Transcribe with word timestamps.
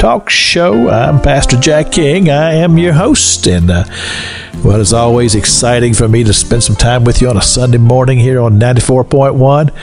talk 0.00 0.30
show. 0.30 0.88
I'm 0.88 1.20
Pastor 1.20 1.58
Jack 1.58 1.92
King. 1.92 2.30
I 2.30 2.54
am 2.54 2.78
your 2.78 2.94
host, 2.94 3.46
and 3.46 3.70
uh, 3.70 3.84
well, 4.64 4.80
it's 4.80 4.94
always 4.94 5.34
exciting 5.34 5.92
for 5.92 6.08
me 6.08 6.24
to 6.24 6.32
spend 6.32 6.62
some 6.62 6.74
time 6.74 7.04
with 7.04 7.20
you 7.20 7.28
on 7.28 7.36
a 7.36 7.42
Sunday 7.42 7.76
morning 7.76 8.18
here 8.18 8.40
on 8.40 8.58
94.1 8.58 9.76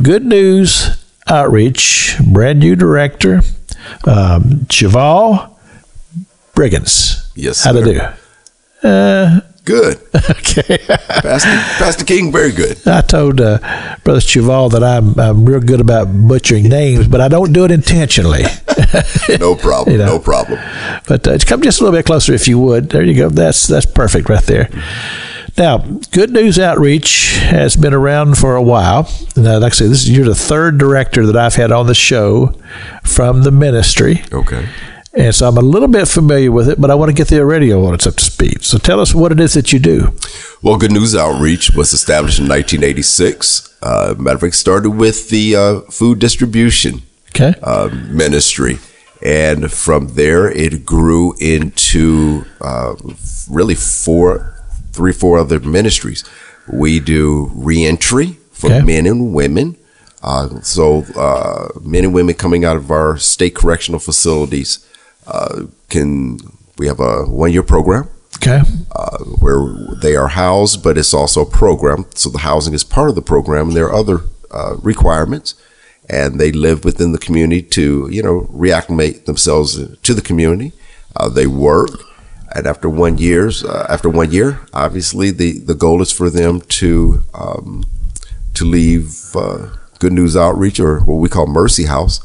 good 0.03 0.25
news 0.25 0.98
Outreach, 1.29 2.15
brand 2.31 2.59
new 2.59 2.75
director, 2.75 3.41
um, 4.05 4.65
Cheval 4.69 5.57
Briggins. 6.55 7.29
Yes, 7.35 7.63
How 7.63 7.71
to 7.73 7.83
do? 7.83 8.87
Uh, 8.87 9.41
good. 9.63 9.99
Okay. 10.29 10.77
Pastor, 10.87 11.49
Pastor 11.77 12.03
King, 12.05 12.31
very 12.31 12.51
good. 12.51 12.85
I 12.87 13.01
told 13.01 13.39
uh, 13.39 13.59
Brother 14.03 14.19
Cheval 14.19 14.69
that 14.69 14.83
I'm, 14.83 15.17
I'm 15.19 15.45
real 15.45 15.59
good 15.59 15.79
about 15.79 16.05
butchering 16.27 16.67
names, 16.67 17.07
but 17.07 17.21
I 17.21 17.27
don't 17.27 17.53
do 17.53 17.65
it 17.65 17.71
intentionally. 17.71 18.43
no 19.39 19.55
problem. 19.55 19.93
You 19.93 19.99
know? 19.99 20.05
No 20.17 20.19
problem. 20.19 20.59
But 21.07 21.27
uh, 21.27 21.37
come 21.45 21.61
just 21.61 21.79
a 21.79 21.83
little 21.83 21.97
bit 21.97 22.05
closer 22.05 22.33
if 22.33 22.47
you 22.47 22.59
would. 22.59 22.89
There 22.89 23.03
you 23.03 23.13
go. 23.15 23.29
That's 23.29 23.67
that's 23.67 23.85
perfect 23.85 24.27
right 24.27 24.43
there. 24.43 24.69
Now, 25.59 25.79
Good 26.11 26.29
News 26.29 26.57
Outreach 26.57 27.35
has 27.35 27.75
been 27.75 27.93
around 27.93 28.37
for 28.37 28.55
a 28.55 28.61
while. 28.61 29.11
Now, 29.35 29.59
like 29.59 29.73
I 29.73 29.75
say, 29.75 29.87
this 29.87 30.03
is 30.03 30.09
you're 30.09 30.25
the 30.25 30.33
third 30.33 30.77
director 30.77 31.25
that 31.25 31.35
I've 31.35 31.55
had 31.55 31.73
on 31.73 31.85
the 31.85 31.93
show 31.93 32.53
from 33.03 33.43
the 33.43 33.51
ministry. 33.51 34.23
Okay. 34.31 34.69
And 35.13 35.35
so 35.35 35.49
I'm 35.49 35.57
a 35.57 35.61
little 35.61 35.89
bit 35.89 36.07
familiar 36.07 36.49
with 36.49 36.69
it, 36.69 36.79
but 36.79 36.89
I 36.89 36.95
want 36.95 37.09
to 37.09 37.13
get 37.13 37.27
the 37.27 37.45
radio 37.45 37.83
audience 37.83 38.07
up 38.07 38.15
to 38.15 38.23
speed. 38.23 38.63
So 38.63 38.77
tell 38.77 39.01
us 39.01 39.13
what 39.13 39.33
it 39.33 39.41
is 39.41 39.53
that 39.55 39.73
you 39.73 39.79
do. 39.79 40.13
Well, 40.63 40.77
Good 40.77 40.93
News 40.93 41.13
Outreach 41.13 41.71
was 41.75 41.91
established 41.91 42.39
in 42.39 42.47
1986. 42.47 43.79
Uh, 43.83 44.15
matter 44.17 44.35
of 44.35 44.41
fact, 44.41 44.55
started 44.55 44.91
with 44.91 45.27
the 45.29 45.57
uh, 45.57 45.81
food 45.91 46.19
distribution 46.19 47.01
okay. 47.35 47.53
uh, 47.61 47.89
ministry. 48.07 48.77
And 49.21 49.69
from 49.69 50.15
there, 50.15 50.49
it 50.49 50.85
grew 50.85 51.35
into 51.41 52.45
uh, 52.61 52.95
really 53.49 53.75
four 53.75 54.55
three, 54.99 55.13
four 55.13 55.39
other 55.39 55.61
ministries. 55.61 56.25
We 56.67 56.99
do 56.99 57.49
reentry 57.55 58.37
for 58.51 58.67
okay. 58.67 58.81
men 58.81 59.05
and 59.05 59.33
women. 59.33 59.77
Uh, 60.21 60.59
so 60.59 61.05
uh, 61.15 61.69
men 61.79 62.03
and 62.03 62.13
women 62.13 62.35
coming 62.35 62.65
out 62.65 62.75
of 62.75 62.91
our 62.91 63.17
state 63.17 63.55
correctional 63.55 64.01
facilities 64.01 64.85
uh, 65.25 65.63
can 65.87 66.37
we 66.77 66.87
have 66.87 66.99
a 66.99 67.23
one 67.23 67.53
year 67.53 67.63
program. 67.63 68.09
Okay. 68.35 68.59
Uh, 68.93 69.17
where 69.43 69.61
they 70.01 70.17
are 70.17 70.27
housed, 70.27 70.83
but 70.83 70.97
it's 70.97 71.13
also 71.13 71.43
a 71.43 71.49
program. 71.49 72.05
So 72.15 72.29
the 72.29 72.39
housing 72.39 72.73
is 72.73 72.83
part 72.83 73.09
of 73.09 73.15
the 73.15 73.21
program, 73.21 73.69
and 73.69 73.77
there 73.77 73.87
are 73.87 73.95
other 73.95 74.19
uh, 74.51 74.75
requirements. 74.83 75.55
And 76.09 76.39
they 76.39 76.51
live 76.51 76.83
within 76.83 77.11
the 77.13 77.19
community 77.19 77.61
to, 77.77 78.09
you 78.11 78.23
know, 78.23 78.41
reacclimate 78.51 79.25
themselves 79.25 79.79
to 80.07 80.13
the 80.13 80.21
community. 80.21 80.73
Uh, 81.15 81.29
they 81.29 81.47
work 81.47 81.91
and 82.53 82.67
after 82.67 82.89
one 82.89 83.17
years, 83.17 83.63
uh, 83.63 83.85
after 83.89 84.09
one 84.09 84.31
year, 84.31 84.59
obviously 84.73 85.31
the, 85.31 85.59
the 85.59 85.75
goal 85.75 86.01
is 86.01 86.11
for 86.11 86.29
them 86.29 86.61
to 86.61 87.23
um, 87.33 87.85
to 88.55 88.65
leave 88.65 89.35
uh, 89.35 89.69
Good 89.99 90.13
News 90.13 90.35
Outreach 90.35 90.79
or 90.79 90.99
what 91.01 91.15
we 91.15 91.29
call 91.29 91.47
Mercy 91.47 91.85
House, 91.85 92.19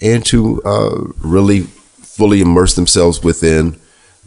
and 0.00 0.24
to 0.26 0.62
uh, 0.64 1.12
really 1.18 1.62
fully 1.62 2.40
immerse 2.40 2.74
themselves 2.74 3.22
within 3.22 3.76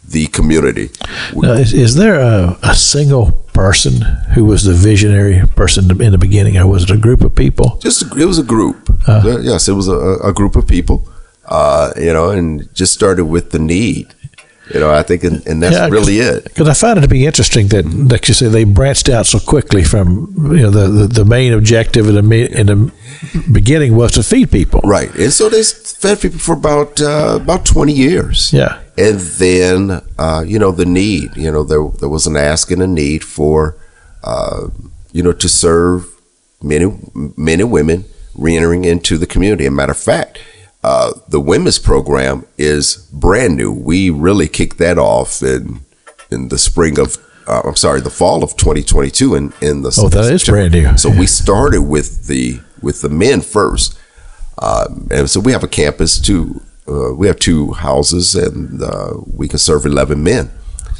the 0.06 0.26
community. 0.28 0.90
Now, 1.34 1.52
is, 1.52 1.72
is, 1.72 1.94
there 1.94 2.20
a, 2.20 2.58
a, 2.62 2.74
single 2.74 3.32
person 3.52 4.00
who 4.34 4.44
was 4.44 4.64
the 4.64 4.72
visionary 4.72 5.46
person 5.54 5.90
in 6.00 6.12
the 6.12 6.18
beginning, 6.18 6.56
or 6.56 6.66
was 6.66 6.84
it 6.84 6.90
a 6.90 6.96
group 6.96 7.20
of 7.22 7.34
people? 7.34 7.78
Just 7.82 8.02
a, 8.02 8.20
it 8.20 8.24
was 8.24 8.38
a 8.38 8.42
group. 8.42 8.90
Uh, 9.06 9.38
yes, 9.42 9.68
it 9.68 9.72
was 9.72 9.88
a, 9.88 10.16
a 10.24 10.32
group 10.32 10.56
of 10.56 10.66
people. 10.66 11.08
Uh, 11.44 11.92
you 11.96 12.12
know, 12.12 12.30
and 12.30 12.72
just 12.74 12.92
started 12.92 13.24
with 13.24 13.52
the 13.52 13.58
need 13.58 14.14
you 14.72 14.80
know, 14.80 14.90
I 14.90 15.02
think, 15.02 15.24
and, 15.24 15.46
and 15.46 15.62
that's 15.62 15.76
yeah, 15.76 15.88
really 15.88 16.18
it. 16.18 16.44
Because 16.44 16.68
I 16.68 16.74
find 16.74 16.98
it 16.98 17.02
to 17.02 17.08
be 17.08 17.24
interesting 17.24 17.68
that, 17.68 17.86
like 17.86 18.28
you 18.28 18.34
say, 18.34 18.48
they 18.48 18.64
branched 18.64 19.08
out 19.08 19.26
so 19.26 19.38
quickly 19.38 19.82
from 19.82 20.34
you 20.54 20.62
know 20.62 20.70
the 20.70 20.88
the, 20.88 21.06
the 21.06 21.24
main 21.24 21.52
objective 21.54 22.08
in 22.08 22.14
the 22.14 22.60
in 22.60 22.66
the 22.66 22.92
beginning 23.50 23.96
was 23.96 24.12
to 24.12 24.22
feed 24.22 24.50
people, 24.50 24.80
right? 24.84 25.14
And 25.14 25.32
so 25.32 25.48
they 25.48 25.62
fed 25.62 26.20
people 26.20 26.38
for 26.38 26.54
about 26.54 27.00
uh, 27.00 27.38
about 27.40 27.64
twenty 27.64 27.94
years. 27.94 28.52
Yeah, 28.52 28.80
and 28.96 29.18
then 29.20 30.02
uh, 30.18 30.44
you 30.46 30.58
know 30.58 30.72
the 30.72 30.86
need. 30.86 31.36
You 31.36 31.50
know, 31.50 31.64
there 31.64 31.86
there 32.00 32.08
was 32.08 32.26
an 32.26 32.36
ask 32.36 32.70
and 32.70 32.82
a 32.82 32.86
need 32.86 33.24
for 33.24 33.76
uh, 34.22 34.68
you 35.12 35.22
know 35.22 35.32
to 35.32 35.48
serve 35.48 36.06
men 36.62 36.82
and, 36.82 37.38
men 37.38 37.60
and 37.60 37.70
women 37.70 38.04
reentering 38.34 38.84
into 38.84 39.16
the 39.16 39.26
community. 39.26 39.64
As 39.64 39.68
a 39.68 39.72
matter 39.72 39.92
of 39.92 39.98
fact 39.98 40.40
uh, 40.88 41.12
the 41.28 41.38
women's 41.38 41.78
program 41.78 42.46
is 42.56 42.96
brand 43.12 43.58
new. 43.58 43.70
We 43.70 44.08
really 44.08 44.48
kicked 44.48 44.78
that 44.78 44.96
off 44.96 45.42
in 45.42 45.80
in 46.30 46.48
the 46.48 46.56
spring 46.56 46.98
of 46.98 47.18
uh, 47.46 47.60
I'm 47.66 47.76
sorry, 47.76 48.00
the 48.00 48.10
fall 48.10 48.42
of 48.42 48.56
2022 48.56 49.34
in 49.34 49.52
in 49.60 49.82
the 49.82 49.94
oh 49.98 50.08
that 50.08 50.32
is 50.32 50.44
brand 50.44 50.72
new. 50.72 50.96
So 50.96 51.10
we 51.10 51.26
started 51.26 51.82
with 51.82 52.26
the 52.26 52.60
with 52.80 53.02
the 53.02 53.10
men 53.10 53.42
first, 53.42 53.98
um, 54.62 55.08
and 55.10 55.28
so 55.28 55.40
we 55.40 55.52
have 55.52 55.62
a 55.62 55.68
campus 55.68 56.18
too. 56.18 56.62
Uh, 56.88 57.12
we 57.12 57.26
have 57.26 57.38
two 57.38 57.72
houses, 57.72 58.34
and 58.34 58.82
uh, 58.82 59.12
we 59.36 59.46
can 59.46 59.58
serve 59.58 59.84
11 59.84 60.22
men. 60.22 60.50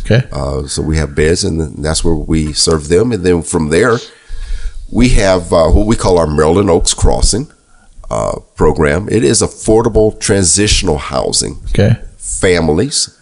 Okay. 0.00 0.28
Uh, 0.30 0.66
so 0.66 0.82
we 0.82 0.98
have 0.98 1.14
beds, 1.14 1.44
and 1.44 1.82
that's 1.82 2.04
where 2.04 2.14
we 2.14 2.52
serve 2.52 2.88
them, 2.88 3.10
and 3.10 3.24
then 3.24 3.40
from 3.40 3.70
there, 3.70 3.96
we 4.92 5.08
have 5.10 5.50
uh, 5.50 5.68
what 5.70 5.86
we 5.86 5.96
call 5.96 6.18
our 6.18 6.26
Maryland 6.26 6.68
Oaks 6.68 6.92
Crossing 6.92 7.50
uh, 8.10 8.40
program. 8.54 9.08
It 9.08 9.24
is 9.24 9.42
affordable 9.42 10.18
transitional 10.18 10.98
housing. 10.98 11.58
Okay. 11.70 11.96
Families. 12.16 13.14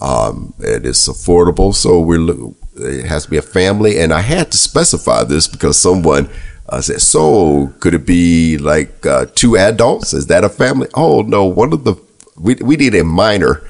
Um, 0.00 0.54
it 0.58 0.86
is 0.86 0.98
affordable, 0.98 1.74
so 1.74 2.00
we're 2.00 2.52
it 2.76 3.04
has 3.06 3.24
to 3.24 3.30
be 3.30 3.36
a 3.36 3.42
family, 3.42 3.98
and 3.98 4.12
I 4.12 4.20
had 4.22 4.50
to 4.52 4.58
specify 4.58 5.24
this 5.24 5.46
because 5.46 5.76
someone 5.76 6.30
uh, 6.68 6.80
said, 6.80 7.02
"So 7.02 7.72
could 7.80 7.94
it 7.94 8.06
be 8.06 8.56
like 8.56 9.04
uh, 9.04 9.26
two 9.34 9.58
adults? 9.58 10.14
Is 10.14 10.26
that 10.28 10.44
a 10.44 10.48
family?" 10.48 10.88
Oh 10.94 11.22
no, 11.22 11.44
one 11.44 11.72
of 11.72 11.84
the 11.84 11.96
we 12.38 12.54
we 12.54 12.76
need 12.76 12.94
a 12.94 13.04
minor 13.04 13.62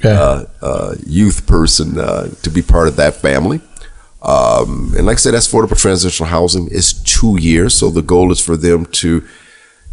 okay. 0.00 0.12
Uh, 0.12 0.44
uh, 0.60 0.94
youth 1.06 1.46
person 1.46 1.98
uh, 1.98 2.28
to 2.42 2.50
be 2.50 2.62
part 2.62 2.88
of 2.88 2.96
that 2.96 3.14
family. 3.14 3.60
Um, 4.22 4.92
and 4.96 5.06
like 5.06 5.14
I 5.14 5.20
said, 5.20 5.34
that's 5.34 5.46
affordable 5.46 5.80
transitional 5.80 6.28
housing 6.28 6.68
is 6.68 6.94
two 7.04 7.38
years, 7.40 7.74
so 7.74 7.90
the 7.90 8.02
goal 8.02 8.32
is 8.32 8.40
for 8.40 8.56
them 8.56 8.86
to 8.86 9.22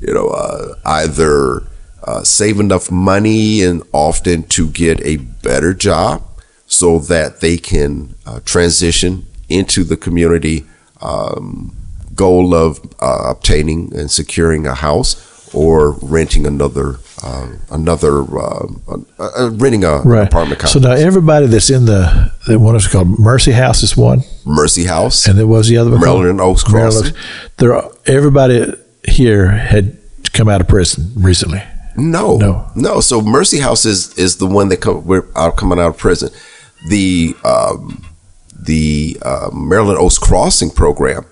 you 0.08 0.14
know, 0.14 0.28
uh, 0.30 0.76
either 0.86 1.64
uh, 2.04 2.24
save 2.24 2.60
enough 2.60 2.92
money 2.92 3.62
and 3.64 3.82
often 3.94 4.44
to 4.44 4.68
get 4.70 5.00
a 5.02 5.18
better 5.18 5.74
job 5.74 6.22
so 6.68 7.00
that 7.00 7.40
they 7.42 7.58
can 7.58 8.16
uh, 8.26 8.40
transition 8.46 9.26
into 9.50 9.84
the 9.84 9.96
community 9.98 10.66
um, 11.02 11.76
goal 12.16 12.54
of 12.54 12.80
uh, 13.00 13.24
obtaining 13.30 13.96
and 13.96 14.10
securing 14.12 14.66
a 14.68 14.74
house 14.76 15.30
or 15.54 15.92
renting 16.02 16.46
another 16.48 16.98
uh, 17.24 17.48
another 17.72 18.22
uh, 18.38 18.66
uh, 18.90 18.98
uh, 19.20 19.50
renting 19.54 19.84
a 19.86 20.02
Right. 20.02 20.28
apartment 20.28 20.62
So 20.68 20.80
now 20.80 20.92
everybody 20.92 21.46
that's 21.48 21.70
in 21.70 21.86
the, 21.86 22.32
what 22.50 22.76
is 22.76 22.86
it 22.88 22.90
called 22.92 23.18
Mercy 23.20 23.52
House 23.54 23.82
is 23.84 23.96
one, 23.96 24.24
Mercy 24.46 24.84
House. 24.86 25.26
and 25.28 25.38
there 25.40 25.48
was 25.48 25.70
the 25.70 25.78
other 25.78 25.92
one. 25.92 26.02
Maryland 26.02 26.42
Oaks 26.42 26.64
Crossing. 26.64 27.16
There, 27.58 27.74
are- 27.76 27.92
everybody 28.08 28.74
here 29.08 29.50
had 29.52 29.98
come 30.34 30.50
out 30.50 30.62
of 30.62 30.68
prison 30.68 31.12
recently. 31.16 31.62
No, 31.96 32.38
No. 32.38 32.72
no. 32.76 33.00
So 33.02 33.22
Mercy 33.22 33.60
House 33.60 33.86
is 33.86 34.18
is 34.18 34.38
the 34.38 34.48
one 34.48 34.70
that 34.70 34.78
come 34.78 35.06
we're 35.06 35.28
out 35.36 35.58
coming 35.58 35.80
out 35.80 35.90
of 35.90 35.98
prison. 35.98 36.30
The 36.90 37.36
um, 37.46 38.04
the 38.58 39.18
uh, 39.22 39.50
Maryland 39.54 40.00
Oaks 40.00 40.18
Crossing 40.18 40.72
program 40.72 41.26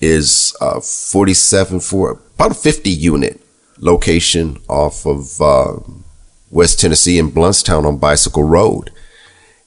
is 0.00 0.56
uh, 0.60 0.80
forty 0.80 1.34
seven 1.34 1.80
for 1.80 2.20
about 2.36 2.52
a 2.52 2.54
fifty 2.54 2.90
unit 2.90 3.40
location 3.80 4.58
off 4.68 5.04
of 5.06 5.40
uh, 5.42 5.74
West 6.50 6.80
Tennessee 6.80 7.18
in 7.18 7.30
Blountstown 7.30 7.84
on 7.84 7.98
Bicycle 7.98 8.44
Road, 8.44 8.90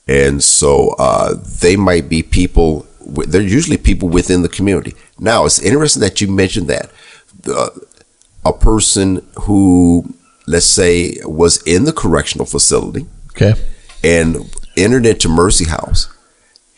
and 0.08 0.44
so 0.44 0.96
uh, 0.98 1.36
they 1.62 1.76
might 1.76 2.10
be 2.10 2.24
people. 2.24 2.88
They're 3.28 3.42
usually 3.42 3.78
people 3.78 4.10
within 4.10 4.42
the 4.42 4.50
community. 4.50 4.96
Now 5.20 5.46
it's 5.46 5.60
interesting 5.62 6.02
that 6.02 6.20
you 6.20 6.28
mentioned 6.28 6.68
that. 6.68 6.90
The, 7.44 7.88
a 8.46 8.54
person 8.54 9.26
who, 9.42 10.14
let's 10.48 10.66
say, 10.66 11.18
was 11.24 11.62
in 11.64 11.86
the 11.86 11.94
correctional 11.94 12.46
facility 12.46 13.06
Okay. 13.32 13.54
and 14.04 14.50
entered 14.78 15.06
into 15.06 15.30
Mercy 15.30 15.66
House, 15.66 16.08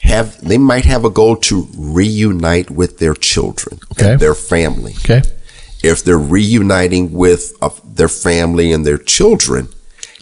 have 0.02 0.40
they 0.42 0.58
might 0.58 0.86
have 0.86 1.06
a 1.06 1.10
goal 1.10 1.38
to 1.38 1.68
reunite 1.78 2.70
with 2.70 3.00
their 3.00 3.14
children, 3.14 3.80
Okay. 3.94 4.12
and 4.12 4.20
their 4.20 4.36
family. 4.36 4.94
Okay. 5.06 5.22
If 5.84 6.04
they're 6.04 6.18
reuniting 6.18 7.12
with 7.14 7.54
uh, 7.62 7.70
their 7.86 8.10
family 8.10 8.72
and 8.72 8.86
their 8.86 8.98
children, 8.98 9.68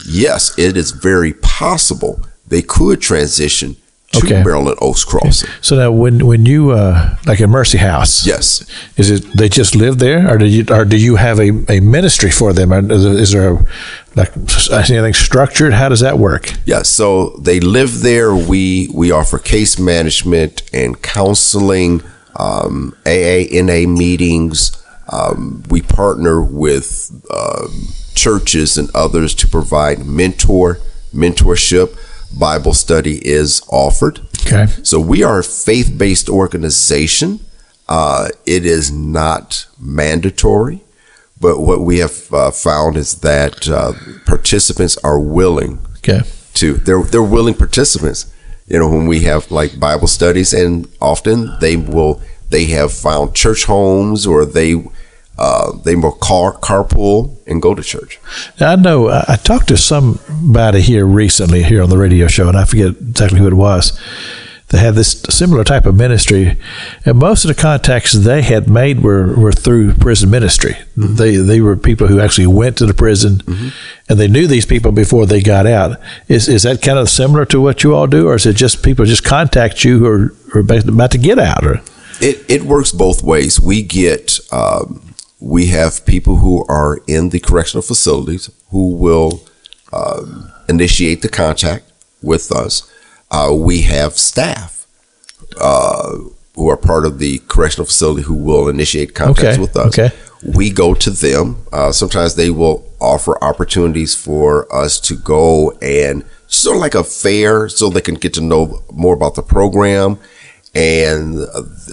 yes, 0.07 0.57
it 0.57 0.75
is 0.77 0.91
very 0.91 1.33
possible 1.33 2.19
they 2.47 2.61
could 2.61 3.01
transition 3.01 3.75
to 4.11 4.17
Okay. 4.25 4.43
Maryland 4.43 4.77
Oaks 4.81 5.03
Crossing. 5.05 5.49
So 5.61 5.75
now, 5.77 5.91
when 5.91 6.25
when 6.25 6.45
you 6.45 6.71
uh, 6.71 7.15
like 7.25 7.39
a 7.39 7.47
Mercy 7.47 7.77
House, 7.77 8.25
Yes. 8.27 8.65
is 8.97 9.09
it 9.09 9.23
they 9.37 9.47
just 9.49 9.75
live 9.75 9.99
there, 9.99 10.29
or 10.29 10.37
do 10.37 10.45
you 10.45 10.65
or 10.69 10.85
do 10.85 10.97
you 10.97 11.15
have 11.15 11.39
a, 11.39 11.49
a 11.71 11.79
ministry 11.79 12.29
for 12.31 12.53
them? 12.53 12.73
Or 12.73 12.81
is 12.91 13.31
there 13.31 13.53
a, 13.53 13.65
like 14.15 14.31
anything 14.89 15.13
structured? 15.13 15.73
How 15.73 15.89
does 15.89 16.01
that 16.01 16.17
work? 16.19 16.51
Yeah, 16.65 16.81
so 16.83 17.29
they 17.41 17.59
live 17.59 18.01
there. 18.01 18.35
We 18.35 18.89
we 18.93 19.11
offer 19.11 19.37
case 19.39 19.79
management 19.79 20.63
and 20.73 21.01
counseling, 21.01 22.01
um, 22.35 22.93
AA, 23.05 23.45
NA 23.51 23.87
meetings. 23.87 24.77
Um, 25.09 25.63
we 25.69 25.81
partner 25.81 26.41
with 26.41 27.11
um, 27.33 27.87
churches 28.15 28.77
and 28.77 28.89
others 28.95 29.33
to 29.35 29.47
provide 29.47 30.05
mentor 30.05 30.79
mentorship. 31.13 31.97
Bible 32.37 32.73
study 32.73 33.25
is 33.27 33.61
offered. 33.69 34.19
Okay. 34.45 34.67
So 34.83 34.99
we 34.99 35.23
are 35.23 35.39
a 35.39 35.43
faith 35.43 35.93
based 35.97 36.29
organization. 36.29 37.39
Uh, 37.87 38.29
it 38.45 38.65
is 38.65 38.91
not 38.91 39.65
mandatory, 39.79 40.81
but 41.39 41.59
what 41.59 41.81
we 41.81 41.99
have 41.99 42.33
uh, 42.33 42.51
found 42.51 42.95
is 42.97 43.15
that 43.21 43.67
uh, 43.67 43.93
participants 44.25 44.97
are 45.03 45.19
willing 45.19 45.79
Okay. 45.97 46.21
to 46.55 46.73
they're 46.75 47.03
they're 47.03 47.21
willing 47.23 47.53
participants. 47.55 48.33
You 48.67 48.79
know, 48.79 48.89
when 48.89 49.07
we 49.07 49.21
have 49.21 49.51
like 49.51 49.79
Bible 49.79 50.07
studies, 50.07 50.53
and 50.53 50.87
often 51.01 51.51
they 51.59 51.75
will 51.75 52.21
they 52.49 52.65
have 52.67 52.91
found 52.93 53.35
church 53.35 53.65
homes 53.65 54.25
or 54.25 54.45
they 54.45 54.75
uh, 55.37 55.71
they 55.83 55.95
will 55.95 56.11
car 56.11 56.53
carpool 56.53 57.37
and 57.47 57.61
go 57.61 57.73
to 57.73 57.81
church. 57.81 58.19
Now, 58.59 58.71
I 58.71 58.75
know 58.75 59.09
I, 59.09 59.25
I 59.29 59.35
talked 59.37 59.69
to 59.69 59.77
somebody 59.77 60.81
here 60.81 61.05
recently 61.05 61.63
here 61.63 61.81
on 61.81 61.89
the 61.89 61.97
radio 61.97 62.27
show, 62.27 62.47
and 62.47 62.57
I 62.57 62.65
forget 62.65 62.89
exactly 62.89 63.39
who 63.39 63.47
it 63.47 63.53
was. 63.53 63.99
They 64.71 64.77
had 64.77 64.95
this 64.95 65.21
similar 65.29 65.65
type 65.65 65.85
of 65.85 65.95
ministry, 65.95 66.57
and 67.05 67.19
most 67.19 67.43
of 67.43 67.49
the 67.49 67.61
contacts 67.61 68.13
they 68.13 68.41
had 68.41 68.69
made 68.69 69.01
were, 69.01 69.35
were 69.35 69.51
through 69.51 69.95
prison 69.95 70.29
ministry. 70.29 70.77
They 70.95 71.35
they 71.35 71.59
were 71.59 71.75
people 71.75 72.07
who 72.07 72.21
actually 72.21 72.47
went 72.47 72.77
to 72.77 72.85
the 72.85 72.93
prison, 72.93 73.41
and 74.07 74.17
they 74.17 74.29
knew 74.29 74.47
these 74.47 74.65
people 74.65 74.93
before 74.93 75.25
they 75.25 75.41
got 75.41 75.67
out. 75.67 75.99
Is 76.29 76.47
is 76.47 76.63
that 76.63 76.81
kind 76.81 76.97
of 76.97 77.09
similar 77.09 77.43
to 77.45 77.59
what 77.59 77.83
you 77.83 77.93
all 77.93 78.07
do, 78.07 78.29
or 78.29 78.35
is 78.35 78.45
it 78.45 78.55
just 78.55 78.81
people 78.81 79.03
just 79.03 79.25
contact 79.25 79.83
you 79.83 79.99
who 79.99 80.05
are, 80.05 80.27
who 80.51 80.59
are 80.59 80.79
about 80.87 81.11
to 81.11 81.17
get 81.17 81.37
out? 81.37 81.65
Or 81.65 81.81
It 82.21 82.45
it 82.47 82.63
works 82.63 82.93
both 82.93 83.23
ways. 83.23 83.59
We 83.59 83.81
get 83.81 84.39
um, 84.53 85.10
we 85.41 85.67
have 85.67 86.05
people 86.05 86.37
who 86.37 86.65
are 86.67 86.99
in 87.07 87.29
the 87.29 87.39
correctional 87.39 87.81
facilities 87.81 88.49
who 88.69 88.89
will 88.95 89.43
um, 89.91 90.51
initiate 90.69 91.21
the 91.21 91.29
contact 91.29 91.91
with 92.21 92.51
us. 92.51 92.89
Uh, 93.31 93.51
we 93.53 93.81
have 93.81 94.13
staff 94.17 94.85
uh, 95.59 96.15
who 96.55 96.69
are 96.69 96.77
part 96.77 97.05
of 97.05 97.17
the 97.19 97.39
correctional 97.47 97.85
facility 97.85 98.21
who 98.23 98.35
will 98.35 98.69
initiate 98.69 99.15
contacts 99.15 99.57
Okay, 99.57 99.59
with 99.61 99.75
us. 99.75 99.97
okay. 99.97 100.15
We 100.57 100.69
go 100.71 100.93
to 100.93 101.09
them. 101.09 101.57
Uh, 101.71 101.91
sometimes 101.91 102.35
they 102.35 102.49
will 102.49 102.83
offer 102.99 103.41
opportunities 103.43 104.13
for 104.15 104.71
us 104.73 104.99
to 105.01 105.15
go 105.15 105.71
and 105.81 106.23
sort 106.47 106.75
of 106.77 106.81
like 106.81 106.95
a 106.95 107.03
fair, 107.03 107.67
so 107.69 107.89
they 107.89 108.01
can 108.01 108.15
get 108.15 108.33
to 108.35 108.41
know 108.41 108.83
more 108.91 109.13
about 109.15 109.35
the 109.35 109.43
program 109.43 110.17
and 110.73 111.39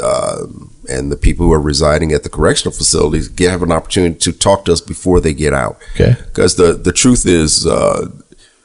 uh, 0.02 0.46
and 0.88 1.12
the 1.12 1.16
people 1.16 1.46
who 1.46 1.52
are 1.52 1.60
residing 1.60 2.12
at 2.12 2.22
the 2.22 2.28
correctional 2.28 2.72
facilities 2.72 3.28
get 3.28 3.50
have 3.50 3.62
an 3.62 3.72
opportunity 3.72 4.18
to 4.18 4.32
talk 4.32 4.64
to 4.64 4.72
us 4.72 4.80
before 4.80 5.20
they 5.20 5.34
get 5.34 5.52
out. 5.52 5.76
Okay. 5.94 6.16
Because 6.26 6.56
the 6.56 6.72
the 6.72 6.92
truth 6.92 7.26
is, 7.26 7.66
uh, 7.66 8.08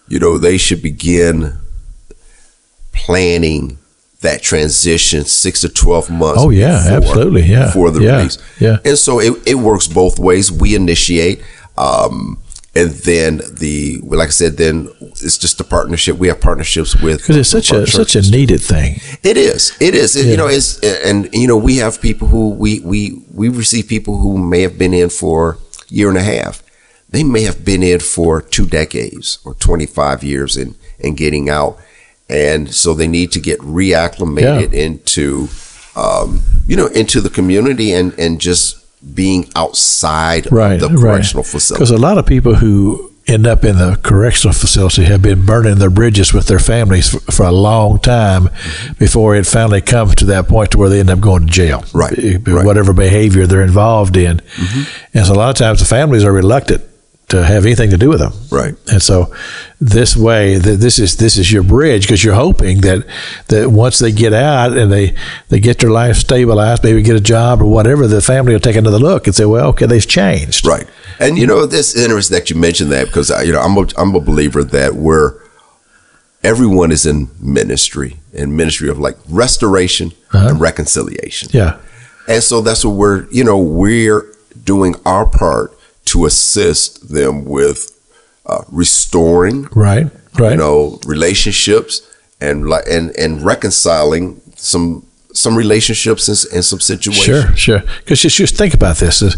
you 0.07 0.19
know, 0.19 0.37
they 0.37 0.57
should 0.57 0.81
begin 0.81 1.57
planning 2.93 3.77
that 4.21 4.41
transition 4.41 5.25
six 5.25 5.61
to 5.61 5.69
twelve 5.69 6.09
months. 6.09 6.41
Oh, 6.41 6.49
yeah, 6.49 6.81
absolutely, 6.91 7.43
yeah, 7.43 7.65
before 7.65 7.91
the 7.91 8.01
yeah, 8.01 8.17
release. 8.17 8.37
yeah. 8.59 8.77
And 8.85 8.97
so 8.97 9.19
it, 9.19 9.33
it 9.45 9.55
works 9.55 9.87
both 9.87 10.19
ways. 10.19 10.51
We 10.51 10.75
initiate, 10.75 11.43
um, 11.77 12.41
and 12.75 12.89
then 12.89 13.37
the 13.51 13.99
like 14.03 14.29
I 14.29 14.31
said, 14.31 14.57
then 14.57 14.89
it's 15.01 15.37
just 15.37 15.59
a 15.59 15.63
partnership. 15.63 16.17
We 16.17 16.27
have 16.27 16.41
partnerships 16.41 16.95
with 16.95 17.19
because 17.19 17.37
it's 17.37 17.49
such 17.49 17.71
a 17.71 17.85
such 17.85 18.15
a 18.15 18.21
needed 18.21 18.61
thing. 18.61 18.99
It 19.21 19.37
is. 19.37 19.77
It 19.79 19.93
is. 19.93 20.15
You 20.15 20.37
know, 20.37 20.47
it's 20.47 20.79
and 20.79 21.29
you 21.33 21.47
know 21.47 21.57
we 21.57 21.77
have 21.77 22.01
people 22.01 22.27
who 22.27 22.49
we 22.49 22.79
we 22.79 23.21
we 23.31 23.49
receive 23.49 23.87
people 23.87 24.17
who 24.17 24.37
may 24.37 24.61
have 24.61 24.79
been 24.79 24.93
in 24.93 25.09
for 25.09 25.51
a 25.51 25.93
year 25.93 26.09
and 26.09 26.17
a 26.17 26.23
half. 26.23 26.63
They 27.09 27.23
may 27.23 27.43
have 27.43 27.63
been 27.63 27.83
in 27.83 27.99
for 27.99 28.41
two 28.41 28.65
decades 28.65 29.37
or 29.45 29.53
twenty 29.53 29.85
five 29.85 30.23
years 30.23 30.57
and 30.57 30.75
and 30.99 31.15
getting 31.15 31.49
out, 31.49 31.77
and 32.27 32.73
so 32.73 32.95
they 32.95 33.07
need 33.07 33.31
to 33.33 33.39
get 33.39 33.59
reacclimated 33.59 34.73
into, 34.73 35.47
um, 35.95 36.41
you 36.65 36.75
know, 36.75 36.87
into 36.87 37.21
the 37.21 37.29
community 37.29 37.93
and 37.93 38.17
and 38.17 38.41
just 38.41 38.82
being 39.13 39.50
outside 39.55 40.51
right, 40.51 40.79
the 40.79 40.89
correctional 40.89 41.43
facility. 41.43 41.79
Because 41.79 41.91
a 41.91 41.98
lot 41.98 42.17
of 42.17 42.25
people 42.25 42.55
who 42.55 43.12
end 43.25 43.48
up 43.48 43.63
in 43.63 43.77
the 43.77 43.98
correctional 44.03 44.53
facility 44.53 45.05
have 45.05 45.22
been 45.22 45.45
burning 45.45 45.77
their 45.77 45.89
bridges 45.89 46.33
with 46.33 46.48
their 46.48 46.60
families 46.60 47.10
for, 47.10 47.19
for 47.31 47.45
a 47.45 47.51
long 47.51 47.98
time 48.00 48.50
before 49.00 49.36
it 49.36 49.45
finally 49.45 49.79
comes 49.81 50.15
to 50.15 50.25
that 50.25 50.48
point 50.48 50.72
to 50.72 50.77
where 50.77 50.89
they 50.89 51.00
end 51.00 51.10
up 51.10 51.22
going 51.22 51.45
to 51.45 51.51
jail. 51.51 51.86
Right, 51.93 52.15
b- 52.15 52.33
right. 52.33 52.43
Mm-hmm. 52.43 52.65
Whatever 52.65 52.93
behavior 52.93 53.48
they're 53.48 53.62
involved 53.62 54.17
in. 54.17 54.41
And 55.13 55.25
so 55.25 55.33
a 55.33 55.36
lot 55.36 55.50
of 55.50 55.55
times 55.55 55.79
the 55.79 55.86
families 55.86 56.24
are 56.25 56.33
reluctant 56.33 56.83
to 57.33 57.43
have 57.43 57.65
anything 57.65 57.89
to 57.89 57.97
do 57.97 58.09
with 58.09 58.19
them. 58.19 58.31
Right. 58.49 58.75
And 58.91 59.01
so 59.01 59.33
this 59.81 60.15
way, 60.15 60.59
th- 60.59 60.79
this 60.79 60.97
is 60.99 61.17
this 61.17 61.37
is 61.37 61.51
your 61.51 61.63
bridge 61.63 62.03
because 62.03 62.23
you're 62.23 62.35
hoping 62.47 62.81
that 62.81 63.05
that 63.47 63.69
once 63.69 63.99
they 63.99 64.11
get 64.11 64.33
out 64.33 64.77
and 64.77 64.91
they 64.91 65.15
they 65.49 65.59
get 65.59 65.79
their 65.79 65.89
life 65.91 66.15
stabilized, 66.17 66.83
maybe 66.83 67.01
get 67.01 67.15
a 67.15 67.21
job 67.35 67.61
or 67.61 67.65
whatever, 67.65 68.07
the 68.07 68.21
family 68.21 68.53
will 68.53 68.59
take 68.59 68.75
another 68.77 68.99
look 68.99 69.27
and 69.27 69.35
say, 69.35 69.45
well, 69.45 69.67
okay, 69.69 69.85
they've 69.87 70.07
changed. 70.07 70.65
Right. 70.65 70.87
And 71.19 71.37
you 71.37 71.45
know, 71.47 71.65
this 71.65 71.95
is 71.95 72.03
interesting 72.03 72.37
that 72.37 72.49
you 72.49 72.55
mentioned 72.55 72.91
that 72.91 73.05
because 73.07 73.29
I, 73.31 73.41
you 73.43 73.53
know 73.53 73.61
I'm 73.61 73.75
a, 73.77 73.85
I'm 73.97 74.15
a 74.15 74.19
believer 74.19 74.63
that 74.63 74.93
we're 74.95 75.33
everyone 76.43 76.91
is 76.91 77.05
in 77.05 77.29
ministry 77.39 78.17
and 78.33 78.55
ministry 78.57 78.89
of 78.89 78.99
like 78.99 79.17
restoration 79.29 80.11
Uh-huh. 80.33 80.49
and 80.49 80.59
reconciliation. 80.61 81.49
Yeah. 81.51 81.77
And 82.27 82.41
so 82.43 82.61
that's 82.61 82.83
what 82.85 82.95
we're 82.95 83.27
you 83.31 83.43
know 83.43 83.57
we're 83.57 84.25
doing 84.63 84.95
our 85.05 85.25
part 85.25 85.71
to 86.13 86.25
assist 86.25 87.10
them 87.13 87.46
with 87.46 87.89
uh, 88.46 88.63
restoring 88.72 89.67
Right. 89.75 90.08
Right. 90.39 90.51
you 90.51 90.58
know 90.58 91.00
relationships 91.05 92.01
and 92.41 92.67
like 92.67 92.86
and 92.89 93.12
and 93.17 93.41
reconciling 93.41 94.41
some 94.55 95.05
some 95.34 95.55
relationships 95.55 96.27
and, 96.27 96.55
and 96.55 96.65
some 96.65 96.79
situations. 96.79 97.25
Sure, 97.25 97.55
sure. 97.55 97.84
Because 98.00 98.22
just, 98.22 98.38
just 98.38 98.55
think 98.55 98.74
about 98.74 98.98
this: 98.98 99.22
is 99.22 99.38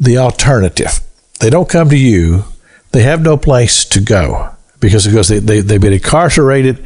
the 0.00 0.18
alternative. 0.18 1.00
They 1.40 1.50
don't 1.50 1.68
come 1.68 1.88
to 1.90 1.96
you. 1.96 2.44
They 2.92 3.02
have 3.02 3.22
no 3.22 3.36
place 3.36 3.84
to 3.86 4.00
go 4.00 4.50
because 4.80 5.06
because 5.06 5.28
they, 5.28 5.38
they 5.38 5.60
they've 5.60 5.80
been 5.80 5.92
incarcerated. 5.92 6.84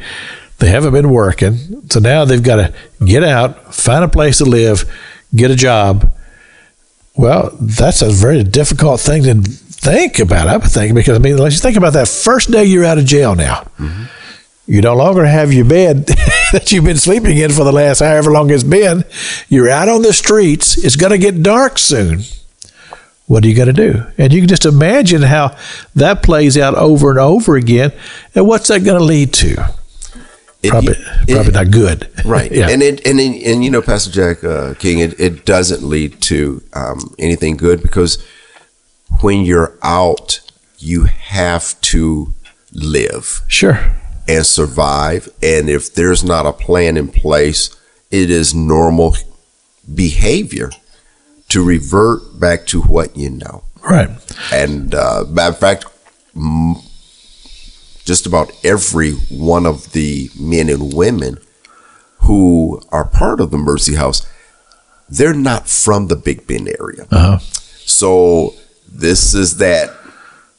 They 0.59 0.69
haven't 0.69 0.93
been 0.93 1.09
working, 1.09 1.57
so 1.89 1.99
now 1.99 2.25
they've 2.25 2.41
got 2.41 2.55
to 2.57 2.73
get 3.05 3.23
out, 3.23 3.75
find 3.75 4.03
a 4.03 4.07
place 4.07 4.39
to 4.39 4.45
live, 4.45 4.85
get 5.35 5.51
a 5.51 5.55
job. 5.55 6.11
Well, 7.17 7.49
that's 7.59 8.01
a 8.01 8.09
very 8.09 8.43
difficult 8.43 8.99
thing 8.99 9.23
to 9.23 9.41
think 9.41 10.19
about. 10.19 10.47
I 10.47 10.57
would 10.57 10.69
think 10.69 10.93
because 10.93 11.17
I 11.17 11.19
mean, 11.19 11.37
let's 11.37 11.59
think 11.59 11.77
about 11.77 11.93
that 11.93 12.07
first 12.07 12.51
day 12.51 12.65
you're 12.65 12.85
out 12.85 12.97
of 12.97 13.05
jail 13.05 13.35
now. 13.35 13.61
Mm-hmm. 13.79 14.03
You 14.67 14.81
no 14.81 14.95
longer 14.95 15.25
have 15.25 15.53
your 15.53 15.65
bed 15.65 16.05
that 16.51 16.71
you've 16.71 16.83
been 16.83 16.97
sleeping 16.97 17.37
in 17.37 17.51
for 17.51 17.63
the 17.63 17.71
last 17.71 17.99
however 17.99 18.31
long 18.31 18.51
it's 18.51 18.63
been. 18.63 19.05
You're 19.47 19.69
out 19.69 19.87
on 19.87 20.01
the 20.01 20.13
streets. 20.13 20.77
It's 20.77 20.97
going 20.97 21.11
to 21.11 21.17
get 21.17 21.41
dark 21.41 21.79
soon. 21.79 22.21
What 23.27 23.43
are 23.43 23.47
you 23.47 23.55
going 23.55 23.73
to 23.73 23.73
do? 23.73 24.03
And 24.17 24.31
you 24.31 24.41
can 24.41 24.47
just 24.47 24.65
imagine 24.65 25.21
how 25.21 25.55
that 25.95 26.21
plays 26.21 26.57
out 26.57 26.75
over 26.75 27.09
and 27.09 27.19
over 27.19 27.55
again. 27.55 27.93
And 28.35 28.45
what's 28.45 28.67
that 28.67 28.83
going 28.83 28.97
to 28.99 29.03
lead 29.03 29.33
to? 29.35 29.73
It- 30.63 30.71
Probably, 30.71 30.93
it- 30.93 31.33
probably 31.35 31.51
not 31.51 31.71
good. 31.71 32.09
right 32.25 32.51
yeah. 32.51 32.69
and 32.69 32.81
it 32.81 33.05
and 33.05 33.19
and, 33.19 33.35
and 33.43 33.63
you 33.63 33.69
know 33.69 33.81
pastor 33.81 34.11
jack 34.11 34.43
uh, 34.43 34.73
king 34.75 34.99
it, 34.99 35.19
it 35.19 35.45
doesn't 35.45 35.83
lead 35.83 36.19
to 36.23 36.61
um, 36.73 37.13
anything 37.19 37.57
good 37.57 37.81
because 37.81 38.17
when 39.21 39.41
you're 39.45 39.77
out 39.83 40.39
you 40.79 41.03
have 41.05 41.79
to 41.81 42.33
live 42.73 43.41
sure. 43.47 43.79
and 44.27 44.45
survive 44.45 45.29
and 45.41 45.69
if 45.69 45.93
there's 45.93 46.23
not 46.23 46.45
a 46.45 46.53
plan 46.53 46.97
in 46.97 47.07
place 47.07 47.69
it 48.11 48.29
is 48.29 48.53
normal 48.53 49.15
behavior 49.93 50.69
to 51.49 51.63
revert 51.63 52.39
back 52.39 52.65
to 52.65 52.81
what 52.81 53.15
you 53.15 53.29
know 53.29 53.63
Right. 53.83 54.09
and 54.51 54.93
uh, 54.93 55.23
matter 55.29 55.53
of 55.53 55.59
fact, 55.59 55.85
m- 56.35 56.75
just 58.07 58.25
about 58.25 58.53
every 58.63 59.11
one 59.29 59.65
of 59.65 59.91
the 59.91 60.29
men 60.39 60.69
and 60.69 60.93
women 60.93 61.37
who 62.19 62.81
are 62.89 63.03
part 63.03 63.41
of 63.41 63.51
the 63.51 63.57
Mercy 63.57 63.95
House, 63.95 64.25
they're 65.09 65.33
not 65.33 65.67
from 65.67 66.07
the 66.07 66.15
Big 66.15 66.47
Bend 66.47 66.69
area. 66.79 67.05
Uh-huh. 67.11 67.37
So 67.39 68.55
this 68.89 69.33
is 69.33 69.57
that. 69.57 69.93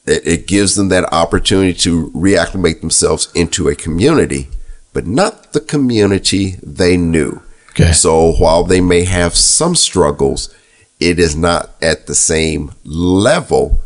It, 0.06 0.26
it 0.26 0.46
gives 0.46 0.76
them 0.76 0.90
that 0.90 1.10
opportunity 1.10 1.72
to 1.80 2.10
reacclimate 2.10 2.80
themselves 2.82 3.32
into 3.34 3.68
a 3.68 3.74
community, 3.74 4.48
but 4.92 5.06
not 5.06 5.54
the 5.54 5.60
community 5.60 6.56
they 6.62 6.98
knew. 6.98 7.40
Okay. 7.70 7.92
So 7.92 8.32
while 8.32 8.64
they 8.64 8.82
may 8.82 9.04
have 9.04 9.34
some 9.34 9.74
struggles, 9.74 10.54
it 11.00 11.18
is 11.18 11.34
not 11.34 11.70
at 11.80 12.06
the 12.06 12.14
same 12.14 12.72
level 12.84 13.80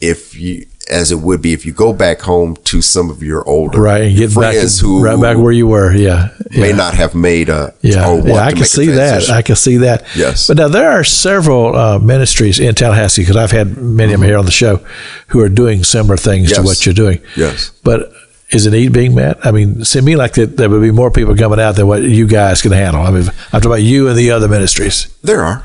if 0.00 0.38
you 0.38 0.66
as 0.88 1.10
it 1.10 1.16
would 1.16 1.42
be 1.42 1.52
if 1.52 1.66
you 1.66 1.72
go 1.72 1.92
back 1.92 2.20
home 2.20 2.54
to 2.64 2.80
some 2.80 3.10
of 3.10 3.22
your 3.22 3.46
older 3.48 3.80
Right. 3.80 4.02
And 4.02 4.16
get 4.16 4.34
back, 4.34 4.54
friends 4.54 4.78
who 4.78 5.02
right 5.02 5.20
back 5.20 5.36
where 5.36 5.52
you 5.52 5.66
were. 5.66 5.92
Yeah. 5.92 6.28
may 6.56 6.72
not 6.72 6.94
have 6.94 7.14
made 7.14 7.48
a 7.48 7.74
Yeah, 7.80 8.20
yeah, 8.22 8.34
I 8.34 8.52
can 8.52 8.64
see 8.64 8.86
that. 8.86 9.28
I 9.30 9.42
can 9.42 9.56
see 9.56 9.78
that. 9.78 10.04
Yes. 10.14 10.46
But 10.46 10.58
now 10.58 10.68
there 10.68 10.90
are 10.90 11.02
several 11.02 11.74
uh, 11.74 11.98
ministries 11.98 12.60
in 12.60 12.74
Tallahassee 12.74 13.22
because 13.22 13.36
I've 13.36 13.50
had 13.50 13.76
many 13.76 14.12
of 14.12 14.20
them 14.20 14.28
here 14.28 14.38
on 14.38 14.44
the 14.44 14.50
show 14.52 14.84
who 15.28 15.40
are 15.40 15.48
doing 15.48 15.82
similar 15.82 16.16
things 16.16 16.50
to 16.50 16.56
Mm-hmm. 16.56 16.64
What 16.66 16.86
you're 16.86 16.94
doing. 16.94 17.20
Yes. 17.36 17.70
But 17.82 18.12
is 18.50 18.64
the 18.64 18.70
need 18.70 18.92
being 18.92 19.14
met? 19.14 19.44
I 19.44 19.50
mean, 19.50 19.80
it 19.80 19.84
seems 19.86 20.02
to 20.04 20.06
me 20.06 20.16
like 20.16 20.34
that 20.34 20.56
there 20.56 20.70
would 20.70 20.82
be 20.82 20.90
more 20.90 21.10
people 21.10 21.36
coming 21.36 21.60
out 21.60 21.76
than 21.76 21.86
what 21.86 22.02
you 22.02 22.26
guys 22.26 22.62
can 22.62 22.72
handle. 22.72 23.02
I 23.02 23.10
mean, 23.10 23.28
I'm 23.28 23.60
talking 23.60 23.66
about 23.66 23.82
you 23.82 24.08
and 24.08 24.16
the 24.16 24.30
other 24.30 24.48
ministries. 24.48 25.08
There 25.22 25.42
are. 25.42 25.64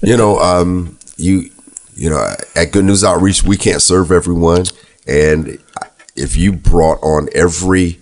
You 0.00 0.16
know, 0.16 0.38
um, 0.38 0.98
you 1.16 1.50
you 1.94 2.10
know, 2.10 2.34
at 2.56 2.72
Good 2.72 2.84
News 2.84 3.04
Outreach, 3.04 3.42
we 3.44 3.56
can't 3.56 3.82
serve 3.82 4.10
everyone, 4.12 4.64
and 5.06 5.58
if 6.16 6.36
you 6.36 6.52
brought 6.52 6.98
on 7.02 7.28
every 7.34 7.98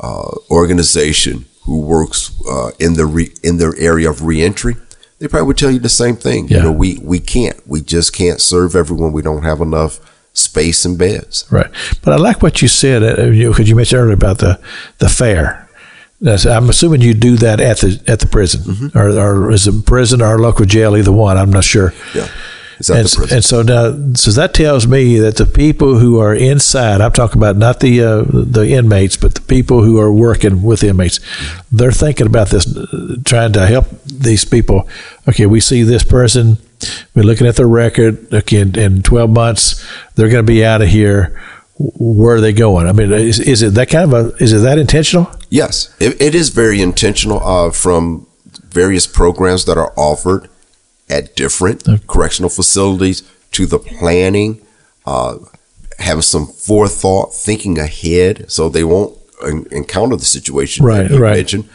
uh, 0.00 0.30
organization 0.50 1.44
who 1.64 1.80
works 1.80 2.32
uh, 2.48 2.70
in 2.78 2.94
the 2.94 3.06
re- 3.06 3.34
in 3.42 3.58
their 3.58 3.74
area 3.78 4.08
of 4.10 4.22
reentry, 4.22 4.76
they 5.18 5.28
probably 5.28 5.46
would 5.48 5.58
tell 5.58 5.70
you 5.70 5.78
the 5.78 5.88
same 5.88 6.16
thing. 6.16 6.48
Yeah. 6.48 6.58
You 6.58 6.62
know, 6.64 6.72
we 6.72 6.98
we 7.02 7.18
can't. 7.20 7.60
We 7.66 7.80
just 7.80 8.12
can't 8.12 8.40
serve 8.40 8.74
everyone. 8.76 9.12
We 9.12 9.22
don't 9.22 9.42
have 9.42 9.60
enough 9.60 10.00
space 10.32 10.84
and 10.84 10.96
beds. 10.98 11.44
Right. 11.50 11.70
But 12.02 12.12
I 12.14 12.16
like 12.16 12.42
what 12.42 12.62
you 12.62 12.68
said 12.68 13.00
because 13.00 13.36
you, 13.36 13.52
'cause 13.52 13.68
you 13.68 13.76
mentioned 13.76 14.00
earlier 14.00 14.14
about 14.14 14.38
the 14.38 14.60
the 14.98 15.08
fair. 15.08 15.66
That's, 16.22 16.44
I'm 16.44 16.68
assuming 16.68 17.00
you 17.00 17.14
do 17.14 17.36
that 17.38 17.60
at 17.60 17.78
the 17.78 18.00
at 18.06 18.20
the 18.20 18.26
prison, 18.26 18.60
Mm-hmm. 18.62 18.98
or, 18.98 19.08
or 19.18 19.50
is 19.52 19.66
it 19.66 19.86
prison 19.86 20.20
or 20.22 20.38
local 20.38 20.66
jail, 20.66 20.94
either 20.96 21.12
one. 21.12 21.36
I'm 21.38 21.50
not 21.50 21.64
sure. 21.64 21.94
Yeah, 22.14 22.28
is 22.80 22.90
and, 22.90 23.06
the 23.06 23.16
prison? 23.16 23.36
and 23.36 23.44
so 23.44 23.62
now, 23.62 24.14
so 24.14 24.30
that 24.32 24.54
tells 24.54 24.86
me 24.86 25.18
that 25.18 25.36
the 25.36 25.46
people 25.46 25.98
who 25.98 26.18
are 26.18 26.34
inside, 26.34 27.00
I'm 27.00 27.12
talking 27.12 27.38
about 27.38 27.56
not 27.56 27.80
the 27.80 28.02
uh, 28.02 28.24
the 28.26 28.70
inmates, 28.70 29.16
but 29.16 29.34
the 29.34 29.40
people 29.42 29.82
who 29.82 29.98
are 30.00 30.12
working 30.12 30.62
with 30.62 30.82
inmates, 30.82 31.20
they're 31.70 31.92
thinking 31.92 32.26
about 32.26 32.48
this, 32.48 32.66
uh, 32.76 33.16
trying 33.24 33.52
to 33.52 33.66
help 33.66 33.86
these 34.04 34.44
people. 34.44 34.88
Okay, 35.28 35.46
we 35.46 35.60
see 35.60 35.82
this 35.82 36.02
person, 36.02 36.58
we're 37.14 37.22
looking 37.22 37.46
at 37.46 37.56
their 37.56 37.68
record. 37.68 38.32
Okay, 38.32 38.60
in, 38.60 38.78
in 38.78 39.02
12 39.02 39.30
months, 39.30 39.86
they're 40.14 40.28
going 40.28 40.44
to 40.44 40.52
be 40.52 40.64
out 40.64 40.82
of 40.82 40.88
here. 40.88 41.40
Where 41.78 42.36
are 42.36 42.40
they 42.40 42.52
going? 42.52 42.86
I 42.86 42.92
mean, 42.92 43.10
is, 43.12 43.40
is 43.40 43.62
it 43.62 43.74
that 43.74 43.88
kind 43.88 44.12
of 44.12 44.12
a? 44.12 44.42
Is 44.42 44.52
it 44.52 44.58
that 44.58 44.78
intentional? 44.78 45.30
Yes, 45.48 45.94
it, 45.98 46.20
it 46.20 46.34
is 46.34 46.50
very 46.50 46.82
intentional 46.82 47.40
uh, 47.42 47.70
from 47.70 48.26
various 48.68 49.06
programs 49.06 49.64
that 49.64 49.78
are 49.78 49.92
offered 49.96 50.48
at 51.10 51.34
different 51.36 51.84
correctional 52.06 52.48
facilities 52.50 53.22
to 53.52 53.66
the 53.66 53.78
planning, 53.78 54.60
uh, 55.06 55.36
having 55.98 56.22
some 56.22 56.46
forethought, 56.46 57.34
thinking 57.34 57.78
ahead 57.78 58.50
so 58.50 58.68
they 58.68 58.84
won't 58.84 59.18
en- 59.44 59.66
encounter 59.70 60.16
the 60.16 60.24
situation 60.24 60.84
Right, 60.86 61.10
right. 61.10 61.36
mentioned. 61.36 61.68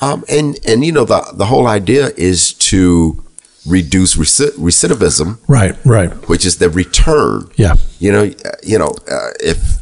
Um, 0.00 0.24
and, 0.28 0.58
and, 0.66 0.84
you 0.84 0.92
know, 0.92 1.04
the, 1.04 1.32
the 1.34 1.46
whole 1.46 1.66
idea 1.66 2.10
is 2.16 2.52
to 2.54 3.22
reduce 3.66 4.16
reci- 4.16 4.50
recidivism, 4.58 5.38
Right, 5.48 5.74
right. 5.86 6.10
which 6.28 6.44
is 6.44 6.58
the 6.58 6.68
return 6.68 7.48
Yeah, 7.56 7.76
you 7.98 8.12
know, 8.12 8.24
you 8.62 8.78
know, 8.78 8.94
uh, 9.10 9.30
if 9.40 9.78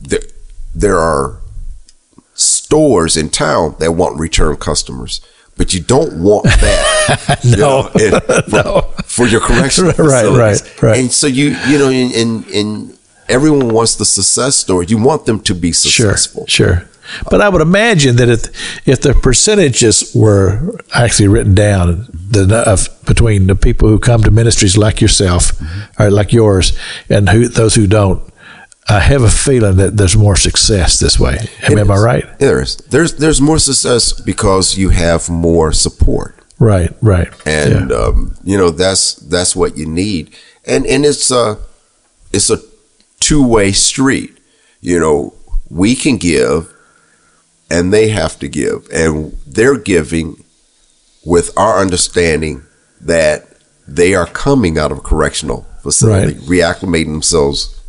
there, 0.00 0.20
there 0.74 0.98
are 0.98 1.40
stores 2.34 3.16
in 3.16 3.28
town 3.28 3.76
that 3.78 3.92
want 3.92 4.18
return 4.18 4.56
customers, 4.56 5.20
but 5.60 5.74
you 5.74 5.80
don't 5.80 6.12
want 6.22 6.44
that. 6.44 7.38
you 7.44 7.56
No. 7.58 7.82
know, 7.82 7.90
and 8.00 8.14
for, 8.50 9.02
for 9.04 9.26
your 9.26 9.42
correctional 9.42 9.92
Right, 9.92 10.24
right, 10.24 10.56
facilities. 10.56 10.82
right. 10.82 10.98
And 10.98 11.12
so 11.12 11.26
you, 11.26 11.48
you 11.68 11.76
know, 11.78 11.90
in, 11.90 12.10
in, 12.12 12.44
in 12.44 12.96
everyone 13.28 13.68
wants 13.68 13.96
the 13.96 14.06
success 14.06 14.56
story. 14.56 14.86
You 14.88 14.96
want 14.96 15.26
them 15.26 15.38
to 15.40 15.54
be 15.54 15.72
successful. 15.72 16.46
Sure, 16.46 16.76
sure. 16.76 16.88
But 17.30 17.42
I 17.42 17.48
would 17.50 17.60
imagine 17.60 18.16
that 18.16 18.28
if 18.30 18.42
if 18.88 19.00
the 19.02 19.12
percentages 19.12 20.12
were 20.14 20.78
actually 20.94 21.28
written 21.28 21.54
down, 21.54 22.06
the 22.30 22.62
of, 22.66 22.88
between 23.04 23.46
the 23.48 23.54
people 23.56 23.88
who 23.90 23.98
come 23.98 24.22
to 24.22 24.30
ministries 24.30 24.78
like 24.78 25.00
yourself 25.02 25.52
mm-hmm. 25.52 26.02
or 26.02 26.10
like 26.10 26.32
yours, 26.32 26.72
and 27.10 27.28
who 27.28 27.48
those 27.48 27.74
who 27.74 27.86
don't, 27.86 28.22
I 28.90 28.98
have 28.98 29.22
a 29.22 29.30
feeling 29.30 29.76
that 29.76 29.96
there's 29.96 30.16
more 30.16 30.34
success 30.36 30.98
this 30.98 31.18
way. 31.18 31.38
Am, 31.62 31.78
am 31.78 31.90
I 31.90 31.96
right? 31.96 32.38
There 32.40 32.60
is. 32.60 32.76
There's 32.76 33.14
there's 33.14 33.40
more 33.40 33.58
success 33.58 34.12
because 34.20 34.76
you 34.76 34.88
have 34.90 35.30
more 35.30 35.72
support. 35.72 36.34
Right, 36.58 36.92
right. 37.00 37.28
and 37.46 37.90
Yeah. 37.90 37.96
um, 37.96 38.34
you 38.44 38.58
know 38.58 38.70
that's 38.70 39.14
that's 39.14 39.56
what 39.56 39.78
you 39.78 39.86
need 39.86 40.34
and 40.66 40.86
and 40.86 41.06
it's 41.06 41.30
a 41.30 41.56
it's 42.32 42.50
a 42.50 42.58
two-way 43.18 43.72
street 43.72 44.36
you 44.82 44.98
know 45.00 45.32
we 45.70 45.94
can 45.94 46.18
give 46.18 46.70
and 47.70 47.92
they 47.94 48.08
have 48.08 48.38
to 48.40 48.48
give 48.48 48.86
and 48.92 49.32
they're 49.46 49.78
giving 49.78 50.44
with 51.24 51.56
our 51.56 51.78
understanding 51.80 52.62
that 53.00 53.46
they 53.88 54.14
are 54.14 54.26
coming 54.26 54.78
out 54.78 54.92
of 54.92 54.98
a 54.98 55.02
correctional 55.02 55.62
facility 55.82 56.34
reacclimating 56.40 57.12
themselves 57.12 57.79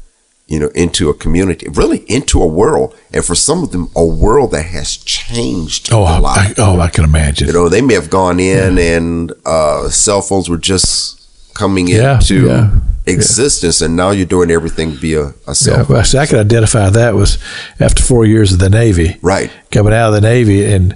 you 0.52 0.60
know 0.60 0.68
into 0.76 1.10
a 1.10 1.14
community 1.14 1.68
really 1.70 2.00
into 2.08 2.42
a 2.44 2.46
world. 2.46 2.94
And 3.14 3.24
for 3.24 3.36
some 3.36 3.64
of 3.64 3.72
them 3.72 3.90
a 3.96 4.06
world 4.06 4.52
that 4.52 4.66
has 4.66 4.98
changed 4.98 5.92
oh, 5.94 6.02
a 6.02 6.20
lot. 6.20 6.38
I, 6.38 6.54
oh, 6.58 6.80
I 6.80 6.90
can 6.90 7.06
imagine. 7.06 7.48
you 7.48 7.54
know, 7.54 7.70
they 7.70 7.82
may 7.82 7.94
have 7.94 8.10
gone 8.10 8.40
in 8.40 8.78
and 8.78 9.32
uh, 9.46 9.90
cell 9.90 10.22
phones 10.22 10.50
were 10.50 10.58
just 10.58 11.21
coming 11.62 11.88
Yeah, 11.88 12.16
into 12.16 12.48
yeah, 12.48 12.72
existence, 13.06 13.82
and 13.82 13.96
now 13.96 14.10
you're 14.12 14.26
doing 14.36 14.50
everything 14.52 14.92
via 14.92 15.34
a 15.48 15.54
cell 15.54 15.78
Yeah, 15.78 15.84
phone. 15.84 15.96
well, 15.96 16.04
see, 16.06 16.18
I 16.18 16.26
could 16.26 16.40
identify 16.40 16.90
that 16.90 17.14
was 17.14 17.38
after 17.80 18.02
four 18.04 18.26
years 18.26 18.52
of 18.54 18.60
the 18.60 18.70
Navy. 18.70 19.18
Right. 19.22 19.52
Coming 19.72 19.94
out 19.94 20.08
of 20.10 20.16
the 20.16 20.22
Navy 20.22 20.66
and 20.74 20.96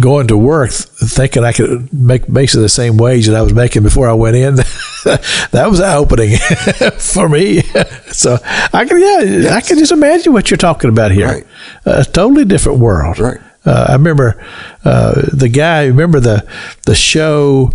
going 0.00 0.26
to 0.28 0.36
work 0.36 0.70
thinking 0.70 1.44
I 1.44 1.52
could 1.52 1.92
make 1.92 2.22
basically 2.32 2.62
the 2.62 2.68
same 2.82 2.96
wage 2.96 3.26
that 3.26 3.36
I 3.36 3.42
was 3.42 3.52
making 3.54 3.82
before 3.82 4.08
I 4.08 4.14
went 4.14 4.36
in. 4.36 4.54
that 5.04 5.66
was 5.68 5.80
eye 5.80 5.96
opening 5.96 6.36
for 6.98 7.28
me. 7.28 7.62
so 8.12 8.38
I 8.72 8.84
can, 8.86 8.98
yeah, 9.00 9.54
I 9.56 9.60
can 9.60 9.78
just 9.78 9.92
imagine 9.92 10.32
what 10.32 10.50
you're 10.50 10.58
talking 10.58 10.90
about 10.90 11.10
here. 11.12 11.26
Right. 11.26 11.46
A 11.84 12.04
totally 12.04 12.44
different 12.44 12.78
world. 12.78 13.18
Right. 13.18 13.38
Uh, 13.66 13.86
I 13.90 13.92
remember 13.92 14.42
uh, 14.84 15.20
the 15.34 15.48
guy. 15.50 15.84
Remember 15.84 16.18
the 16.18 16.48
the 16.86 16.94
show 16.94 17.70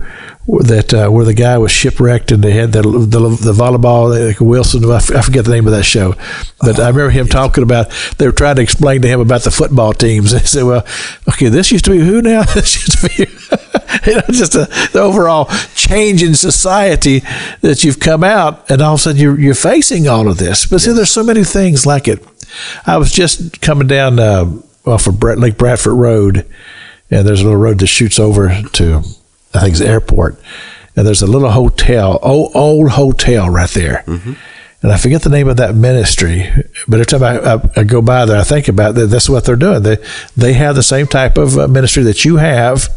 that 0.47 0.93
uh, 0.93 1.09
where 1.09 1.25
the 1.25 1.33
guy 1.33 1.57
was 1.57 1.71
shipwrecked 1.71 2.31
and 2.31 2.43
they 2.43 2.51
had 2.51 2.71
the 2.71 2.81
the, 2.81 3.19
the 3.29 3.53
volleyball 3.53 4.27
like 4.27 4.39
Wilson. 4.39 4.85
I 4.85 4.97
f- 4.97 5.11
I 5.11 5.21
forget 5.21 5.45
the 5.45 5.51
name 5.51 5.65
of 5.65 5.71
that 5.73 5.85
show, 5.85 6.13
but 6.61 6.79
I 6.79 6.89
remember 6.89 7.09
him 7.09 7.27
talking 7.27 7.63
about. 7.63 7.91
They 8.17 8.27
were 8.27 8.31
trying 8.31 8.57
to 8.57 8.61
explain 8.61 9.01
to 9.01 9.07
him 9.07 9.19
about 9.19 9.41
the 9.41 9.51
football 9.51 9.93
teams. 9.93 10.31
They 10.35 10.39
said, 10.39 10.63
"Well, 10.63 10.85
okay, 11.29 11.49
this 11.49 11.71
used 11.71 11.85
to 11.85 11.91
be 11.91 11.99
who 11.99 12.21
now? 12.21 12.43
this 12.53 12.75
used 12.75 12.99
to 12.99 13.25
be." 13.25 13.31
You 14.05 14.15
know, 14.15 14.21
just 14.29 14.55
a, 14.55 14.65
the 14.91 14.99
overall 14.99 15.45
change 15.73 16.21
in 16.21 16.35
society 16.35 17.21
that 17.61 17.83
you've 17.83 17.99
come 17.99 18.23
out, 18.23 18.69
and 18.69 18.81
all 18.81 18.95
of 18.95 18.99
a 18.99 19.03
sudden 19.03 19.21
you're, 19.21 19.39
you're 19.39 19.55
facing 19.55 20.07
all 20.07 20.27
of 20.27 20.37
this. 20.37 20.65
But 20.65 20.81
see, 20.81 20.91
there's 20.91 21.09
so 21.11 21.23
many 21.23 21.43
things 21.45 21.85
like 21.85 22.07
it. 22.07 22.23
I 22.85 22.97
was 22.97 23.11
just 23.11 23.61
coming 23.61 23.87
down 23.87 24.19
uh, 24.19 24.51
off 24.85 25.07
of 25.07 25.19
Brett, 25.19 25.39
Lake 25.39 25.57
Bradford 25.57 25.93
Road, 25.93 26.45
and 27.09 27.25
there's 27.25 27.41
a 27.41 27.45
little 27.45 27.59
road 27.59 27.79
that 27.79 27.87
shoots 27.87 28.19
over 28.19 28.61
to, 28.73 29.01
I 29.55 29.59
think, 29.61 29.71
it's 29.71 29.79
the 29.79 29.87
airport, 29.87 30.39
and 30.95 31.05
there's 31.07 31.21
a 31.21 31.27
little 31.27 31.51
hotel, 31.51 32.19
old, 32.21 32.51
old 32.55 32.91
hotel 32.91 33.49
right 33.49 33.69
there. 33.69 34.03
And 34.81 34.91
I 34.91 34.97
forget 34.97 35.23
the 35.23 35.29
name 35.31 35.47
of 35.47 35.57
that 35.57 35.73
ministry, 35.73 36.47
but 36.87 36.99
every 36.99 37.05
time 37.07 37.23
I, 37.23 37.39
I, 37.55 37.69
I 37.77 37.83
go 37.83 38.03
by 38.03 38.25
there, 38.25 38.37
I 38.39 38.43
think 38.43 38.67
about 38.67 38.93
that. 38.95 39.07
That's 39.07 39.27
what 39.27 39.43
they're 39.45 39.55
doing. 39.55 39.81
They 39.81 39.97
they 40.37 40.53
have 40.53 40.75
the 40.75 40.83
same 40.83 41.07
type 41.07 41.39
of 41.39 41.57
uh, 41.57 41.67
ministry 41.67 42.03
that 42.03 42.23
you 42.23 42.35
have, 42.35 42.89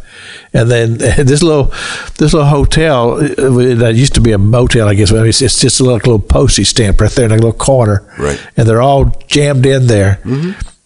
and 0.52 0.70
then 0.70 0.98
this 0.98 1.42
little 1.42 1.72
this 2.18 2.34
little 2.34 2.44
hotel 2.44 3.12
uh, 3.14 3.74
that 3.76 3.94
used 3.94 4.14
to 4.16 4.20
be 4.20 4.32
a 4.32 4.38
motel, 4.38 4.86
I 4.86 4.94
guess. 4.96 5.12
I 5.12 5.14
mean, 5.14 5.28
it's, 5.28 5.40
it's 5.40 5.60
just 5.60 5.80
a 5.80 5.82
little, 5.84 5.96
little 5.98 6.18
postage 6.18 6.66
stamp 6.68 7.00
right 7.00 7.10
there 7.12 7.24
in 7.24 7.30
a 7.32 7.36
little 7.36 7.52
corner, 7.54 8.04
Right. 8.18 8.38
And 8.58 8.68
they're 8.68 8.82
all 8.82 9.06
jammed 9.26 9.64
in 9.64 9.86
there, 9.86 10.20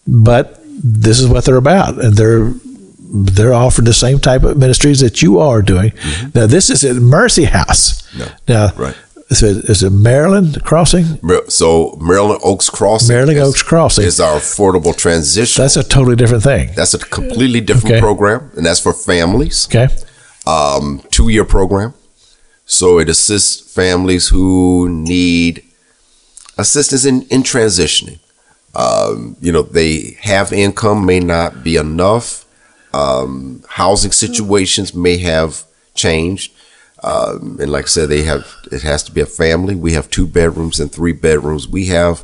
but 0.07 0.61
this 0.85 1.19
is 1.19 1.27
what 1.27 1.45
they're 1.45 1.57
about, 1.57 2.01
and 2.01 2.15
they're 2.15 2.53
they're 3.13 3.53
offering 3.55 3.85
the 3.85 3.93
same 3.93 4.19
type 4.19 4.43
of 4.43 4.57
ministries 4.57 5.01
that 5.01 5.21
you 5.23 5.39
are 5.39 5.61
doing. 5.63 5.93
Now, 6.35 6.47
this 6.47 6.71
is 6.71 6.83
at 6.85 6.97
Mercy 6.97 7.45
House. 7.45 8.03
No. 8.17 8.27
Now, 8.49 8.73
Right. 8.77 8.95
is 9.31 9.43
it, 9.43 9.65
is 9.69 9.83
it 9.83 9.91
Maryland 9.91 10.63
Crossing? 10.65 11.19
So 11.49 11.99
Maryland 12.01 12.41
Oaks 12.43 12.71
Crossing. 12.71 13.09
Maryland 13.15 13.39
is- 13.39 13.49
Oaks 13.49 13.63
Crossing. 13.63 14.05
is 14.07 14.19
our 14.21 14.39
affordable 14.39 14.97
transition. 14.97 15.63
That's 15.63 15.77
a 15.77 15.83
totally 15.85 16.17
different 16.17 16.43
thing. 16.43 16.71
That's 16.75 16.95
a 16.95 16.99
completely 16.99 17.61
different 17.61 17.93
Okay. 17.97 18.01
program, 18.01 18.51
and 18.57 18.65
that's 18.65 18.81
for 18.81 18.93
families. 18.95 19.67
Okay. 19.71 19.89
Um, 20.47 21.03
two 21.11 21.29
year 21.29 21.45
program. 21.45 21.93
So 22.67 22.99
it 22.99 23.09
assists 23.11 23.61
families 23.75 24.29
who 24.29 24.89
need 24.89 25.63
assistance 26.59 27.05
in, 27.05 27.23
in 27.31 27.43
transitioning. 27.43 28.19
Um, 28.75 29.37
you 29.41 29.53
know, 29.53 29.63
they 29.63 30.17
have 30.23 30.53
income, 30.53 31.05
may 31.05 31.21
not 31.21 31.63
be 31.63 31.77
enough. 31.77 32.45
Um, 32.95 33.63
housing 33.69 34.13
situations 34.13 34.95
may 34.95 35.19
have 35.19 35.65
changed. 35.95 36.53
Um, 37.03 37.59
and 37.61 37.71
like 37.73 37.87
I 37.87 37.89
said, 37.89 38.09
they 38.09 38.23
have, 38.23 38.47
it 38.71 38.83
has 38.83 39.03
to 39.05 39.13
be 39.13 39.21
a 39.21 39.27
family. 39.27 39.75
We 39.75 39.95
have 39.95 40.09
two 40.11 40.27
bedrooms 40.27 40.79
and 40.79 40.91
three 40.93 41.13
bedrooms. 41.13 41.67
We 41.67 41.87
have 41.87 42.23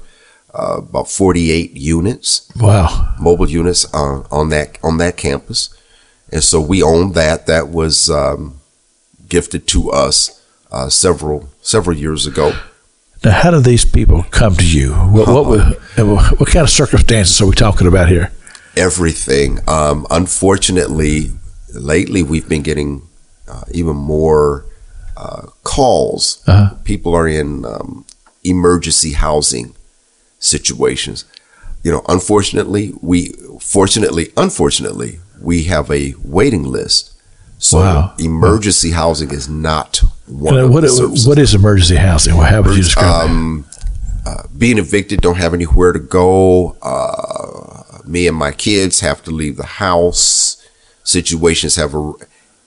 uh, 0.54 0.76
about 0.78 1.08
48 1.10 1.72
units 1.72 2.50
Wow. 2.56 3.14
mobile 3.20 3.48
units 3.50 3.92
uh, 3.94 4.22
on 4.30 4.48
that 4.50 4.78
on 4.82 4.96
that 4.98 5.16
campus, 5.16 5.68
and 6.32 6.42
so 6.42 6.58
we 6.60 6.82
own 6.82 7.12
that. 7.12 7.46
That 7.46 7.68
was 7.68 8.08
um, 8.08 8.60
gifted 9.28 9.66
to 9.68 9.90
us 9.90 10.42
uh, 10.72 10.88
several 10.88 11.50
several 11.60 11.96
years 11.96 12.26
ago. 12.26 12.52
Now, 13.24 13.32
how 13.32 13.50
do 13.50 13.60
these 13.60 13.84
people 13.84 14.22
come 14.30 14.54
to 14.56 14.64
you? 14.66 14.94
What 14.94 15.28
what, 15.28 15.46
would- 15.48 16.38
what 16.40 16.48
kind 16.48 16.62
of 16.64 16.70
circumstances 16.70 17.40
are 17.42 17.46
we 17.46 17.54
talking 17.54 17.86
about 17.86 18.08
here? 18.08 18.32
Everything. 18.76 19.58
Um, 19.68 20.06
unfortunately, 20.10 21.32
lately 21.74 22.22
we've 22.22 22.48
been 22.48 22.62
getting 22.62 23.02
uh, 23.48 23.64
even 23.72 23.96
more 23.96 24.64
uh, 25.16 25.46
calls. 25.64 26.42
Uh-huh. 26.46 26.74
People 26.84 27.14
are 27.14 27.26
in 27.28 27.64
um, 27.64 28.04
emergency 28.44 29.12
housing 29.12 29.74
situations. 30.38 31.24
You 31.82 31.92
know, 31.92 32.02
unfortunately, 32.08 32.92
we 33.00 33.32
fortunately, 33.60 34.28
unfortunately, 34.36 35.20
we 35.40 35.64
have 35.64 35.90
a 35.90 36.14
waiting 36.24 36.64
list. 36.64 37.12
So 37.58 37.78
Wow. 37.78 38.14
emergency 38.18 38.92
housing 38.92 39.30
is 39.32 39.48
not 39.48 40.02
one 40.26 40.56
Uh, 40.56 40.64
of 40.64 40.70
what, 40.70 40.82
the 40.82 41.22
what 41.26 41.38
is 41.38 41.54
emergency 41.54 41.96
housing? 41.96 42.36
Well, 42.36 42.46
How 42.46 42.62
would 42.62 42.76
you 42.76 42.82
describe 42.84 43.24
it? 43.26 43.30
um, 43.30 43.64
uh, 44.24 44.42
being 44.56 44.78
evicted, 44.78 45.20
don't 45.20 45.36
have 45.38 45.54
anywhere 45.54 45.92
to 45.92 45.98
go. 45.98 46.76
Uh, 46.82 47.82
me 48.08 48.26
and 48.26 48.36
my 48.36 48.52
kids 48.52 49.00
have 49.00 49.22
to 49.24 49.30
leave 49.30 49.56
the 49.56 49.66
house. 49.66 50.66
Situations 51.04 51.76
have 51.76 51.94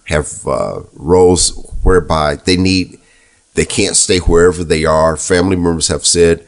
have 0.06 0.48
uh, 0.48 0.82
roles 0.94 1.50
whereby 1.84 2.36
they 2.36 2.58
need 2.58 3.00
they 3.56 3.66
can't 3.66 3.96
stay 3.96 4.20
wherever 4.20 4.64
they 4.64 4.86
are. 4.86 5.18
Family 5.18 5.56
members 5.56 5.88
have 5.90 6.06
said, 6.06 6.46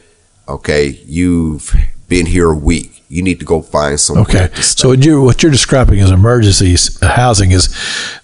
"Okay, 0.48 1.02
you've 1.06 1.76
been 2.14 2.26
here 2.28 2.50
a 2.52 2.56
week. 2.56 2.90
You 3.10 3.22
need 3.22 3.40
to 3.40 3.46
go 3.46 3.62
find 3.62 4.00
somewhere 4.00 4.26
Okay, 4.26 4.62
so 4.62 4.90
what 4.90 5.04
you're, 5.06 5.22
what 5.22 5.42
you're 5.44 5.52
describing 5.52 6.00
as 6.00 6.10
emergency 6.12 6.74
s- 6.74 6.98
housing 7.02 7.52
is 7.52 7.64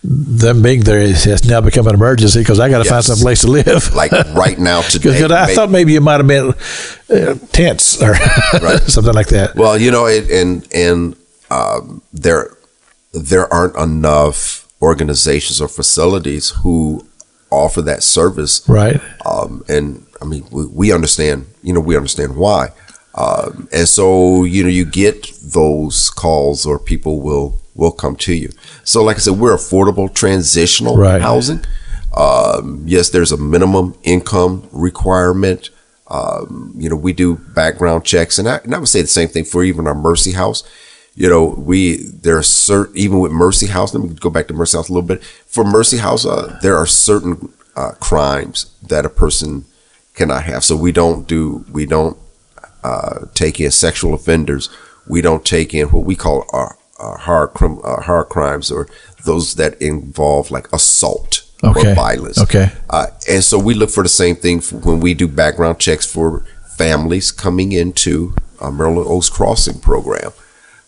them 0.04 0.62
being 0.63 0.82
there 0.82 0.99
has 1.08 1.43
now 1.47 1.62
become 1.62 1.86
an 1.88 1.93
emergency 1.93 2.39
because 2.39 2.60
I 2.60 2.69
got 2.69 2.84
to 2.84 2.89
find 2.89 3.04
some 3.04 3.19
place 3.19 3.41
to 3.41 3.47
live. 3.47 3.93
like 3.93 4.12
right 4.43 4.58
now 4.58 4.82
today, 4.93 5.12
Because 5.13 5.32
I 5.32 5.45
may- 5.47 5.56
thought 5.56 5.69
maybe 5.69 5.93
you 5.93 6.02
might 6.02 6.19
have 6.23 6.28
been 6.28 6.54
uh, 7.10 7.36
tents 7.52 8.02
or 8.02 8.15
something 8.95 9.13
like 9.13 9.28
that. 9.38 9.56
Well, 9.56 9.78
you 9.78 9.91
know, 9.91 10.06
it, 10.08 10.30
and 10.32 10.67
and 10.73 11.15
um, 11.52 12.02
there 12.13 12.56
there 13.13 13.52
aren't 13.54 13.75
enough 13.75 14.67
organizations 14.82 15.62
or 15.62 15.67
facilities 15.67 16.49
who 16.63 17.06
offer 17.52 17.82
that 17.84 18.02
service. 18.02 18.67
Right. 18.67 18.99
Um, 19.25 19.63
and 19.67 20.06
I 20.21 20.25
mean, 20.25 20.45
we, 20.52 20.65
we 20.67 20.91
understand. 20.93 21.45
You 21.62 21.73
know, 21.73 21.80
we 21.82 21.95
understand 21.95 22.36
why. 22.36 22.69
Um, 23.19 23.67
and 23.73 23.88
so, 23.88 24.45
you 24.45 24.63
know, 24.63 24.69
you 24.69 24.86
get 24.86 25.29
those 25.43 26.10
calls, 26.10 26.65
or 26.65 26.79
people 26.79 27.19
will 27.21 27.60
will 27.75 27.91
come 27.91 28.15
to 28.17 28.34
you. 28.34 28.49
So, 28.84 29.03
like 29.03 29.17
I 29.17 29.19
said, 29.19 29.38
we're 29.39 29.55
affordable 29.55 30.13
transitional 30.13 30.95
Right. 30.97 31.21
housing. 31.21 31.62
Um, 32.15 32.84
yes, 32.86 33.10
there's 33.10 33.32
a 33.32 33.38
minimum 33.38 33.95
income 34.03 34.67
requirement. 34.71 35.69
Um, 36.08 36.73
you 36.77 36.89
know, 36.89 36.95
we 36.95 37.13
do 37.13 37.36
background 37.55 38.03
checks, 38.05 38.39
and 38.39 38.47
I, 38.49 38.58
and 38.63 38.73
I 38.73 38.79
would 38.79 38.88
say 38.89 39.01
the 39.01 39.08
same 39.08 39.27
thing 39.29 39.45
for 39.45 39.63
even 39.63 39.86
our 39.88 39.93
Mercy 39.95 40.32
House. 40.32 40.63
You 41.15 41.29
know, 41.29 41.45
we 41.45 41.97
there 41.97 42.38
are 42.38 42.43
certain 42.43 42.97
even 42.97 43.19
with 43.19 43.32
Mercy 43.32 43.67
House. 43.67 43.93
Let 43.93 44.03
me 44.03 44.15
go 44.15 44.29
back 44.29 44.47
to 44.47 44.53
Mercy 44.53 44.77
House 44.77 44.89
a 44.89 44.93
little 44.93 45.08
bit. 45.08 45.23
For 45.23 45.63
Mercy 45.63 45.97
House, 45.97 46.25
uh, 46.25 46.58
there 46.62 46.75
are 46.77 46.86
certain 46.88 47.51
uh, 47.75 47.91
crimes 47.99 48.73
that 48.88 49.05
a 49.05 49.10
person 49.10 49.65
cannot 50.15 50.43
have. 50.43 50.63
So 50.63 50.75
we 50.75 50.91
don't 50.91 51.27
do 51.27 51.65
we 51.71 51.86
don't 51.86 52.17
uh, 52.83 53.25
take 53.33 53.59
in 53.59 53.71
sexual 53.71 54.13
offenders. 54.13 54.69
We 55.07 55.21
don't 55.21 55.45
take 55.45 55.73
in 55.73 55.87
what 55.89 56.05
we 56.05 56.15
call 56.15 56.45
our, 56.53 56.77
our 56.99 57.17
hard 57.17 57.53
crim, 57.53 57.79
uh, 57.83 58.01
hard 58.01 58.29
crimes 58.29 58.71
or 58.71 58.87
those 59.25 59.55
that 59.55 59.81
involve 59.81 60.51
like 60.51 60.71
assault 60.71 61.43
Okay. 61.61 61.91
or 61.91 61.95
violence. 61.95 62.39
Okay. 62.39 62.71
Uh, 62.89 63.07
and 63.27 63.43
so 63.43 63.59
we 63.59 63.73
look 63.73 63.89
for 63.89 64.01
the 64.03 64.07
same 64.09 64.35
thing 64.37 64.61
when 64.61 65.01
we 65.01 65.13
do 65.13 65.27
background 65.27 65.77
checks 65.79 66.05
for 66.05 66.45
families 66.77 67.31
coming 67.31 67.73
into 67.73 68.33
uh, 68.61 68.71
Maryland 68.71 69.07
Oaks 69.09 69.29
Crossing 69.29 69.79
program. 69.79 70.31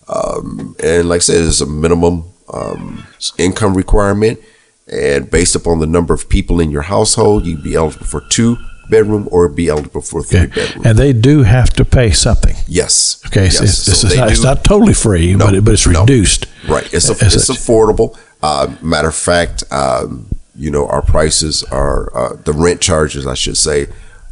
Um, 0.08 0.76
and 0.82 1.10
like 1.10 1.18
I 1.18 1.20
said, 1.20 1.36
there's 1.44 1.60
a 1.62 1.66
minimum 1.66 2.24
um, 2.54 3.06
income 3.38 3.74
requirement. 3.76 4.40
And 4.88 5.30
based 5.30 5.56
upon 5.56 5.80
the 5.80 5.88
number 5.88 6.14
of 6.14 6.30
people 6.30 6.60
in 6.62 6.72
your 6.72 6.82
household, 6.84 7.46
you'd 7.46 7.64
be 7.64 7.76
eligible 7.76 8.06
for 8.06 8.22
two 8.30 8.58
bedroom 8.92 9.28
or 9.32 9.48
be 9.50 9.70
eligible 9.70 10.02
for 10.02 10.22
three 10.22 10.42
Okay. 10.42 10.54
bedroom. 10.56 10.86
And 10.86 10.98
they 11.00 11.14
do 11.14 11.36
have 11.44 11.70
to 11.80 11.84
pay 11.84 12.12
something. 12.12 12.56
yes. 12.68 13.20
Okay, 13.28 13.46
Yes. 13.46 13.60
it's, 13.62 13.88
it's, 13.88 14.02
So 14.02 14.08
not, 14.16 14.32
it's 14.32 14.44
not 14.44 14.64
totally 14.64 14.94
free, 14.94 15.34
No, 15.36 15.46
but, 15.46 15.56
it, 15.56 15.66
but 15.66 15.74
it's 15.74 15.88
no. 15.88 16.02
reduced. 16.02 16.46
Right. 16.68 16.88
It's 16.94 17.10
a, 17.10 17.14
it's 17.14 17.50
affordable. 17.50 18.10
Uh, 18.44 18.76
matter 18.82 19.08
of 19.10 19.16
fact, 19.16 19.64
um, 19.72 20.28
you 20.56 20.70
know, 20.70 20.86
our 20.88 21.02
prices 21.02 21.64
are 21.72 22.00
uh, 22.16 22.36
the 22.48 22.54
rent 22.54 22.82
charges, 22.82 23.26
I 23.26 23.34
should 23.44 23.58
say, 23.58 23.88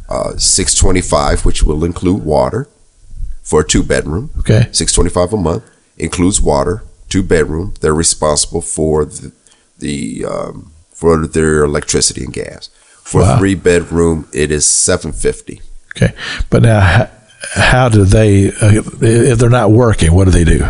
uh, 0.08 0.36
six 0.36 0.74
twenty 0.74 1.00
five, 1.00 1.44
which 1.46 1.62
will 1.62 1.82
include 1.84 2.24
water 2.24 2.68
for 3.42 3.60
a 3.60 3.66
two 3.66 3.82
bedroom. 3.82 4.30
Okay. 4.40 4.68
Six 4.72 4.92
twenty 4.92 5.10
five 5.10 5.32
a 5.32 5.36
month 5.36 5.62
includes 5.96 6.40
water, 6.40 6.82
two 7.08 7.22
bedroom. 7.22 7.74
They're 7.80 7.94
responsible 8.06 8.60
for 8.60 9.04
the, 9.04 9.32
the 9.78 10.24
um, 10.26 10.72
for 10.92 11.26
their 11.26 11.62
electricity 11.64 12.22
and 12.24 12.32
gas. 12.32 12.68
For 13.04 13.20
Wow. 13.22 13.34
a 13.34 13.38
three 13.38 13.54
bedroom, 13.56 14.26
it 14.32 14.50
is 14.50 14.66
seven 14.66 15.12
fifty. 15.12 15.60
Okay. 15.96 16.14
But 16.50 16.62
now, 16.62 17.08
how, 17.54 17.88
do 17.88 18.04
they, 18.04 18.48
uh, 18.48 18.82
if 19.00 19.38
they're 19.38 19.50
not 19.50 19.72
working, 19.72 20.12
what 20.14 20.24
do 20.26 20.30
they 20.30 20.44
do? 20.44 20.64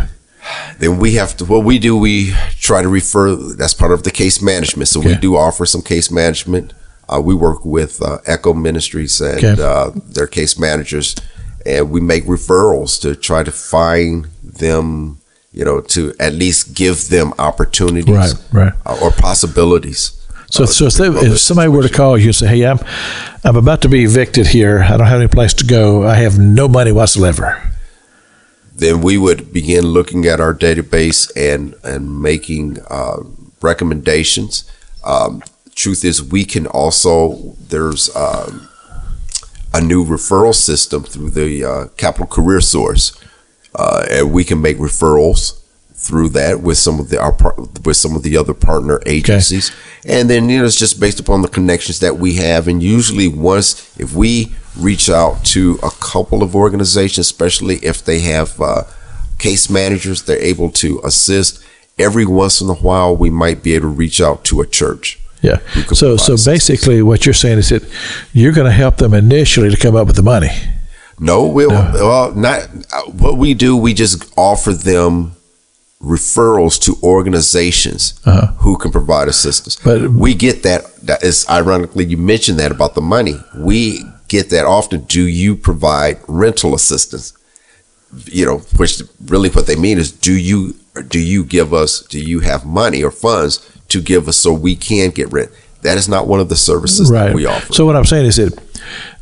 then 0.79 0.99
we 0.99 1.15
have 1.15 1.37
to 1.37 1.45
what 1.45 1.63
we 1.65 1.79
do 1.79 1.95
we 1.97 2.33
try 2.59 2.81
to 2.83 2.89
refer 2.89 3.35
that's 3.37 3.75
part 3.75 3.93
of 3.93 4.03
the 4.05 4.11
case 4.11 4.41
management 4.41 4.89
so 4.89 4.99
we 4.99 5.15
do 5.15 5.37
offer 5.37 5.67
some 5.67 5.83
case 5.83 6.11
management 6.11 6.73
uh, 7.11 7.21
we 7.21 7.35
work 7.35 7.63
with 7.65 8.01
uh, 8.03 8.19
echo 8.27 8.55
ministries 8.55 9.21
and 9.21 9.45
Okay. 9.45 9.63
uh, 9.63 9.91
their 10.09 10.27
case 10.27 10.59
managers 10.59 11.15
and 11.67 11.91
we 11.91 12.01
make 12.01 12.25
referrals 12.25 12.99
to 13.03 13.15
try 13.15 13.43
to 13.45 13.53
find 13.53 14.25
them 14.43 15.19
you 15.53 15.65
know 15.65 15.83
to 15.83 16.15
at 16.19 16.33
least 16.33 16.75
give 16.75 17.09
them 17.11 17.33
opportunities 17.39 18.35
Right, 18.51 18.65
right. 18.65 18.73
uh, 18.87 18.99
or 19.03 19.11
possibilities 19.11 20.20
So, 20.51 20.67
so 20.67 20.87
if, 20.87 20.95
they, 20.95 21.07
if 21.07 21.39
somebody 21.39 21.69
were 21.69 21.83
to 21.83 21.89
call 21.89 22.19
you 22.19 22.27
and 22.27 22.35
say, 22.35 22.49
"Hey, 22.49 22.67
I'm 22.67 22.79
I'm 23.45 23.57
about 23.57 23.83
to 23.83 23.89
be 23.89 24.05
evicted 24.05 24.47
here. 24.47 24.83
I 24.83 24.97
don't 24.97 25.07
have 25.07 25.21
any 25.21 25.29
place 25.29 25.55
to 25.55 25.65
go. 25.65 26.07
I 26.07 26.17
have 26.17 26.39
no 26.39 26.69
money 26.69 26.93
whatsoever." 26.93 27.71
then 28.81 29.03
we 29.03 29.19
would 29.19 29.53
begin 29.53 29.85
looking 29.85 30.27
at 30.27 30.41
our 30.41 30.55
database 30.55 31.31
and 31.37 31.75
and 31.85 32.21
making 32.21 32.79
uh, 32.89 33.19
recommendations. 33.63 34.71
Um, 35.05 35.43
truth 35.75 36.05
is, 36.05 36.23
we 36.23 36.45
can 36.45 36.67
also 36.67 37.55
there's 37.69 38.15
um, 38.17 38.69
a 39.73 39.81
new 39.81 40.05
referral 40.05 40.55
system 40.55 41.05
through 41.05 41.31
the 41.31 41.65
uh, 41.65 41.87
Capital 41.97 42.27
Career 42.27 42.61
Source, 42.61 43.13
uh, 43.75 44.07
and 44.11 44.33
we 44.33 44.45
can 44.45 44.61
make 44.61 44.79
referrals 44.79 45.60
through 46.01 46.31
that 46.31 46.63
with 46.63 46.79
some 46.79 46.99
of 46.99 47.11
the 47.11 47.21
our 47.21 47.33
par- 47.33 47.55
with 47.85 47.97
some 47.97 48.17
of 48.17 48.23
the 48.23 48.37
other 48.37 48.55
partner 48.55 49.01
agencies, 49.05 49.71
and 50.05 50.31
then 50.31 50.49
you 50.49 50.59
know 50.59 50.65
it's 50.65 50.79
just 50.79 50.99
based 50.99 51.21
upon 51.21 51.43
the 51.43 51.49
connections 51.49 52.01
that 52.01 52.17
we 52.17 52.37
have, 52.37 52.67
and 52.67 52.83
usually 52.83 53.29
once 53.29 53.95
if 54.01 54.15
we 54.15 54.55
reach 54.77 55.11
out 55.11 55.45
to 55.45 55.79
a 55.83 55.91
couple 55.91 56.43
of 56.43 56.57
organizations, 56.57 57.27
especially 57.27 57.77
if 57.77 58.03
they 58.03 58.21
have 58.21 58.59
uh, 58.61 58.85
case 59.39 59.69
managers, 59.69 60.23
they're 60.23 60.39
able 60.39 60.71
to 60.71 61.01
assist. 61.05 61.63
Every 61.99 62.25
once 62.25 62.63
in 62.63 62.71
a 62.71 62.75
while, 62.75 63.15
we 63.15 63.29
might 63.29 63.63
be 63.63 63.75
able 63.75 63.91
to 63.91 63.95
reach 63.95 64.23
out 64.23 64.43
to 64.45 64.63
a 64.63 64.67
church. 64.67 65.21
Yeah. 65.43 65.59
So 65.89 65.95
so 65.95 66.15
assistance. 66.15 66.47
basically, 66.47 67.03
what 67.03 67.27
you're 67.27 67.35
saying 67.35 67.59
is 67.59 67.69
that 67.69 67.83
you're 68.33 68.53
going 68.53 68.67
to 68.67 68.73
help 68.73 68.97
them 68.97 69.13
initially 69.13 69.69
to 69.69 69.77
come 69.77 69.97
up 69.97 70.07
with 70.07 70.17
the 70.17 70.23
money. 70.23 70.51
No, 71.19 71.47
we'll, 71.47 71.69
well, 71.69 72.35
not 72.35 72.67
uh, 72.91 73.03
what 73.03 73.37
we 73.37 73.53
do. 73.53 73.77
We 73.77 73.93
just 73.93 74.33
offer 74.39 74.73
them 74.73 75.33
referrals 76.03 76.81
to 76.81 76.97
organizations 77.03 78.21
who 78.59 78.77
can 78.79 78.91
provide 78.91 79.29
assistance. 79.29 79.77
Uh-huh. 79.79 79.99
But- 79.99 80.11
we 80.13 80.35
get 80.35 80.63
that. 80.63 80.97
That 81.03 81.23
is 81.23 81.47
ironically, 81.49 82.05
you 82.07 82.17
mentioned 82.17 82.59
that 82.59 82.71
about 82.71 82.95
the 82.95 83.01
money. 83.01 83.37
We 83.57 84.03
get 84.29 84.51
that 84.51 84.67
often. 84.67 85.03
Do 85.03 85.27
you 85.27 85.57
provide 85.57 86.19
rental 86.29 86.75
assistance? 86.75 87.33
You 88.27 88.45
know, 88.45 88.59
which 88.77 89.03
really 89.27 89.51
what 89.51 89.67
they 89.67 89.77
mean 89.77 89.99
is, 89.99 90.11
do 90.11 90.33
you 90.37 90.75
do 91.09 91.21
you 91.21 91.45
give 91.45 91.73
us? 91.73 92.01
Do 92.03 92.19
you 92.19 92.41
have 92.41 92.67
money 92.67 93.03
or 93.05 93.11
funds 93.11 93.61
to 93.89 94.01
give 94.01 94.27
us 94.29 94.37
so 94.37 94.53
we 94.53 94.75
can 94.75 95.11
get 95.11 95.33
rent? 95.33 95.51
That 95.83 95.97
is 95.97 96.09
not 96.09 96.27
one 96.27 96.41
of 96.41 96.49
the 96.49 96.57
services 96.57 97.09
that 97.11 97.35
we 97.35 97.47
offer. 97.47 97.73
So 97.73 97.87
what 97.87 97.97
I'm 97.97 98.05
saying 98.05 98.27
is 98.27 98.37
that, 98.37 98.53
in 98.53 98.61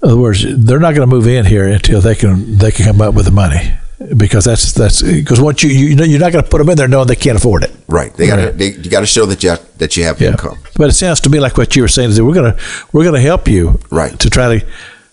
other 0.03 0.17
words, 0.17 0.45
they're 0.65 0.81
not 0.81 0.95
going 0.95 1.09
to 1.09 1.15
move 1.15 1.27
in 1.29 1.45
here 1.45 1.69
until 1.69 2.01
they 2.01 2.15
can 2.15 2.59
they 2.59 2.71
can 2.71 2.87
come 2.87 3.01
up 3.01 3.15
with 3.15 3.27
the 3.27 3.31
money 3.31 3.73
because 4.17 4.45
that's 4.45 4.73
that's 4.73 5.03
because 5.03 5.41
once 5.41 5.63
you 5.63 5.71
you 5.71 5.97
know 5.97 6.05
you're 6.05 6.21
not 6.21 6.33
going 6.33 6.43
to 6.45 6.51
put 6.51 6.59
them 6.59 6.69
in 6.71 6.77
there 6.77 6.89
knowing 6.89 7.07
they 7.09 7.17
can't 7.17 7.37
afford 7.37 7.65
it. 7.65 7.73
right? 7.89 8.13
They 8.15 8.27
got 8.27 8.37
to. 8.37 8.43
Right. 8.47 8.57
They, 8.59 8.71
you 8.73 8.91
got 8.91 9.01
to 9.01 9.07
show 9.07 9.27
that 9.27 9.43
you 9.43 9.51
have, 9.51 9.79
that 9.79 9.97
you 9.97 10.05
have 10.05 10.21
income. 10.23 10.59
But 10.77 10.91
it 10.91 10.93
sounds 10.95 11.21
to 11.23 11.31
me 11.31 11.41
like 11.41 11.57
what 11.59 11.75
you 11.77 11.83
were 11.83 11.89
saying 11.89 12.11
is 12.11 12.17
that 12.17 12.25
we're 12.25 12.35
gonna 12.35 12.57
we're 12.93 13.05
gonna 13.05 13.21
help 13.21 13.49
you 13.49 13.79
Right. 13.91 14.19
to 14.21 14.31
try 14.31 14.59
to 14.59 14.67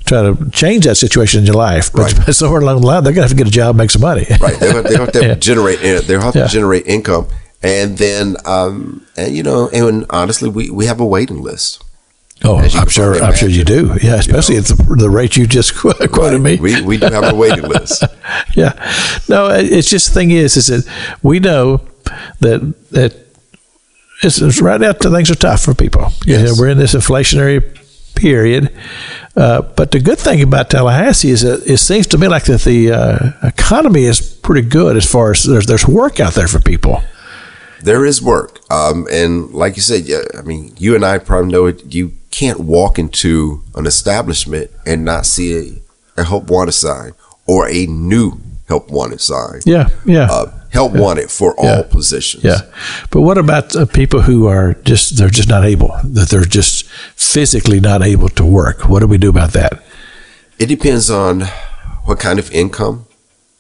try 0.06 0.22
to 0.22 0.50
change 0.52 0.86
that 0.86 0.96
situation 0.96 1.40
in 1.40 1.46
your 1.46 1.56
life. 1.56 1.92
But 1.92 2.14
Right. 2.14 2.36
somewhere 2.36 2.62
along 2.62 2.82
the 2.82 2.88
line, 2.88 3.04
they're 3.04 3.14
gonna 3.14 3.24
have 3.28 3.32
to 3.32 3.36
get 3.38 3.48
a 3.48 3.52
job, 3.52 3.76
make 3.76 3.90
some 3.92 4.02
money. 4.02 4.26
right? 4.40 4.60
They 4.60 4.72
have, 4.72 4.84
they 4.88 4.96
have 4.98 5.12
to 5.14 5.22
Yeah. 5.26 5.36
generate. 5.36 5.80
They 5.82 6.14
have 6.20 6.36
Yeah. 6.36 6.46
to 6.46 6.48
generate 6.48 6.86
income, 6.88 7.28
and 7.64 7.98
then, 7.98 8.38
um, 8.46 9.06
and 9.18 9.36
you 9.36 9.42
know, 9.44 9.70
and 9.70 10.06
honestly, 10.12 10.48
we, 10.50 10.70
we 10.70 10.86
have 10.86 11.00
a 11.00 11.06
waiting 11.06 11.42
list. 11.42 11.84
Oh, 12.44 12.62
you 12.64 12.80
I'm 12.80 12.90
sure. 12.90 13.16
I'm 13.24 13.34
sure 13.34 13.50
you 13.50 13.64
do. 13.64 13.98
Yeah, 14.02 14.16
especially 14.16 14.58
at 14.58 14.66
the, 14.66 14.96
the 15.00 15.10
rate 15.10 15.36
you 15.38 15.48
just 15.48 15.76
quoted 16.12 16.40
me. 16.40 16.58
We 16.58 16.82
we 16.82 16.98
do 16.98 17.08
have 17.08 17.24
a 17.24 17.36
waiting 17.36 17.64
list. 17.76 18.04
yeah. 18.56 18.74
No, 19.30 19.48
it's 19.50 19.90
just 19.90 20.10
the 20.10 20.14
thing 20.14 20.32
is, 20.32 20.58
is 20.58 20.68
that 20.68 21.18
we 21.24 21.40
know 21.40 21.82
that 22.42 22.60
that 22.92 23.16
it's, 24.22 24.42
it's 24.42 24.62
right 24.62 24.80
now 24.80 24.94
things 24.94 25.32
are 25.32 25.36
tough 25.36 25.62
for 25.64 25.74
people. 25.74 26.12
You 26.26 26.38
know, 26.38 26.44
Yes. 26.46 26.60
we're 26.60 26.70
in 26.70 26.78
this 26.78 26.94
inflationary 26.94 27.62
period. 28.16 28.72
Uh, 29.36 29.62
but 29.62 29.92
the 29.92 30.00
good 30.00 30.18
thing 30.20 30.42
about 30.42 30.70
Tallahassee 30.70 31.30
is 31.32 31.42
that 31.42 31.64
it 31.66 31.78
seems 31.78 32.08
to 32.08 32.18
me 32.18 32.28
like 32.28 32.46
that 32.46 32.62
the 32.62 32.92
uh, 32.92 33.32
economy 33.44 34.06
is 34.06 34.22
pretty 34.22 34.68
good 34.68 34.96
as 34.98 35.10
far 35.10 35.32
as 35.32 35.44
there's 35.44 35.66
there's 35.66 35.88
work 35.88 36.20
out 36.20 36.34
there 36.34 36.48
for 36.48 36.60
people. 36.60 37.02
There 37.82 38.06
is 38.06 38.22
work, 38.22 38.60
um, 38.72 39.06
and 39.12 39.52
like 39.54 39.76
you 39.76 39.82
said, 39.82 40.06
yeah, 40.06 40.22
I 40.38 40.42
mean, 40.42 40.74
you 40.78 40.96
and 40.96 41.06
I 41.06 41.18
probably 41.20 41.52
know 41.52 41.66
it. 41.68 41.94
You 41.94 42.14
can't 42.40 42.60
walk 42.60 43.00
into 43.00 43.62
an 43.76 43.86
establishment 43.88 44.70
and 44.86 45.06
not 45.06 45.26
see 45.26 45.50
a, 46.18 46.22
a 46.22 46.24
help 46.26 46.50
wanted 46.50 46.74
sign 46.74 47.12
or 47.48 47.68
a 47.70 47.86
new 47.88 48.28
help 48.68 48.90
wanted 48.90 49.22
sign. 49.22 49.62
Yeah, 49.66 49.88
yeah. 50.06 50.28
Uh, 50.32 50.52
help 50.72 50.92
wanted 50.94 51.30
for 51.32 51.56
Yeah. 51.58 51.78
all 51.78 51.84
positions. 51.84 52.44
Yeah, 52.44 52.62
but 53.12 53.22
what 53.22 53.38
about 53.38 53.76
uh, 53.76 53.86
people 53.86 54.22
who 54.22 54.48
are 54.48 54.74
just 54.92 55.16
they're 55.18 55.30
just 55.40 55.48
not 55.50 55.64
able 55.64 55.92
that 56.04 56.28
they're 56.30 56.52
just 56.60 56.86
physically 57.16 57.80
not 57.80 58.02
able 58.02 58.30
to 58.30 58.44
work? 58.46 58.78
What 58.90 59.00
do 59.02 59.08
we 59.08 59.18
do 59.18 59.30
about 59.30 59.52
that? 59.54 59.72
It 60.60 60.68
depends 60.68 61.10
on 61.10 61.42
what 62.08 62.20
kind 62.20 62.40
of 62.40 62.52
income 62.52 63.06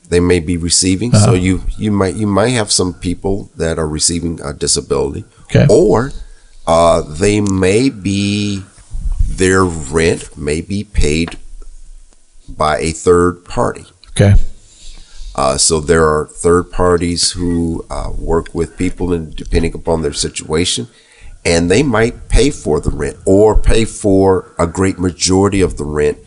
they 0.09 0.19
may 0.19 0.39
be 0.39 0.57
receiving. 0.57 1.11
So 1.13 1.17
Uh-huh. 1.17 1.45
you 1.47 1.61
you 1.77 1.91
might 1.91 2.15
you 2.15 2.27
might 2.27 2.53
have 2.59 2.69
some 2.71 2.93
people 2.93 3.49
that 3.57 3.77
are 3.79 3.87
receiving 3.87 4.39
a 4.43 4.51
disability, 4.53 5.23
Okay. 5.45 5.65
or 5.69 6.11
uh, 6.67 7.01
they 7.01 7.41
may 7.41 7.89
be 7.89 8.63
their 9.27 9.65
rent 9.65 10.37
may 10.37 10.61
be 10.61 10.83
paid 10.83 11.37
by 12.47 12.77
a 12.79 12.91
third 12.91 13.43
party. 13.45 13.85
Okay, 14.09 14.35
Uh, 15.35 15.57
so 15.57 15.81
there 15.81 16.05
are 16.05 16.27
third 16.27 16.71
parties 16.71 17.31
who 17.31 17.85
uh, 17.89 18.09
work 18.17 18.55
with 18.55 18.77
people, 18.77 19.11
and 19.11 19.35
depending 19.35 19.73
upon 19.73 20.01
their 20.01 20.13
situation, 20.13 20.87
and 21.43 21.69
they 21.69 21.83
might 21.83 22.29
pay 22.29 22.49
for 22.49 22.79
the 22.79 22.89
rent 22.89 23.17
or 23.25 23.59
pay 23.59 23.83
for 23.83 24.53
a 24.57 24.65
great 24.65 24.97
majority 24.97 25.59
of 25.59 25.75
the 25.75 25.83
rent, 25.83 26.17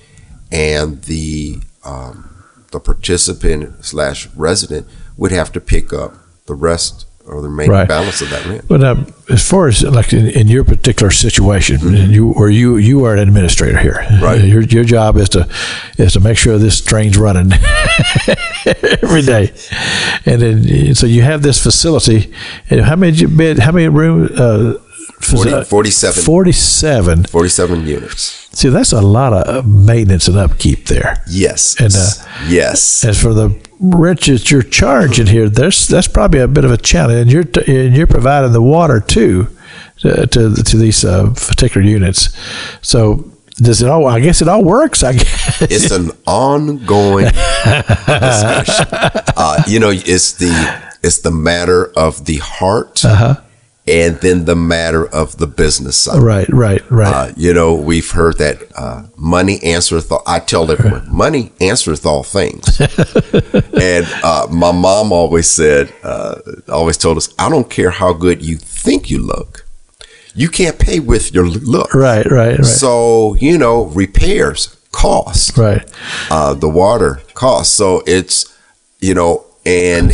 and 0.53 1.03
the 1.05 1.61
um, 1.85 2.45
the 2.71 2.81
participant 2.81 3.83
slash 3.83 4.29
resident 4.37 4.87
would 5.17 5.33
have 5.33 5.51
to 5.53 5.61
pick 5.61 5.93
up 5.93 6.15
the 6.45 6.55
rest 6.55 7.07
or 7.29 7.43
the 7.43 7.49
remaining 7.49 7.73
Right. 7.73 7.89
balance 7.89 8.21
of 8.23 8.31
that 8.31 8.45
rent. 8.47 8.65
but 8.69 8.83
um, 8.83 9.07
as 9.29 9.47
far 9.49 9.69
as 9.69 9.83
like 9.83 10.13
in, 10.13 10.27
in 10.29 10.49
your 10.49 10.65
particular 10.65 11.11
situation, 11.11 11.77
and 11.95 12.13
you 12.13 12.33
or 12.33 12.49
you 12.51 12.77
you 12.79 13.05
are 13.05 13.13
an 13.15 13.21
administrator 13.21 13.79
here, 13.79 14.05
Right. 14.23 14.43
Your 14.45 14.63
your 14.63 14.85
job 14.85 15.17
is 15.17 15.29
to 15.31 15.47
is 15.99 16.13
to 16.15 16.21
make 16.21 16.39
sure 16.39 16.59
this 16.59 16.81
train's 16.81 17.17
running 17.19 17.53
every 19.03 19.23
day, 19.23 19.53
and 20.27 20.41
then 20.43 20.95
so 20.95 21.07
you 21.07 21.23
have 21.23 21.43
this 21.43 21.63
facility. 21.63 22.33
And 22.71 22.81
how 22.83 22.97
many 22.97 23.25
bed? 23.27 23.59
How 23.61 23.73
many 23.73 23.89
room? 23.89 24.29
Uh, 24.35 24.75
40, 25.21 25.65
47, 25.65 26.23
47. 26.23 27.25
47 27.25 27.87
units. 27.89 28.49
See, 28.53 28.69
that's 28.69 28.93
a 28.93 29.01
lot 29.01 29.33
of 29.33 29.67
maintenance 29.67 30.29
and 30.29 30.39
upkeep 30.39 30.87
there. 30.87 31.23
Yes. 31.29 31.75
And, 31.81 31.93
uh, 31.95 32.11
yes. 32.49 33.05
As 33.05 33.21
for 33.21 33.35
the 33.35 33.51
rent 33.81 34.23
that 34.27 34.51
you're 34.51 34.63
charging 34.63 35.27
here, 35.27 35.49
there's 35.49 35.87
that's 35.89 36.09
probably 36.09 36.41
a 36.41 36.49
bit 36.49 36.65
of 36.65 36.71
a 36.73 36.77
challenge, 36.77 37.21
and 37.23 37.33
you're 37.33 37.45
t- 37.45 37.87
and 37.87 37.97
you're 37.97 38.07
providing 38.07 38.53
the 38.53 38.63
water 38.63 39.01
too 39.01 39.49
to 40.01 40.27
to, 40.27 40.55
to 40.55 40.77
these 40.77 41.05
uh, 41.05 41.31
particular 41.35 41.87
units. 41.87 42.31
So 42.83 43.31
does 43.57 43.83
it 43.83 43.89
all? 43.89 44.07
I 44.07 44.21
guess 44.21 44.41
it 44.43 44.49
all 44.49 44.63
works. 44.65 45.03
I 45.03 45.15
guess. 45.15 45.63
it's 45.63 45.91
an 45.91 46.11
ongoing 46.27 47.27
discussion. 47.27 48.87
Uh, 49.41 49.63
you 49.69 49.79
know, 49.79 49.91
it's 49.93 50.33
the 50.33 50.83
it's 51.03 51.19
the 51.21 51.31
matter 51.31 51.93
of 51.97 52.25
the 52.25 52.39
heart, 52.39 53.05
Uh-huh. 53.05 53.37
And 53.89 54.17
then 54.21 54.45
the 54.45 54.55
matter 54.55 55.07
of 55.07 55.37
the 55.39 55.47
business 55.47 55.97
side. 55.97 56.23
right, 56.23 56.49
right, 56.51 56.83
right. 56.91 57.31
Uh, 57.31 57.33
you 57.37 57.53
know, 57.55 57.75
we've 57.75 58.11
heard 58.11 58.39
that 58.39 58.63
uh, 58.77 59.05
money 59.17 59.59
answereth 59.63 60.11
all. 60.13 60.23
I 60.27 60.41
tell 60.41 60.71
everyone, 60.71 61.07
money 61.15 61.53
answereth 61.61 62.05
all 62.07 62.23
things. 62.23 62.81
and 62.81 64.07
uh, 64.23 64.47
my 64.51 64.73
mom 64.73 65.13
always 65.13 65.49
said, 65.51 65.93
uh, 66.03 66.37
always 66.69 66.97
told 66.97 67.17
us, 67.17 67.35
I 67.39 67.49
don't 67.49 67.69
care 67.71 67.91
how 67.91 68.13
good 68.13 68.43
you 68.45 68.57
think 68.57 69.11
you 69.11 69.19
look, 69.19 69.65
you 70.35 70.49
can't 70.49 70.79
pay 70.79 71.01
with 71.01 71.33
your 71.35 71.47
look. 71.47 71.95
right, 71.95 72.27
right, 72.31 72.59
right, 72.59 72.65
So 72.67 73.35
you 73.35 73.59
know, 73.59 73.85
repairs 73.87 74.77
cost 74.93 75.57
right. 75.59 75.85
uh, 76.31 76.55
the 76.55 76.69
water 76.69 77.21
costs. 77.35 77.75
So 77.75 78.03
it's 78.07 78.57
you 79.01 79.15
know, 79.15 79.45
and 79.67 80.13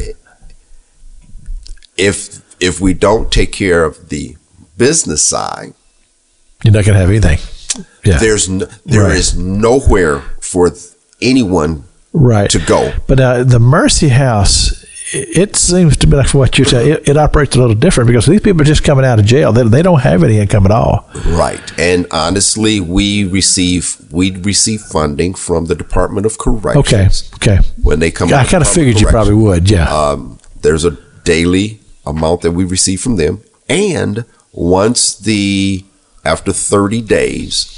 if 1.96 2.42
if 2.64 2.80
we 2.80 2.94
don't 2.94 3.30
take 3.30 3.52
care 3.52 3.84
of 3.84 4.08
the 4.08 4.36
business 4.76 5.22
side, 5.22 5.74
You're 6.64 6.72
not 6.72 6.84
going 6.84 6.94
to 6.94 7.00
have 7.00 7.10
anything. 7.10 7.38
Yeah, 8.04 8.18
there's 8.18 8.48
no, 8.48 8.66
there 8.86 9.04
Right. 9.04 9.16
is 9.16 9.36
nowhere 9.36 10.20
for 10.40 10.70
anyone 11.20 11.84
right 12.12 12.50
to 12.50 12.58
go. 12.58 12.92
But 13.06 13.20
uh, 13.20 13.44
the 13.44 13.58
Mercy 13.58 14.08
House, 14.08 14.84
it 15.12 15.56
seems 15.56 15.96
to 15.98 16.06
be 16.06 16.16
like 16.16 16.32
what 16.34 16.56
you're 16.56 16.66
saying. 16.66 16.92
It, 16.92 17.08
it 17.10 17.16
operates 17.16 17.56
a 17.56 17.60
little 17.60 17.74
different 17.74 18.06
because 18.08 18.26
these 18.26 18.40
people 18.40 18.62
are 18.62 18.64
just 18.74 18.84
coming 18.84 19.04
out 19.04 19.18
of 19.18 19.24
jail. 19.26 19.52
They, 19.52 19.62
they 19.64 19.82
don't 19.82 20.00
have 20.00 20.22
any 20.22 20.38
income 20.38 20.64
at 20.66 20.70
all. 20.72 21.08
Right. 21.26 21.60
And 21.78 22.06
honestly, 22.10 22.80
we 22.80 23.24
receive 23.24 23.96
we 24.10 24.30
receive 24.30 24.80
funding 24.80 25.34
from 25.34 25.66
the 25.66 25.74
Department 25.74 26.24
of 26.26 26.38
Corrections 26.38 27.30
okay. 27.34 27.58
Okay. 27.58 27.68
when 27.82 27.98
they 28.00 28.10
come. 28.10 28.32
I 28.32 28.44
kind 28.44 28.62
of 28.62 28.68
figured 28.68 29.00
you 29.00 29.06
probably 29.08 29.34
would. 29.34 29.68
Yeah. 29.70 29.88
um, 29.94 30.38
there's 30.62 30.84
a 30.84 30.92
daily 31.24 31.80
amount 32.06 32.42
that 32.42 32.52
we 32.52 32.64
receive 32.64 33.00
from 33.00 33.16
them 33.16 33.40
and 33.68 34.24
once 34.52 35.16
the 35.16 35.84
after 36.24 36.52
30 36.52 37.00
days 37.02 37.70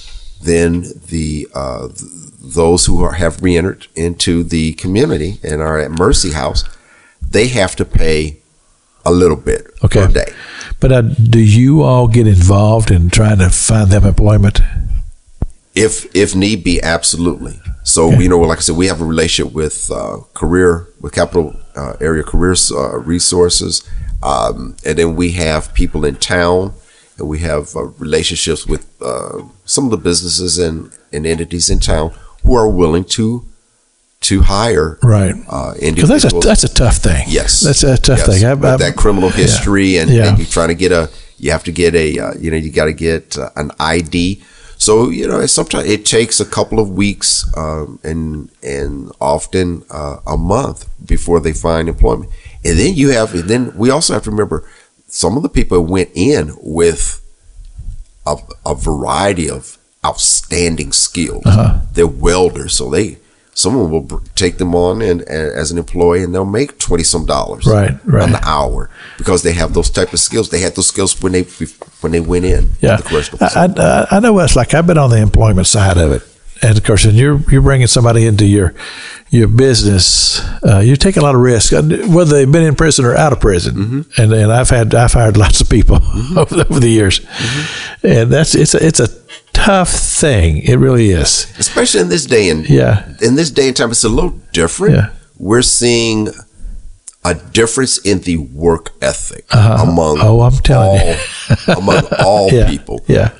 then 0.42 0.84
the 1.08 1.48
uh, 1.54 1.88
th- 1.88 2.00
those 2.40 2.86
who 2.86 3.02
are, 3.02 3.12
have 3.14 3.42
reentered 3.42 3.86
into 3.94 4.42
the 4.44 4.72
community 4.74 5.38
and 5.42 5.60
are 5.62 5.78
at 5.78 5.90
mercy 5.90 6.32
house 6.32 6.64
they 7.20 7.48
have 7.48 7.74
to 7.76 7.84
pay 7.84 8.38
a 9.04 9.10
little 9.12 9.36
bit 9.36 9.66
Okay. 9.84 10.06
per 10.06 10.12
day 10.12 10.32
But 10.80 10.92
uh, 10.92 11.02
do 11.02 11.38
you 11.40 11.82
all 11.82 12.06
get 12.08 12.26
involved 12.26 12.90
in 12.90 13.08
trying 13.10 13.38
to 13.38 13.48
find 13.50 13.90
them 13.90 14.04
employment? 14.04 14.60
If 15.74 16.06
if 16.14 16.34
need 16.34 16.64
be, 16.64 16.80
absolutely. 16.82 17.60
So 17.84 18.10
you 18.20 18.28
know, 18.28 18.38
like 18.40 18.58
I 18.58 18.62
said, 18.62 18.76
we 18.76 18.86
have 18.88 19.00
a 19.00 19.04
relationship 19.04 19.52
with 19.54 19.90
uh, 19.90 20.18
career 20.34 20.86
with 21.00 21.12
Capital 21.12 21.54
uh, 21.76 21.94
Area 22.00 22.22
Careers 22.22 22.72
uh, 22.72 22.98
Resources, 22.98 23.82
um, 24.26 24.76
and 24.84 24.98
then 24.98 25.10
we 25.16 25.28
have 25.32 25.72
people 25.74 26.04
in 26.04 26.16
town, 26.16 26.72
and 27.18 27.28
we 27.28 27.38
have 27.50 27.64
uh, 27.76 27.84
relationships 28.06 28.66
with 28.66 28.84
uh, 29.00 29.42
some 29.64 29.84
of 29.84 29.90
the 29.90 29.96
businesses 30.08 30.58
and, 30.58 30.90
and 31.12 31.26
entities 31.26 31.70
in 31.70 31.78
town 31.78 32.12
who 32.42 32.54
are 32.54 32.68
willing 32.68 33.04
to 33.04 33.44
to 34.28 34.40
hire 34.42 34.98
Right. 35.02 35.34
uh, 35.48 35.74
individuals. 35.78 36.22
that's 36.22 36.44
a 36.44 36.48
that's 36.48 36.64
a 36.64 36.74
tough 36.74 36.96
thing. 36.96 37.24
Yes, 37.28 37.60
that's 37.60 37.82
a 37.84 37.96
tough 37.98 38.18
Yes. 38.20 38.26
thing. 38.28 38.44
I- 38.44 38.54
With 38.54 38.64
I- 38.64 38.76
that 38.76 38.96
criminal 38.96 39.28
history, 39.30 39.98
and, 39.98 40.10
Yeah. 40.10 40.28
and 40.28 40.38
you're 40.38 40.46
trying 40.58 40.68
to 40.68 40.74
get 40.74 40.90
a, 40.90 41.08
you 41.38 41.50
have 41.52 41.64
to 41.64 41.72
get 41.72 41.94
a, 41.94 42.18
uh, 42.18 42.32
you 42.40 42.50
know, 42.50 42.56
you 42.56 42.70
got 42.70 42.86
to 42.86 42.92
get 42.94 43.36
uh, 43.38 43.50
an 43.56 43.70
ID. 43.78 44.42
So 44.78 45.10
you 45.10 45.26
know, 45.28 45.44
sometimes 45.46 45.86
it 45.88 46.04
takes 46.04 46.40
a 46.40 46.44
couple 46.44 46.78
of 46.80 46.88
weeks, 46.90 47.28
um, 47.56 47.98
and 48.02 48.48
and 48.62 49.12
often 49.20 49.84
uh, 49.90 50.16
a 50.26 50.36
month 50.36 50.86
before 51.14 51.38
they 51.40 51.52
find 51.52 51.88
employment. 51.88 52.30
And 52.66 52.78
then 52.78 52.94
you 52.94 53.10
have, 53.10 53.34
and 53.34 53.48
then 53.48 53.76
we 53.76 53.90
also 53.90 54.12
have 54.14 54.24
to 54.24 54.30
remember, 54.30 54.68
some 55.08 55.36
of 55.36 55.42
the 55.42 55.48
people 55.48 55.80
went 55.82 56.10
in 56.14 56.54
with 56.60 57.22
a, 58.26 58.36
a 58.64 58.74
variety 58.74 59.48
of 59.48 59.78
outstanding 60.04 60.92
skills. 60.92 61.44
Uh-huh. 61.46 61.80
They're 61.92 62.06
welders, 62.06 62.74
so 62.74 62.90
they 62.90 63.18
someone 63.54 63.90
will 63.90 64.20
take 64.34 64.58
them 64.58 64.74
on 64.74 65.00
and, 65.00 65.22
and 65.22 65.52
as 65.56 65.70
an 65.70 65.78
employee, 65.78 66.22
and 66.22 66.34
they'll 66.34 66.44
make 66.44 66.78
twenty 66.78 67.02
some 67.02 67.24
dollars 67.24 67.66
Right, 67.66 67.96
right. 68.04 68.28
an 68.28 68.36
hour 68.42 68.90
because 69.16 69.42
they 69.42 69.52
have 69.52 69.72
those 69.72 69.88
type 69.90 70.12
of 70.12 70.20
skills. 70.20 70.50
They 70.50 70.60
had 70.60 70.74
those 70.76 70.88
skills 70.88 71.20
when 71.22 71.32
they 71.32 71.42
when 72.02 72.12
they 72.12 72.20
went 72.20 72.44
in. 72.44 72.70
Yeah, 72.80 72.96
the 72.96 73.02
I. 73.40 73.64
I, 74.12 74.16
I 74.16 74.20
know 74.20 74.32
what 74.34 74.44
it's 74.44 74.56
like. 74.56 74.74
I've 74.74 74.86
been 74.86 74.98
on 74.98 75.10
the 75.10 75.20
employment 75.20 75.66
side 75.66 75.96
of 75.96 76.12
it, 76.12 76.22
and 76.62 76.76
of 76.78 76.84
course, 76.84 77.04
and 77.04 77.14
you're 77.16 77.38
you're 77.50 77.62
bringing 77.62 77.86
somebody 77.86 78.26
into 78.26 78.44
your 78.46 78.74
your 79.30 79.48
business. 79.48 80.40
Uh, 80.62 80.78
you 80.78 80.96
take 80.96 81.16
a 81.16 81.20
lot 81.20 81.34
of 81.34 81.40
risk, 81.40 81.72
uh, 81.72 81.82
whether 82.08 82.32
they've 82.36 82.50
been 82.50 82.64
in 82.64 82.74
prison 82.74 83.04
or 83.04 83.14
out 83.16 83.32
of 83.32 83.40
prison. 83.40 83.74
Mm-hmm. 83.74 84.22
And 84.22 84.32
and 84.32 84.52
I've 84.52 84.70
had 84.70 84.94
I've 84.94 85.12
hired 85.12 85.36
lots 85.44 85.60
of 85.60 85.68
people 85.68 85.96
over, 86.36 86.54
the, 86.56 86.66
over 86.70 86.80
the 86.80 86.88
years, 86.90 87.20
Mm-hmm. 87.20 88.06
and 88.06 88.32
that's 88.32 88.54
it's 88.54 88.74
a, 88.74 88.86
it's 88.86 89.00
a 89.00 89.08
tough 89.52 89.90
thing. 89.90 90.58
It 90.58 90.76
really 90.76 91.10
is. 91.10 91.46
especially 91.58 92.00
in 92.00 92.08
this 92.08 92.26
day 92.26 92.50
and 92.50 92.68
Yeah. 92.68 93.04
in 93.20 93.34
this 93.36 93.50
day 93.50 93.68
and 93.68 93.76
time, 93.76 93.90
it's 93.90 94.04
a 94.04 94.08
little 94.08 94.34
different. 94.52 94.94
Yeah. 94.96 95.08
We're 95.38 95.62
seeing 95.62 96.28
a 97.24 97.34
difference 97.34 97.98
in 97.98 98.20
the 98.20 98.36
work 98.36 98.92
ethic 99.02 99.44
Uh-huh. 99.50 99.82
among 99.82 100.18
Oh, 100.20 100.40
I'm 100.42 100.56
telling 100.62 101.00
you. 101.06 101.16
all, 101.68 101.78
among 101.78 102.06
all 102.24 102.52
Yeah. 102.52 102.68
people. 102.70 103.00
Yeah. 103.08 103.30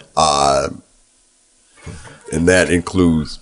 And 2.32 2.48
that 2.48 2.70
includes 2.70 3.38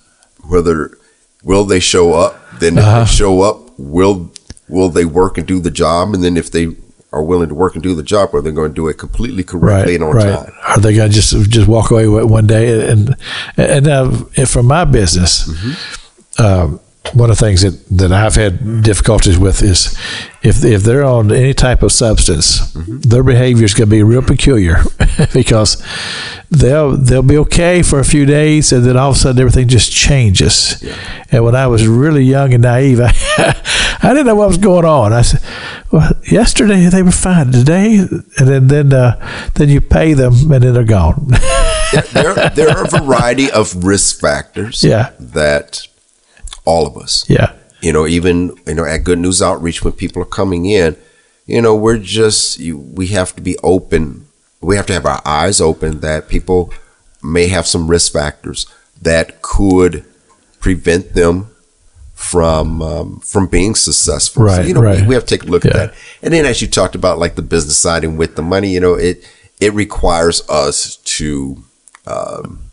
whether 0.49 0.97
will 1.43 1.65
they 1.65 1.81
show 1.81 2.15
up 2.15 2.37
then 2.61 2.79
if 2.79 2.85
Uh-huh. 2.85 3.01
they 3.01 3.07
show 3.07 3.43
up 3.43 3.57
will 3.79 4.31
will 4.69 4.89
they 4.89 5.05
work 5.05 5.37
and 5.39 5.47
do 5.47 5.61
the 5.61 5.71
job 5.71 6.15
and 6.15 6.23
then 6.25 6.37
if 6.37 6.51
they 6.51 6.69
are 7.13 7.23
willing 7.23 7.49
to 7.49 7.55
work 7.55 7.75
and 7.75 7.83
do 7.83 7.95
the 7.95 8.03
job 8.03 8.35
are 8.35 8.41
they 8.43 8.51
going 8.51 8.71
to 8.71 8.75
do 8.75 8.89
it 8.89 8.99
completely 8.99 9.43
correctly 9.45 9.93
right, 9.93 10.01
and 10.01 10.05
on 10.05 10.17
right. 10.17 10.47
time 10.47 10.53
Are 10.67 10.79
they 10.79 10.95
going 10.97 11.11
to 11.11 11.15
just 11.15 11.33
just 11.51 11.69
walk 11.69 11.91
away 11.91 12.07
one 12.09 12.47
day? 12.47 12.91
And 12.91 13.15
and 13.57 13.87
uh, 13.87 14.11
if 14.35 14.51
from 14.51 14.67
my 14.67 14.85
business, 14.85 15.49
um, 16.39 16.81
one 17.13 17.31
of 17.31 17.39
the 17.39 17.45
things 17.45 17.63
that, 17.63 17.87
that 17.99 18.13
I've 18.13 18.35
had 18.35 18.83
difficulties 18.83 19.39
with 19.39 19.63
is 19.63 19.97
if 20.43 20.65
if 20.65 20.83
they're 20.83 21.05
on 21.05 21.31
any 21.31 21.53
type 21.55 21.83
of 21.83 21.93
substance, 21.93 22.73
their 22.75 23.23
behavior 23.23 23.65
is 23.65 23.75
going 23.75 23.89
to 23.89 23.95
be 23.97 24.03
real 24.03 24.23
peculiar 24.23 24.83
because 25.35 25.83
they'll 26.51 26.97
they'll 26.97 27.23
be 27.23 27.37
okay 27.39 27.83
for 27.83 28.01
a 28.01 28.05
few 28.05 28.25
days 28.25 28.73
and 28.73 28.85
then 28.85 28.97
all 28.97 29.11
of 29.11 29.17
a 29.17 29.19
sudden 29.19 29.41
everything 29.41 29.69
just 29.69 29.93
changes. 29.93 30.83
And 31.31 31.45
when 31.45 31.55
I 31.55 31.67
was 31.67 31.87
really 31.87 32.25
young 32.25 32.55
and 32.55 32.63
naive, 32.63 33.01
I, 33.03 33.13
I 34.03 34.09
didn't 34.09 34.27
know 34.27 34.35
what 34.37 34.49
was 34.49 34.59
going 34.59 34.85
on. 34.87 35.13
I 35.13 35.23
said, 35.23 35.41
"Well, 35.93 36.11
yesterday 36.31 36.87
they 36.87 37.03
were 37.03 37.11
fine. 37.11 37.53
Today, 37.53 37.99
and 37.99 38.49
then 38.49 38.67
then 38.69 38.93
uh, 38.93 39.51
then 39.55 39.69
you 39.69 39.81
pay 39.81 40.15
them 40.15 40.33
and 40.51 40.65
then 40.65 40.73
they're 40.75 40.85
gone." 40.85 41.27
there, 42.13 42.35
there, 42.35 42.49
there 42.51 42.71
are 42.71 42.85
a 42.85 42.89
variety 42.89 43.51
of 43.51 43.85
risk 43.85 44.21
factors 44.21 44.83
Yeah. 44.83 45.11
that 45.21 45.87
all 46.65 46.87
of 46.87 46.97
us. 46.97 47.29
Yeah, 47.29 47.53
you 47.81 47.93
know 47.93 48.07
even 48.07 48.57
you 48.67 48.75
know 48.75 48.85
at 48.85 49.05
good 49.05 49.19
news 49.19 49.43
outreach 49.43 49.85
when 49.85 49.93
people 49.93 50.23
are 50.23 50.27
coming 50.27 50.67
in 50.67 50.97
you 51.47 51.61
know 51.61 51.75
we're 51.75 51.99
just 51.99 52.59
we 52.59 53.09
have 53.09 53.35
to 53.37 53.43
be 53.43 53.57
open. 53.63 54.27
We 54.61 54.77
have 54.77 54.87
to 54.87 54.95
have 54.95 55.05
our 55.05 55.21
eyes 55.27 55.61
open 55.61 56.01
that 56.01 56.29
people 56.29 56.73
may 57.23 57.49
have 57.49 57.67
some 57.67 57.89
risk 57.89 58.13
factors 58.13 58.67
that 59.03 59.43
could 59.43 60.05
prevent 60.61 61.13
them 61.13 61.49
from 62.15 62.81
um, 62.81 63.21
from 63.21 63.47
being 63.47 63.75
successful. 63.75 64.49
So, 64.49 64.57
Right, 64.57 64.67
you 64.67 64.73
know 64.73 64.81
right. 64.81 65.03
we, 65.03 65.09
we 65.09 65.15
have 65.15 65.27
to 65.27 65.37
take 65.37 65.47
a 65.47 65.51
look 65.51 65.67
at 65.67 65.73
that. 65.75 65.95
And 66.23 66.33
then 66.33 66.47
as 66.47 66.63
you 66.63 66.69
talked 66.69 66.95
about 66.95 67.19
like 67.19 67.35
the 67.35 67.43
business 67.43 67.77
side 67.77 68.05
and 68.05 68.17
with 68.17 68.37
the 68.37 68.43
money 68.43 68.71
you 68.71 68.81
know 68.81 68.95
it 68.95 69.29
it 69.61 69.75
requires 69.75 70.49
us 70.49 70.97
to 70.97 71.63
um, 72.07 72.71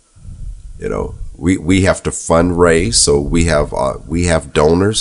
you 0.79 0.87
know 0.87 1.15
we 1.43 1.51
we 1.57 1.77
have 1.89 1.99
to 2.07 2.11
fundraise 2.11 2.95
so 3.05 3.11
we 3.35 3.41
have 3.53 3.67
uh, 3.83 3.95
we 4.13 4.21
have 4.31 4.43
donors 4.61 4.99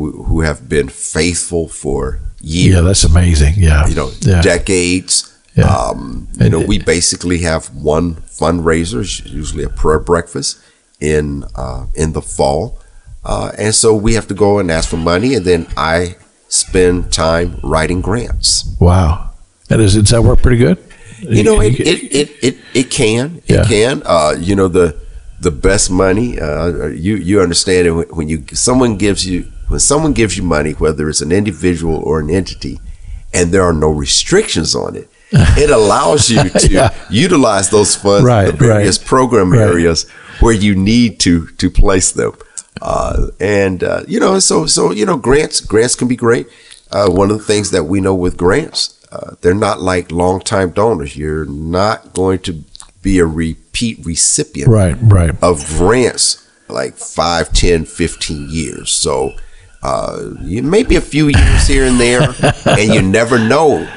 we, 0.00 0.10
who 0.28 0.38
have 0.48 0.60
been 0.68 0.88
faithful 0.88 1.64
for 1.68 2.20
years 2.40 2.74
yeah, 2.74 2.80
that's 2.86 3.04
amazing. 3.04 3.54
Yeah, 3.56 3.86
you 3.90 3.94
know 4.00 4.10
yeah, 4.30 4.42
decades 4.42 5.14
Yeah. 5.58 5.66
um, 5.74 6.28
you 6.38 6.44
And 6.44 6.50
know 6.52 6.60
we 6.72 6.76
basically 6.96 7.38
have 7.50 7.62
one 7.74 8.08
fundraiser 8.40 9.02
usually 9.40 9.64
a 9.64 9.72
prayer 9.80 9.98
breakfast 10.12 10.50
in 11.00 11.44
uh, 11.62 11.86
in 12.02 12.12
the 12.12 12.22
fall 12.36 12.62
uh, 13.30 13.50
and 13.64 13.74
so 13.82 13.88
we 14.06 14.14
have 14.18 14.26
to 14.32 14.34
go 14.46 14.50
and 14.60 14.70
ask 14.70 14.86
for 14.92 15.00
money 15.14 15.30
and 15.36 15.44
then 15.50 15.66
I 15.76 16.16
spend 16.48 16.94
time 17.12 17.48
writing 17.72 18.00
grants 18.08 18.50
wow. 18.80 19.12
And 19.70 19.78
does 19.80 19.94
that 20.12 20.22
work 20.22 20.40
pretty 20.46 20.60
good? 20.66 20.78
you 21.36 21.42
know 21.42 21.60
it 21.60 21.74
it, 21.80 21.98
it, 22.20 22.28
it, 22.48 22.56
it 22.80 22.86
can 22.90 23.42
it 23.46 23.54
Yeah. 23.54 23.64
can 23.74 23.94
uh, 24.06 24.32
you 24.48 24.54
know 24.58 24.68
the 24.78 24.86
the 25.40 25.50
best 25.50 25.90
money 25.90 26.38
uh, 26.40 26.86
you 26.88 27.16
you 27.16 27.40
understand 27.40 27.86
it 27.86 27.92
when, 27.92 28.08
when 28.08 28.28
you 28.28 28.44
someone 28.52 28.96
gives 28.96 29.24
you 29.26 29.44
when 29.68 29.80
someone 29.80 30.12
gives 30.12 30.36
you 30.36 30.42
money 30.42 30.72
whether 30.72 31.08
it's 31.08 31.20
an 31.20 31.32
individual 31.32 31.96
or 31.96 32.20
an 32.20 32.30
entity 32.30 32.80
and 33.32 33.52
there 33.52 33.62
are 33.62 33.72
no 33.72 33.90
restrictions 33.90 34.74
on 34.74 34.96
it 34.96 35.08
it 35.32 35.70
allows 35.70 36.28
you 36.30 36.42
to 36.48 36.68
Yeah. 36.68 36.90
utilize 37.10 37.68
those 37.70 37.94
funds 37.94 38.24
Right, 38.24 38.48
in 38.48 38.56
the 38.56 38.64
various 38.66 38.98
right. 38.98 39.06
program 39.06 39.52
Right. 39.52 39.60
areas 39.60 40.08
where 40.40 40.54
you 40.54 40.74
need 40.74 41.20
to 41.20 41.46
to 41.62 41.70
place 41.70 42.10
them 42.12 42.32
uh, 42.80 43.28
and 43.40 43.82
uh, 43.84 44.02
you 44.08 44.18
know 44.20 44.38
so 44.38 44.66
so 44.66 44.90
you 44.92 45.04
know 45.06 45.16
grants 45.16 45.60
grants 45.60 45.94
can 45.94 46.08
be 46.08 46.16
great 46.16 46.46
uh, 46.90 47.08
one 47.20 47.30
of 47.30 47.38
the 47.38 47.44
things 47.44 47.70
that 47.70 47.84
we 47.84 48.00
know 48.00 48.14
with 48.14 48.36
grants 48.36 48.94
uh, 49.12 49.34
they're 49.40 49.54
not 49.68 49.80
like 49.80 50.10
long 50.10 50.40
time 50.40 50.70
donors 50.70 51.16
you're 51.16 51.44
not 51.46 52.12
going 52.14 52.38
to 52.38 52.52
be 53.02 53.18
a 53.18 53.26
repeat 53.80 54.04
recipient 54.04 54.68
Right, 54.70 54.96
right. 55.02 55.30
of 55.42 55.64
grants 55.66 56.48
like 56.68 56.96
5 56.96 57.52
10 57.52 57.84
15 57.86 58.48
years 58.50 58.90
so 58.90 59.32
uh, 59.82 60.30
maybe 60.40 60.96
a 60.96 61.00
few 61.00 61.28
years 61.28 61.66
here 61.66 61.84
and 61.86 61.98
there 62.00 62.22
and 62.66 62.92
you 62.92 63.00
never 63.00 63.38
know 63.38 63.88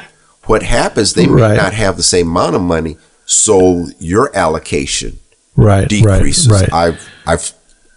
what 0.45 0.63
happens 0.63 1.13
they 1.13 1.25
may 1.27 1.41
Right. 1.41 1.57
not 1.57 1.73
have 1.73 1.97
the 1.97 2.03
same 2.03 2.29
amount 2.29 2.55
of 2.55 2.61
money 2.61 2.97
so 3.25 3.87
your 3.99 4.35
allocation 4.35 5.17
Right, 5.55 5.87
decreases 5.89 6.49
right, 6.49 6.61
right. 6.71 6.73
i've 6.73 7.09
i've 7.27 7.51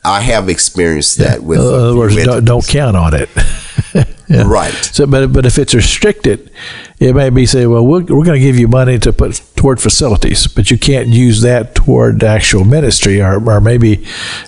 i 0.04 0.20
have 0.20 0.48
experienced 0.48 1.18
that 1.18 1.42
with 1.42 1.60
In 1.60 1.66
other 1.66 1.96
words, 1.96 2.16
don't, 2.24 2.44
don't 2.44 2.66
count 2.66 2.96
on 2.96 3.14
it. 3.14 3.28
Yeah. 4.26 4.44
right 4.46 4.72
So, 4.72 5.06
but 5.06 5.32
but 5.34 5.44
if 5.44 5.58
it's 5.58 5.74
restricted, 5.74 6.50
it 6.98 7.14
may 7.14 7.28
be 7.28 7.44
say, 7.44 7.66
well, 7.66 7.86
we're, 7.86 8.00
we're 8.00 8.24
going 8.24 8.40
to 8.40 8.46
give 8.46 8.58
you 8.58 8.68
money 8.68 8.98
to 9.00 9.12
put 9.12 9.38
toward 9.64 9.80
facilities, 9.80 10.46
but 10.46 10.70
you 10.70 10.76
can't 10.76 11.08
use 11.08 11.40
that 11.40 11.74
toward 11.74 12.22
actual 12.22 12.64
ministry, 12.64 13.22
or 13.22 13.40
or 13.48 13.60
maybe, 13.62 14.04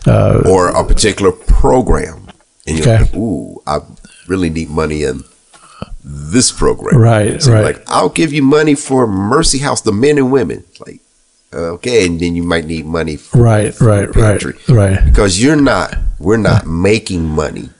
uh, 0.07 0.43
or 0.47 0.69
a 0.69 0.85
particular 0.85 1.33
program 1.33 2.29
and 2.67 2.77
you're 2.79 2.87
Okay. 2.89 3.05
like 3.05 3.15
ooh 3.15 3.63
i 3.67 3.79
really 4.29 4.51
need 4.51 4.69
money 4.69 5.05
in 5.05 5.23
this 6.05 6.51
program 6.53 6.97
Right, 7.01 7.41
so 7.41 7.53
right. 7.53 7.65
like 7.65 7.79
i'll 7.87 8.09
give 8.21 8.33
you 8.33 8.43
money 8.43 8.75
for 8.75 9.07
mercy 9.07 9.59
house 9.59 9.81
the 9.83 9.93
men 9.93 10.19
and 10.19 10.31
women 10.33 10.65
like 10.85 11.01
okay 11.55 12.05
and 12.07 12.19
then 12.21 12.35
you 12.37 12.43
might 12.43 12.67
need 12.67 12.85
money 12.85 13.17
for 13.17 13.39
right, 13.41 13.73
for 13.75 13.87
right, 13.87 14.15
right, 14.17 14.69
right. 14.69 15.05
because 15.05 15.41
you're 15.43 15.57
not 15.73 15.97
we're 16.19 16.43
not 16.51 16.67
making 16.67 17.23
money 17.25 17.71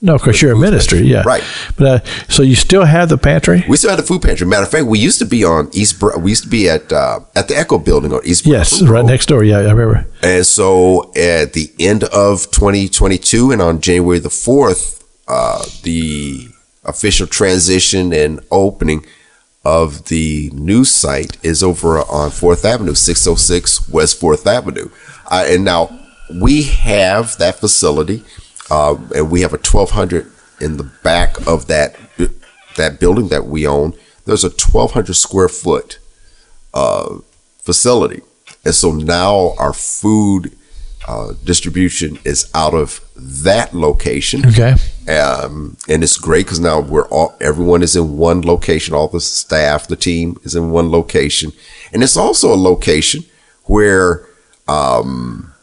No, 0.00 0.16
because 0.16 0.40
you're 0.40 0.52
a 0.52 0.56
ministry, 0.56 1.00
yeah, 1.00 1.22
Right. 1.26 1.42
But 1.76 1.86
uh, 1.86 2.04
so 2.28 2.42
you 2.42 2.54
still 2.54 2.84
have 2.84 3.08
the 3.08 3.18
pantry? 3.18 3.64
we 3.68 3.76
still 3.76 3.90
have 3.90 3.98
the 3.98 4.06
food 4.06 4.22
pantry 4.22 4.46
matter 4.46 4.62
of 4.62 4.70
fact 4.70 4.86
we 4.86 4.98
used 4.98 5.18
to 5.18 5.24
be 5.26 5.42
on 5.44 5.68
east 5.72 6.00
we 6.20 6.30
used 6.30 6.44
to 6.44 6.48
be 6.48 6.68
at 6.68 6.92
uh, 6.92 7.18
at 7.34 7.48
the 7.48 7.56
echo 7.56 7.78
building 7.78 8.12
on 8.12 8.20
east 8.24 8.46
Yes, 8.46 8.80
right 8.82 9.04
next 9.04 9.26
door. 9.26 9.42
Yeah, 9.42 9.58
I 9.58 9.72
remember. 9.72 10.06
And 10.22 10.46
so 10.46 11.10
at 11.16 11.52
the 11.54 11.72
end 11.80 12.04
of 12.04 12.48
2022 12.52 13.50
and 13.50 13.60
on 13.60 13.80
January 13.80 14.20
the 14.20 14.28
4th, 14.28 15.02
uh, 15.26 15.64
the 15.82 16.48
official 16.84 17.26
transition 17.26 18.12
and 18.12 18.40
opening 18.50 19.04
of 19.64 20.04
the 20.06 20.50
new 20.54 20.84
site 20.84 21.36
is 21.44 21.62
over 21.62 21.98
on 21.98 22.30
Fourth 22.30 22.64
Avenue, 22.64 22.94
606 22.94 23.88
West 23.90 24.18
Fourth 24.20 24.46
Avenue. 24.46 24.88
Uh, 25.30 25.44
and 25.48 25.64
now 25.64 25.90
we 26.40 26.62
have 26.62 27.36
that 27.38 27.56
facility, 27.56 28.22
uh, 28.70 28.96
and 29.14 29.30
we 29.30 29.40
have 29.42 29.52
a 29.52 29.56
1200 29.56 30.30
in 30.60 30.76
the 30.76 30.90
back 31.02 31.46
of 31.46 31.66
that 31.68 31.96
that 32.76 33.00
building 33.00 33.28
that 33.28 33.46
we 33.46 33.66
own. 33.66 33.92
There's 34.24 34.44
a 34.44 34.48
1200 34.48 35.14
square 35.14 35.48
foot 35.48 35.98
uh, 36.74 37.18
facility, 37.58 38.22
and 38.64 38.74
so 38.74 38.92
now 38.92 39.54
our 39.58 39.72
food 39.72 40.56
uh, 41.08 41.32
distribution 41.42 42.18
is 42.24 42.50
out 42.54 42.74
of 42.74 43.00
that 43.16 43.72
location. 43.72 44.46
Okay. 44.46 44.74
Um, 45.08 45.76
and 45.88 46.04
it's 46.04 46.18
great 46.18 46.44
because 46.44 46.60
now 46.60 46.80
we're 46.80 47.08
all 47.08 47.34
everyone 47.40 47.82
is 47.82 47.96
in 47.96 48.18
one 48.18 48.42
location. 48.42 48.94
All 48.94 49.08
the 49.08 49.20
staff, 49.20 49.88
the 49.88 49.96
team 49.96 50.38
is 50.44 50.54
in 50.54 50.70
one 50.70 50.90
location, 50.90 51.52
and 51.92 52.02
it's 52.02 52.16
also 52.16 52.52
a 52.52 52.56
location 52.56 53.24
where 53.64 54.26
um, 54.68 55.54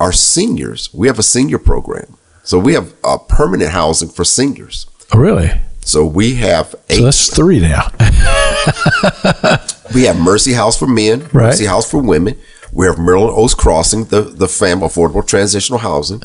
our 0.00 0.12
seniors. 0.12 0.92
We 0.92 1.06
have 1.06 1.18
a 1.18 1.22
senior 1.22 1.58
program, 1.58 2.16
so 2.50 2.58
we 2.58 2.72
have 2.74 2.92
uh, 3.04 3.18
permanent 3.38 3.70
housing 3.70 4.08
for 4.08 4.24
seniors. 4.24 4.86
Oh, 5.12 5.18
really? 5.20 5.50
So 5.82 6.04
we 6.04 6.34
have 6.46 6.74
eight. 6.88 6.98
So 6.98 7.04
that's 7.04 7.34
three 7.36 7.60
now. 7.60 7.84
we 9.94 10.02
have 10.04 10.18
Mercy 10.18 10.52
House 10.52 10.76
for 10.78 10.86
men, 10.86 11.20
Right. 11.32 11.46
Mercy 11.50 11.66
House 11.66 11.90
for 11.90 12.00
women. 12.02 12.34
We 12.72 12.86
have 12.86 12.98
Maryland 12.98 13.34
Oaks 13.36 13.54
Crossing, 13.54 14.04
the 14.06 14.22
the 14.22 14.48
fam 14.48 14.80
affordable 14.80 15.26
transitional 15.26 15.78
housing. 15.80 16.22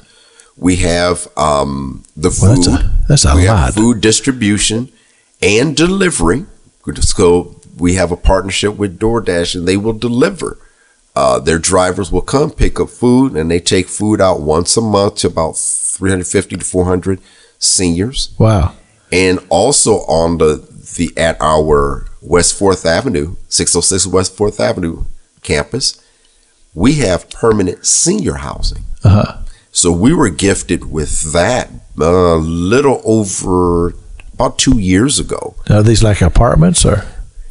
We 0.58 0.78
have 0.78 1.28
um, 1.38 2.04
the 2.16 2.30
Well, 2.42 2.56
food. 2.56 2.64
that's 2.66 2.68
a- 2.68 2.92
that's 3.10 3.26
a 3.26 3.36
we 3.36 3.48
lot. 3.48 3.58
have 3.66 3.74
food 3.76 4.02
distribution 4.02 4.90
and 5.42 5.76
delivery. 5.76 6.46
So 7.02 7.56
we 7.78 7.96
have 7.96 8.12
a 8.12 8.18
partnership 8.18 8.78
with 8.78 9.00
DoorDash, 9.00 9.56
and 9.56 9.68
they 9.68 9.78
will 9.78 9.94
deliver. 10.10 10.58
Uh, 11.16 11.40
their 11.40 11.60
drivers 11.60 12.12
will 12.12 12.22
come 12.22 12.52
pick 12.52 12.80
up 12.80 12.90
food, 12.90 13.36
and 13.36 13.50
they 13.50 13.60
take 13.60 13.88
food 13.88 14.20
out 14.20 14.42
once 14.42 14.76
a 14.76 14.82
month 14.82 15.16
to 15.16 15.28
about 15.28 15.54
350 15.58 16.58
to 16.58 16.66
400 16.66 17.20
seniors 17.58 18.36
Wow. 18.38 18.74
and 19.12 19.40
also 19.50 20.00
on 20.08 20.38
the 20.40 20.68
the 20.98 21.12
at 21.18 21.38
our 21.42 22.06
West 22.22 22.58
Fourth 22.58 22.86
Avenue, 22.86 23.36
606 23.50 24.08
West 24.08 24.36
Fourth 24.38 24.60
Avenue 24.60 25.06
campus, 25.42 26.02
we 26.74 26.96
have 26.96 27.30
permanent 27.30 27.86
senior 27.86 28.36
housing. 28.36 28.84
Uh-huh. 29.04 29.38
So 29.72 29.92
we 29.92 30.14
were 30.14 30.30
gifted 30.30 30.92
with 30.92 31.34
that 31.34 31.70
a 32.00 32.36
little 32.38 33.02
over 33.06 33.94
about 34.34 34.58
two 34.60 34.78
years 34.80 35.20
ago. 35.20 35.56
Are 35.70 35.82
these 35.84 36.04
like 36.04 36.22
apartments 36.22 36.86
or? 36.86 37.04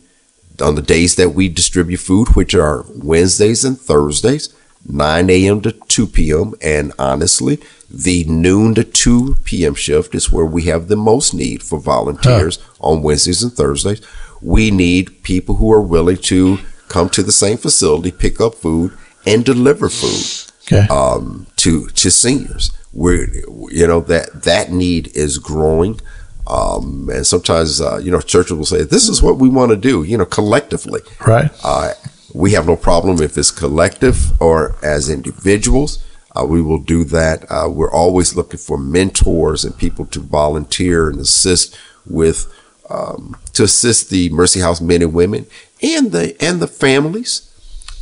on 0.61 0.75
the 0.75 0.81
days 0.83 1.15
that 1.15 1.29
we 1.29 1.49
distribute 1.49 1.97
food, 1.99 2.29
which 2.35 2.53
are 2.53 2.85
Wednesdays 2.95 3.65
and 3.65 3.79
Thursdays, 3.79 4.53
9 4.87 5.29
a.m. 5.31 5.61
to 5.61 5.71
2 5.71 6.07
p.m. 6.07 6.53
And 6.61 6.93
honestly, 6.99 7.59
the 7.89 8.23
noon 8.25 8.75
to 8.75 8.83
2 8.83 9.37
p.m. 9.45 9.73
shift 9.73 10.13
is 10.13 10.31
where 10.31 10.45
we 10.45 10.63
have 10.63 10.87
the 10.89 10.95
most 10.95 11.33
need 11.33 11.63
for 11.63 11.79
volunteers 11.79 12.59
on 12.79 13.01
Wednesdays 13.01 13.41
and 13.41 13.51
Thursdays. 13.53 13.99
We 14.41 14.69
need 14.69 15.23
people 15.23 15.55
who 15.55 15.71
are 15.71 15.81
willing 15.81 16.17
to 16.17 16.59
come 16.87 17.09
to 17.09 17.23
the 17.23 17.31
same 17.31 17.57
facility, 17.57 18.11
pick 18.11 18.39
up 18.39 18.53
food, 18.55 18.91
and 19.25 19.43
deliver 19.43 19.89
food 19.89 20.42
Okay. 20.65 20.87
um, 20.87 21.47
to 21.57 21.87
to 21.89 22.09
seniors. 22.09 22.71
We're 22.93 23.27
you 23.71 23.87
know 23.87 24.01
that 24.01 24.43
that 24.43 24.71
need 24.71 25.15
is 25.15 25.37
growing, 25.37 25.99
um, 26.47 27.09
and 27.11 27.25
sometimes 27.25 27.81
uh, 27.81 27.97
you 27.97 28.11
know 28.11 28.21
churches 28.21 28.53
will 28.53 28.65
say 28.65 28.83
this 28.83 29.09
is 29.09 29.21
what 29.21 29.37
we 29.37 29.49
want 29.49 29.71
to 29.71 29.77
do. 29.77 30.03
You 30.03 30.17
know, 30.17 30.25
collectively, 30.25 31.01
right. 31.25 31.51
uh, 31.63 31.93
we 32.33 32.51
have 32.51 32.67
no 32.67 32.75
problem 32.75 33.21
if 33.21 33.37
it's 33.37 33.51
collective 33.51 34.39
or 34.41 34.75
as 34.83 35.09
individuals. 35.09 36.03
Uh, 36.35 36.45
we 36.45 36.61
will 36.61 36.79
do 36.79 37.03
that. 37.03 37.45
Uh, 37.49 37.69
we're 37.69 37.91
always 37.91 38.35
looking 38.35 38.57
for 38.57 38.77
mentors 38.77 39.63
and 39.63 39.77
people 39.77 40.05
to 40.07 40.19
volunteer 40.19 41.09
and 41.09 41.19
assist 41.19 41.77
with 42.07 42.51
um, 42.89 43.37
to 43.53 43.63
assist 43.63 44.09
the 44.09 44.29
Mercy 44.29 44.59
House 44.59 44.81
men 44.81 45.01
and 45.01 45.13
women 45.13 45.45
and 45.81 46.11
the 46.11 46.35
and 46.43 46.59
the 46.59 46.67
families 46.67 47.49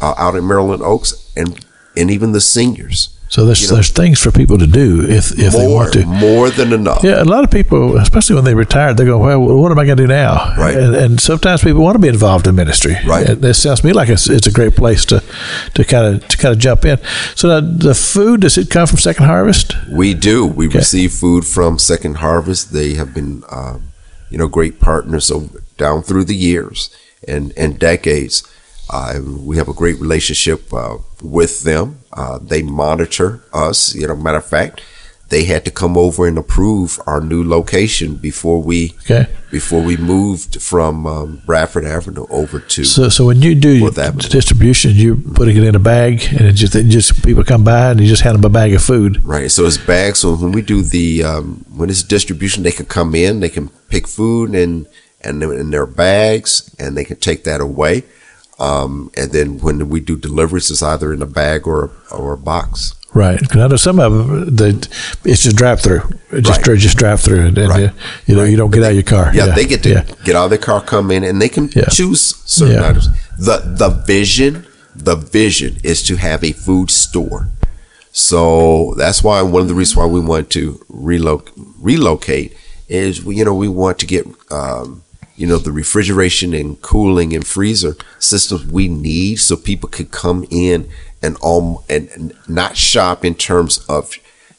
uh, 0.01 0.15
out 0.17 0.35
in 0.35 0.47
Maryland 0.47 0.81
Oaks 0.81 1.31
and 1.35 1.65
and 2.01 2.11
even 2.11 2.31
the 2.33 2.41
seniors. 2.41 3.09
So 3.29 3.45
there's 3.45 3.61
you 3.61 3.69
know- 3.69 3.75
there's 3.75 3.91
things 3.91 4.19
for 4.19 4.29
people 4.29 4.57
to 4.57 4.67
do 4.67 5.03
if 5.09 5.31
if 5.39 5.53
they 5.53 5.67
want 5.67 5.93
to. 5.93 6.05
more 6.05 6.49
than 6.49 6.73
enough. 6.73 7.01
Yeah, 7.01 7.23
a 7.23 7.29
lot 7.35 7.45
of 7.45 7.49
people, 7.49 7.95
especially 7.97 8.35
when 8.35 8.43
they 8.43 8.55
retire, 8.55 8.93
they 8.93 9.05
go, 9.05 9.17
"Well, 9.19 9.39
what 9.39 9.71
am 9.71 9.79
I 9.79 9.85
going 9.85 9.95
to 9.95 10.03
do 10.03 10.07
now?" 10.07 10.53
Right. 10.57 10.75
And, 10.75 10.93
and 10.93 11.21
sometimes 11.21 11.61
people 11.63 11.81
want 11.81 11.95
to 11.95 11.99
be 12.01 12.09
involved 12.09 12.45
in 12.47 12.55
ministry. 12.55 12.95
Right. 13.07 13.29
And 13.29 13.45
it 13.45 13.53
sounds 13.53 13.79
to 13.81 13.87
me 13.87 13.93
like 13.93 14.09
it's, 14.09 14.29
it's 14.29 14.47
a 14.47 14.51
great 14.51 14.75
place 14.75 15.05
to 15.05 15.23
to 15.75 15.83
kind 15.85 16.05
of 16.15 16.27
to 16.27 16.35
kind 16.37 16.51
of 16.53 16.59
jump 16.59 16.83
in. 16.83 16.97
So 17.35 17.61
the 17.61 17.95
food 17.95 18.41
does 18.41 18.57
it 18.57 18.69
come 18.69 18.85
from 18.87 18.97
Second 18.99 19.25
Harvest? 19.27 19.75
We 19.89 20.13
do. 20.13 20.45
We 20.45 20.67
receive 20.67 21.13
food 21.13 21.45
from 21.45 21.79
Second 21.79 22.15
Harvest. 22.17 22.73
They 22.73 22.95
have 22.95 23.13
been, 23.13 23.43
um, 23.49 23.83
you 24.29 24.37
know, 24.39 24.49
great 24.49 24.81
partners 24.81 25.31
over, 25.31 25.63
down 25.77 26.01
through 26.03 26.25
the 26.25 26.35
years 26.35 26.89
and, 27.25 27.53
and 27.55 27.79
decades. 27.79 28.43
We 29.45 29.57
have 29.57 29.69
a 29.69 29.73
great 29.73 29.99
relationship 29.99 30.73
uh, 30.73 30.97
with 31.21 31.63
them. 31.63 31.99
Uh, 32.13 32.39
they 32.39 32.61
monitor 32.61 33.43
us. 33.53 33.95
You 33.95 34.07
know, 34.07 34.15
matter 34.15 34.37
of 34.39 34.45
fact, 34.45 34.81
they 35.29 35.45
had 35.45 35.63
to 35.63 35.71
come 35.71 35.97
over 35.97 36.27
and 36.27 36.37
approve 36.37 36.99
our 37.07 37.21
new 37.21 37.41
location 37.41 38.15
before 38.15 38.61
we 38.61 38.93
Okay. 39.05 39.27
before 39.49 39.81
we 39.81 39.95
moved 39.95 40.61
from 40.61 41.07
um, 41.07 41.41
Bradford 41.45 41.85
Avenue 41.85 42.25
over 42.29 42.59
to. 42.59 42.83
So 42.83 43.07
so 43.09 43.25
when 43.25 43.41
you 43.41 43.55
do 43.55 43.89
distribution, 43.91 44.91
you're 44.93 45.15
putting 45.15 45.55
it 45.55 45.63
in 45.63 45.75
a 45.75 45.79
bag, 45.79 46.23
and 46.31 46.41
it 46.41 46.53
just 46.53 46.75
it 46.75 46.87
just 46.89 47.23
people 47.23 47.43
come 47.45 47.63
by 47.63 47.91
and 47.91 47.99
you 48.01 48.07
just 48.07 48.23
hand 48.23 48.35
them 48.35 48.43
a 48.43 48.49
bag 48.49 48.73
of 48.73 48.83
food. 48.83 49.23
Right. 49.23 49.49
So 49.49 49.65
it's 49.65 49.77
bags. 49.77 50.19
So 50.19 50.35
when 50.35 50.51
we 50.51 50.61
do 50.61 50.81
the 50.83 51.23
um, 51.23 51.65
when 51.79 51.89
it's 51.89 52.03
distribution, 52.03 52.63
they 52.63 52.71
can 52.71 52.85
come 52.85 53.15
in, 53.15 53.39
they 53.39 53.49
can 53.49 53.69
pick 53.87 54.07
food 54.07 54.53
and 54.53 54.85
and 55.23 55.41
in 55.43 55.69
their 55.71 55.85
bags, 55.85 56.75
and 56.77 56.97
they 56.97 57.05
can 57.05 57.17
take 57.17 57.45
that 57.45 57.61
away. 57.61 58.03
Um, 58.61 59.09
and 59.17 59.31
then 59.31 59.47
when 59.65 59.89
we 59.89 59.99
do 59.99 60.15
deliveries, 60.15 60.69
it's 60.71 60.83
either 60.83 61.11
in 61.13 61.21
a 61.21 61.31
bag 61.41 61.65
or 61.67 61.89
or 62.11 62.33
a 62.33 62.37
box. 62.37 62.93
Right. 63.13 63.39
Because 63.39 63.61
I 63.61 63.67
know 63.67 63.75
some 63.75 63.99
of 63.99 64.11
them, 64.13 64.55
they, 64.55 64.69
it's 65.31 65.43
just 65.43 65.57
drive 65.57 65.81
through. 65.81 66.01
Just 66.49 66.65
Right. 66.67 66.77
just 66.79 66.97
drive 66.97 67.19
through, 67.19 67.41
and, 67.47 67.57
and 67.57 67.69
Right. 67.69 67.89
uh, 67.89 67.93
you 68.27 68.35
know 68.37 68.45
you 68.51 68.55
don't 68.61 68.71
get 68.71 68.83
out 68.83 68.91
of 68.91 68.99
your 69.01 69.09
car. 69.15 69.31
Yeah, 69.33 69.47
they 69.55 69.65
get 69.65 69.81
to 69.83 69.89
yeah. 69.89 70.03
get 70.23 70.35
out 70.37 70.45
of 70.45 70.51
their 70.51 70.59
car, 70.69 70.79
come 70.93 71.11
in, 71.15 71.23
and 71.23 71.41
they 71.41 71.49
can 71.49 71.69
Yeah. 71.75 71.89
choose 71.91 72.21
certain 72.45 72.75
Yeah. 72.81 72.89
items. 72.89 73.07
The 73.47 73.57
the 73.81 73.89
vision 73.89 74.65
the 74.95 75.15
vision 75.15 75.77
is 75.83 76.03
to 76.03 76.15
have 76.17 76.43
a 76.43 76.51
food 76.51 76.91
store. 76.91 77.47
So 78.11 78.93
that's 78.97 79.23
why 79.23 79.41
one 79.41 79.61
of 79.61 79.67
the 79.67 79.73
reasons 79.73 79.97
why 79.97 80.05
we 80.05 80.19
want 80.19 80.49
to 80.51 80.79
reloc- 80.91 81.49
relocate 81.79 82.53
is 82.89 83.23
we, 83.23 83.37
you 83.37 83.45
know 83.45 83.53
we 83.55 83.69
want 83.69 83.99
to 83.99 84.05
get 84.05 84.25
um, 84.51 85.01
you 85.41 85.47
know 85.47 85.57
the 85.57 85.71
refrigeration 85.71 86.53
and 86.53 86.81
cooling 86.81 87.33
and 87.33 87.45
freezer 87.45 87.95
systems 88.19 88.63
we 88.71 88.87
need 88.87 89.37
so 89.37 89.55
people 89.57 89.89
could 89.89 90.11
come 90.11 90.45
in 90.51 90.87
and 91.23 91.35
um 91.43 91.77
and, 91.89 92.33
not 92.47 92.77
shop 92.77 93.25
in 93.25 93.33
terms 93.35 93.83
of 93.89 94.11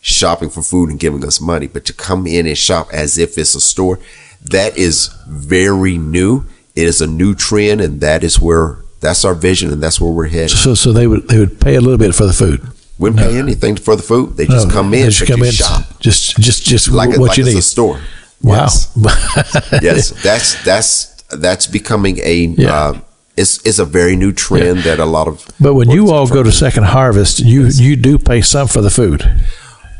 shopping 0.02 0.50
for 0.50 0.62
food 0.62 0.90
and 0.90 0.98
giving 0.98 1.24
us 1.24 1.40
money, 1.40 1.68
but 1.68 1.84
to 1.86 1.92
come 1.92 2.26
in 2.26 2.46
and 2.46 2.58
shop 2.58 2.88
as 2.92 3.16
if 3.16 3.38
it's 3.38 3.54
a 3.54 3.60
store. 3.60 3.98
That 4.44 4.76
is 4.76 5.08
very 5.28 5.96
new. 5.96 6.44
It 6.74 6.86
is 6.88 7.00
a 7.00 7.06
new 7.06 7.34
trend, 7.34 7.80
and 7.80 8.00
that 8.00 8.24
is 8.24 8.40
where 8.40 8.78
that's 9.00 9.24
our 9.24 9.34
vision, 9.34 9.72
and 9.72 9.80
that's 9.82 10.00
where 10.00 10.10
we're 10.12 10.28
headed. 10.28 10.50
So, 10.50 10.74
so 10.74 10.92
they 10.92 11.06
would 11.06 11.28
they 11.28 11.38
would 11.38 11.60
pay 11.60 11.76
a 11.76 11.80
little 11.80 11.98
bit 11.98 12.14
for 12.14 12.26
the 12.26 12.32
food. 12.32 12.60
Wouldn't 12.98 13.20
pay 13.20 13.38
anything 13.38 13.76
for 13.76 13.94
the 13.96 14.02
food. 14.02 14.36
They 14.36 14.46
just 14.46 14.68
No, 14.68 14.72
come 14.74 14.90
they 14.90 15.02
in, 15.02 15.10
just 15.10 15.30
come 15.30 15.42
in, 15.42 15.52
shop 15.52 15.84
just 16.00 16.36
just 16.38 16.64
just 16.64 16.90
like 16.90 17.10
what 17.10 17.16
it, 17.16 17.20
like 17.20 17.38
you 17.38 17.44
need. 17.44 17.58
a 17.58 17.62
store. 17.62 18.00
Wow. 18.42 18.54
Yes. 18.54 18.92
yes, 19.82 20.22
that's 20.22 20.64
that's 20.64 21.22
that's 21.30 21.66
becoming 21.66 22.18
a 22.22 22.34
Yeah. 22.56 22.74
uh, 22.74 23.00
it's 23.36 23.64
it's 23.66 23.78
a 23.78 23.84
very 23.84 24.16
new 24.16 24.32
trend 24.32 24.80
that 24.80 24.98
a 24.98 25.04
lot 25.06 25.28
of. 25.28 25.46
But 25.60 25.74
when 25.74 25.90
you 25.90 26.10
all 26.10 26.26
go 26.26 26.42
to 26.42 26.52
Second 26.52 26.84
Harvest, 26.84 27.40
you 27.40 27.66
you 27.66 27.96
do 27.96 28.18
pay 28.18 28.40
some 28.42 28.68
for 28.68 28.82
the 28.82 28.90
food. 28.90 29.24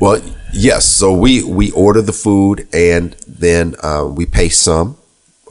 Well, 0.01 0.20
yes. 0.53 0.84
So 0.84 1.12
we 1.14 1.43
we 1.43 1.70
order 1.72 2.03
the 2.03 2.12
food 2.12 2.66
and 2.74 3.14
then 3.26 3.74
uh, 3.82 4.05
we 4.11 4.26
pay 4.26 4.49
some. 4.51 4.97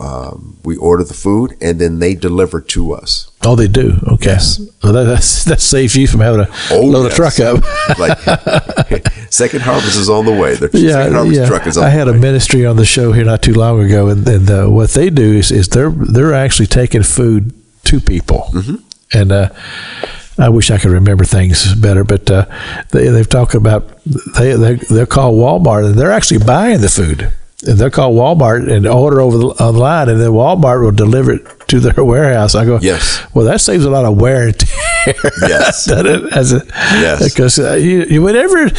Um, 0.02 0.58
we 0.64 0.78
order 0.78 1.04
the 1.04 1.14
food 1.14 1.56
and 1.62 1.80
then 1.80 2.00
they 2.00 2.16
deliver 2.16 2.60
to 2.62 2.94
us. 2.94 3.30
Oh, 3.46 3.56
they 3.56 3.68
do. 3.68 3.98
Okay, 4.14 4.38
well, 4.84 4.94
that, 4.94 5.04
that's, 5.04 5.44
that 5.46 5.62
saves 5.62 5.96
you 5.96 6.08
from 6.08 6.22
having 6.22 6.46
to 6.46 6.52
Oh, 6.72 6.82
load 6.82 7.04
yes. 7.04 7.14
a 7.14 7.16
truck 7.16 7.40
up. 7.40 7.64
like 8.00 9.08
Second 9.32 9.62
Harvest 9.62 9.98
is 9.98 10.10
on 10.10 10.26
the 10.26 10.32
way. 10.32 10.56
The 10.56 10.70
yeah, 10.74 10.92
Second 10.94 11.14
Harvest 11.14 11.40
yeah. 11.40 11.46
truck 11.48 11.68
is 11.68 11.78
on 11.78 11.84
I 11.84 11.90
had 11.90 12.08
a 12.08 12.14
ministry 12.14 12.66
on 12.66 12.78
the 12.78 12.86
show 12.86 13.12
here 13.12 13.24
not 13.26 13.42
too 13.44 13.54
long 13.54 13.80
ago, 13.82 14.08
and, 14.10 14.28
and 14.28 14.50
uh, 14.50 14.68
what 14.68 14.90
they 14.92 15.10
do 15.10 15.34
is, 15.38 15.52
is 15.52 15.68
they're 15.70 15.92
they're 15.92 16.34
actually 16.34 16.68
taking 16.68 17.04
food 17.04 17.54
to 17.86 18.00
people, 18.00 18.50
Mm-hmm. 18.54 18.76
and 19.14 19.32
uh, 19.32 19.50
I 20.38 20.50
wish 20.50 20.72
I 20.72 20.78
could 20.78 20.92
remember 20.92 21.26
things 21.26 21.76
better, 21.76 22.04
but 22.04 22.30
uh, 22.32 22.46
they 22.92 23.08
they've 23.10 23.28
talked 23.30 23.54
about 23.54 23.88
they 24.36 24.54
they 24.56 24.76
they're 24.76 25.06
called 25.06 25.36
Walmart, 25.36 25.86
and 25.86 25.96
they're 25.96 26.12
actually 26.12 26.44
buying 26.44 26.82
the 26.82 26.90
food. 26.90 27.32
And 27.64 27.78
they're 27.78 27.92
called 27.92 28.16
Walmart 28.16 28.72
and 28.72 28.88
order 28.88 29.22
over 29.22 29.38
the 29.38 29.48
online, 29.48 30.10
and 30.10 30.20
then 30.20 30.30
Walmart 30.30 30.82
will 30.84 30.92
deliver 30.92 31.34
it 31.34 31.68
to 31.68 31.80
their 31.80 32.04
warehouse. 32.04 32.56
I 32.56 32.66
go, 32.66 32.80
Yes. 32.82 33.22
Well, 33.34 33.46
that 33.46 33.62
saves 33.62 33.86
a 33.86 33.90
lot 33.90 34.06
of 34.06 34.20
wear 34.20 34.48
and 34.48 34.58
tear. 34.60 35.14
Yes. 35.42 35.88
it? 35.92 36.34
As 36.34 36.54
a, 36.54 36.66
Yes. 36.66 37.32
Because 37.34 37.60
uh, 37.60 37.74
you, 37.74 38.04
you 38.06 38.22
whatever 38.22 38.70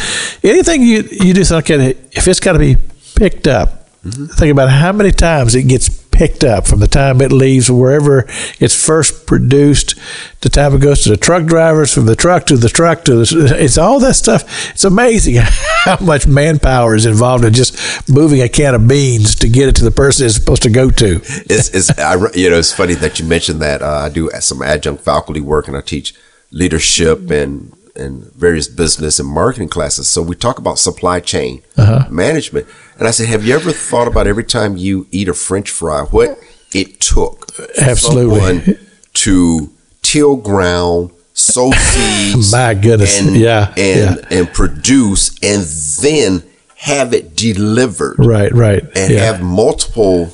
anything 0.43 0.81
you 0.81 1.03
you 1.11 1.33
do 1.33 1.43
something 1.43 1.79
if 1.81 2.27
it's 2.27 2.39
got 2.39 2.53
to 2.53 2.59
be 2.59 2.77
picked 3.15 3.47
up. 3.47 3.89
Mm-hmm. 4.03 4.25
Think 4.25 4.51
about 4.51 4.69
how 4.69 4.91
many 4.91 5.11
times 5.11 5.55
it 5.55 5.63
gets 5.63 5.89
picked 6.13 6.43
up 6.43 6.67
from 6.67 6.79
the 6.79 6.87
time 6.87 7.19
it 7.19 7.31
leaves 7.31 7.69
wherever 7.69 8.25
it's 8.59 8.85
first 8.85 9.25
produced, 9.25 9.95
the 10.41 10.49
time 10.49 10.73
it 10.75 10.81
goes 10.81 11.03
to 11.03 11.09
the 11.09 11.17
truck 11.17 11.45
drivers, 11.45 11.93
from 11.93 12.05
the 12.05 12.15
truck 12.15 12.45
to 12.45 12.55
the 12.55 12.69
truck 12.69 13.03
to 13.05 13.15
the. 13.15 13.57
It's 13.63 13.77
all 13.77 13.99
that 13.99 14.15
stuff. 14.15 14.71
It's 14.71 14.83
amazing 14.83 15.35
how 15.39 15.97
much 15.99 16.27
manpower 16.27 16.95
is 16.95 17.05
involved 17.05 17.43
in 17.43 17.53
just 17.53 17.77
moving 18.09 18.41
a 18.41 18.49
can 18.49 18.75
of 18.75 18.87
beans 18.87 19.35
to 19.35 19.49
get 19.49 19.67
it 19.67 19.75
to 19.77 19.83
the 19.83 19.91
person 19.91 20.25
it's 20.25 20.35
supposed 20.35 20.63
to 20.63 20.69
go 20.69 20.89
to. 20.89 21.15
it's, 21.15 21.69
it's 21.69 21.97
I, 21.97 22.15
you 22.35 22.49
know 22.49 22.59
it's 22.59 22.73
funny 22.73 22.93
that 22.95 23.19
you 23.19 23.25
mentioned 23.25 23.61
that 23.61 23.81
uh, 23.81 24.05
I 24.05 24.09
do 24.09 24.29
some 24.39 24.61
adjunct 24.61 25.03
faculty 25.03 25.41
work 25.41 25.67
and 25.67 25.75
I 25.75 25.81
teach 25.81 26.13
leadership 26.51 27.31
and 27.31 27.75
and 27.95 28.23
various 28.33 28.67
business 28.67 29.19
and 29.19 29.27
marketing 29.29 29.69
classes. 29.69 30.09
So 30.09 30.21
we 30.21 30.35
talk 30.35 30.57
about 30.57 30.79
supply 30.79 31.19
chain 31.19 31.61
uh-huh. 31.77 32.07
management, 32.09 32.67
and 32.97 33.07
I 33.07 33.11
said, 33.11 33.27
have 33.27 33.45
you 33.45 33.55
ever 33.55 33.71
thought 33.71 34.07
about 34.07 34.27
every 34.27 34.43
time 34.43 34.77
you 34.77 35.07
eat 35.11 35.27
a 35.27 35.33
French 35.33 35.69
fry, 35.69 36.01
what 36.03 36.39
it 36.73 36.99
took 36.99 37.47
Absolutely. 37.79 38.39
someone 38.39 38.79
to 39.13 39.69
till 40.01 40.35
ground, 40.35 41.11
sow 41.33 41.71
seeds, 41.75 42.51
My 42.51 42.73
goodness. 42.73 43.19
and 43.21 43.35
Yeah, 43.35 43.73
and 43.77 44.17
yeah. 44.17 44.37
and 44.39 44.51
produce, 44.53 45.37
and 45.43 45.63
then 46.03 46.43
have 46.77 47.13
it 47.13 47.35
delivered 47.35 48.15
Right, 48.17 48.51
right. 48.53 48.83
and 48.95 49.13
yeah. 49.13 49.19
have 49.19 49.41
multiple 49.41 50.31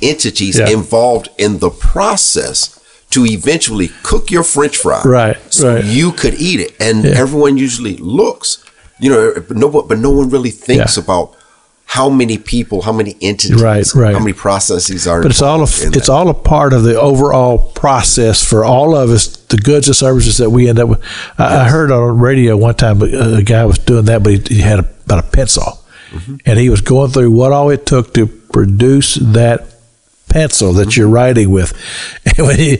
entities 0.00 0.58
Yeah. 0.58 0.68
involved 0.68 1.28
in 1.38 1.58
the 1.58 1.70
process 1.70 2.77
to 3.10 3.24
eventually 3.26 3.88
cook 4.02 4.30
your 4.30 4.42
french 4.42 4.76
fry 4.76 5.00
Right, 5.04 5.36
so 5.52 5.74
right. 5.76 5.84
you 5.84 6.12
could 6.12 6.34
eat 6.34 6.60
it 6.60 6.74
and 6.80 7.04
Yeah. 7.04 7.12
everyone 7.16 7.56
usually 7.56 7.96
looks 7.96 8.58
you 9.00 9.10
know 9.10 9.32
but 9.48 9.56
no 9.56 9.68
but 9.70 9.98
no 9.98 10.10
one 10.10 10.28
really 10.30 10.50
thinks 10.50 10.96
Yeah. 10.96 11.04
about 11.04 11.34
how 11.86 12.10
many 12.10 12.36
people 12.36 12.82
how 12.82 12.92
many 12.92 13.16
entities 13.22 13.62
Right, 13.62 13.86
right. 13.94 14.12
how 14.12 14.18
many 14.20 14.34
processes 14.34 15.06
are 15.06 15.22
but 15.22 15.30
it's 15.30 15.40
all 15.40 15.60
a, 15.60 15.64
it's 15.64 15.72
that. 15.90 16.08
all 16.10 16.28
a 16.28 16.34
part 16.34 16.74
of 16.74 16.82
the 16.82 17.00
overall 17.00 17.58
process 17.74 18.44
for 18.44 18.62
all 18.64 18.94
of 18.94 19.08
us 19.10 19.26
the 19.48 19.56
goods 19.56 19.86
and 19.88 19.96
services 19.96 20.36
that 20.36 20.50
we 20.50 20.68
end 20.68 20.78
up 20.78 20.88
with 20.90 21.00
I, 21.38 21.60
I 21.64 21.68
heard 21.70 21.90
on 21.90 22.18
radio 22.20 22.56
one 22.58 22.74
time 22.74 23.00
a, 23.00 23.36
a 23.38 23.42
guy 23.42 23.64
was 23.64 23.78
doing 23.78 24.04
that 24.04 24.22
but 24.22 24.32
he, 24.34 24.56
he 24.56 24.60
had 24.60 24.80
a, 24.80 24.86
about 25.06 25.24
a 25.24 25.28
pencil 25.28 25.78
Mm-hmm. 26.10 26.36
and 26.46 26.58
he 26.58 26.70
was 26.70 26.80
going 26.80 27.10
through 27.10 27.30
what 27.30 27.52
all 27.52 27.68
it 27.68 27.84
took 27.84 28.14
to 28.14 28.26
produce 28.26 29.16
that 29.16 29.66
pencil 30.28 30.72
that 30.72 30.96
you're 30.96 31.08
writing 31.08 31.50
with 31.50 31.72
and 32.24 32.38
when 32.46 32.58
he, 32.58 32.78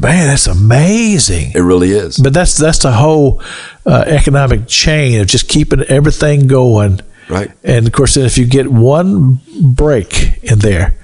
man 0.00 0.28
that's 0.28 0.46
amazing 0.46 1.52
it 1.54 1.60
really 1.60 1.90
is 1.92 2.16
but 2.18 2.32
that's 2.32 2.56
that's 2.56 2.78
the 2.80 2.92
whole 2.92 3.40
uh, 3.84 4.04
economic 4.06 4.66
chain 4.66 5.20
of 5.20 5.26
just 5.26 5.48
keeping 5.48 5.82
everything 5.82 6.46
going 6.46 7.00
Right. 7.28 7.50
and 7.64 7.86
of 7.88 7.92
course, 7.92 8.14
then 8.14 8.24
if 8.24 8.38
you 8.38 8.46
get 8.46 8.70
one 8.70 9.40
break 9.60 10.44
in 10.44 10.60
there, 10.60 10.96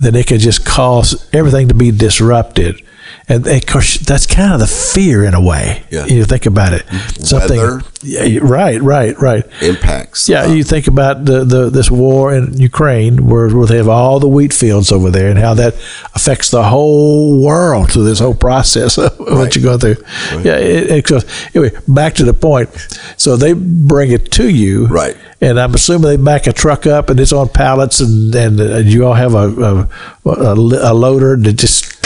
then 0.00 0.14
it 0.14 0.26
can 0.26 0.38
just 0.38 0.64
cause 0.64 1.28
everything 1.32 1.68
to 1.68 1.74
be 1.74 1.90
disrupted. 1.90 2.80
And 3.28 3.46
of 3.46 3.66
course, 3.66 3.98
that's 3.98 4.26
kind 4.26 4.54
of 4.54 4.60
the 4.60 4.66
fear 4.66 5.24
in 5.24 5.34
a 5.34 5.40
way. 5.40 5.82
Yeah. 5.90 6.06
You 6.06 6.24
think 6.24 6.46
about 6.46 6.72
it. 6.72 6.86
Something. 7.24 7.58
Weather. 7.60 7.82
Yeah, 8.02 8.38
right, 8.42 8.80
right, 8.80 9.18
right. 9.18 9.44
impacts 9.60 10.28
Yeah, 10.28 10.44
Uh, 10.44 10.52
you 10.52 10.62
think 10.62 10.86
about 10.86 11.24
the, 11.24 11.44
the 11.44 11.68
this 11.68 11.90
war 11.90 12.32
in 12.32 12.56
Ukraine, 12.56 13.26
where, 13.26 13.48
where 13.48 13.66
they 13.66 13.76
have 13.76 13.88
all 13.88 14.20
the 14.20 14.28
wheat 14.28 14.52
fields 14.52 14.92
over 14.92 15.10
there, 15.10 15.28
and 15.30 15.38
how 15.38 15.54
that 15.54 15.74
affects 16.14 16.50
the 16.50 16.62
whole 16.62 17.42
world 17.44 17.90
through 17.92 18.04
this 18.04 18.20
whole 18.20 18.34
process 18.36 18.98
of 19.04 19.18
what 19.18 19.56
you 19.56 19.62
go 19.62 19.76
through. 19.76 19.96
Yeah, 20.44 20.56
it, 20.58 20.90
it 20.90 21.04
goes 21.06 21.24
anyway. 21.54 21.76
Back 21.88 22.14
to 22.14 22.24
the 22.24 22.34
point. 22.34 22.68
So 23.16 23.36
they 23.36 23.52
bring 23.52 24.12
it 24.12 24.30
to 24.32 24.48
you, 24.48 24.86
Right. 24.86 25.16
And 25.40 25.58
I'm 25.60 25.72
assuming 25.74 26.08
they 26.08 26.16
back 26.16 26.46
a 26.48 26.52
truck 26.52 26.84
up, 26.86 27.10
and 27.10 27.20
it's 27.20 27.32
on 27.32 27.48
pallets, 27.48 28.00
and 28.00 28.34
and 28.34 28.88
you 28.92 29.06
all 29.06 29.14
have 29.14 29.34
a 29.34 29.48
a, 29.48 29.88
a, 30.28 30.54
a 30.54 30.94
loader 30.94 31.36
that 31.36 31.52
just 31.54 31.97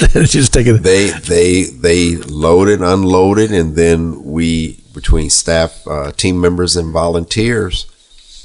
just 0.30 0.52
taking. 0.52 0.78
they 0.82 1.10
they 1.10 1.64
they 1.64 2.16
load 2.16 2.68
it 2.68 2.80
unload 2.80 3.38
it 3.38 3.50
and 3.50 3.74
then 3.76 4.22
we 4.24 4.78
between 4.94 5.28
staff 5.30 5.86
uh, 5.86 6.10
team 6.12 6.40
members 6.40 6.76
and 6.76 6.92
volunteers 6.92 7.86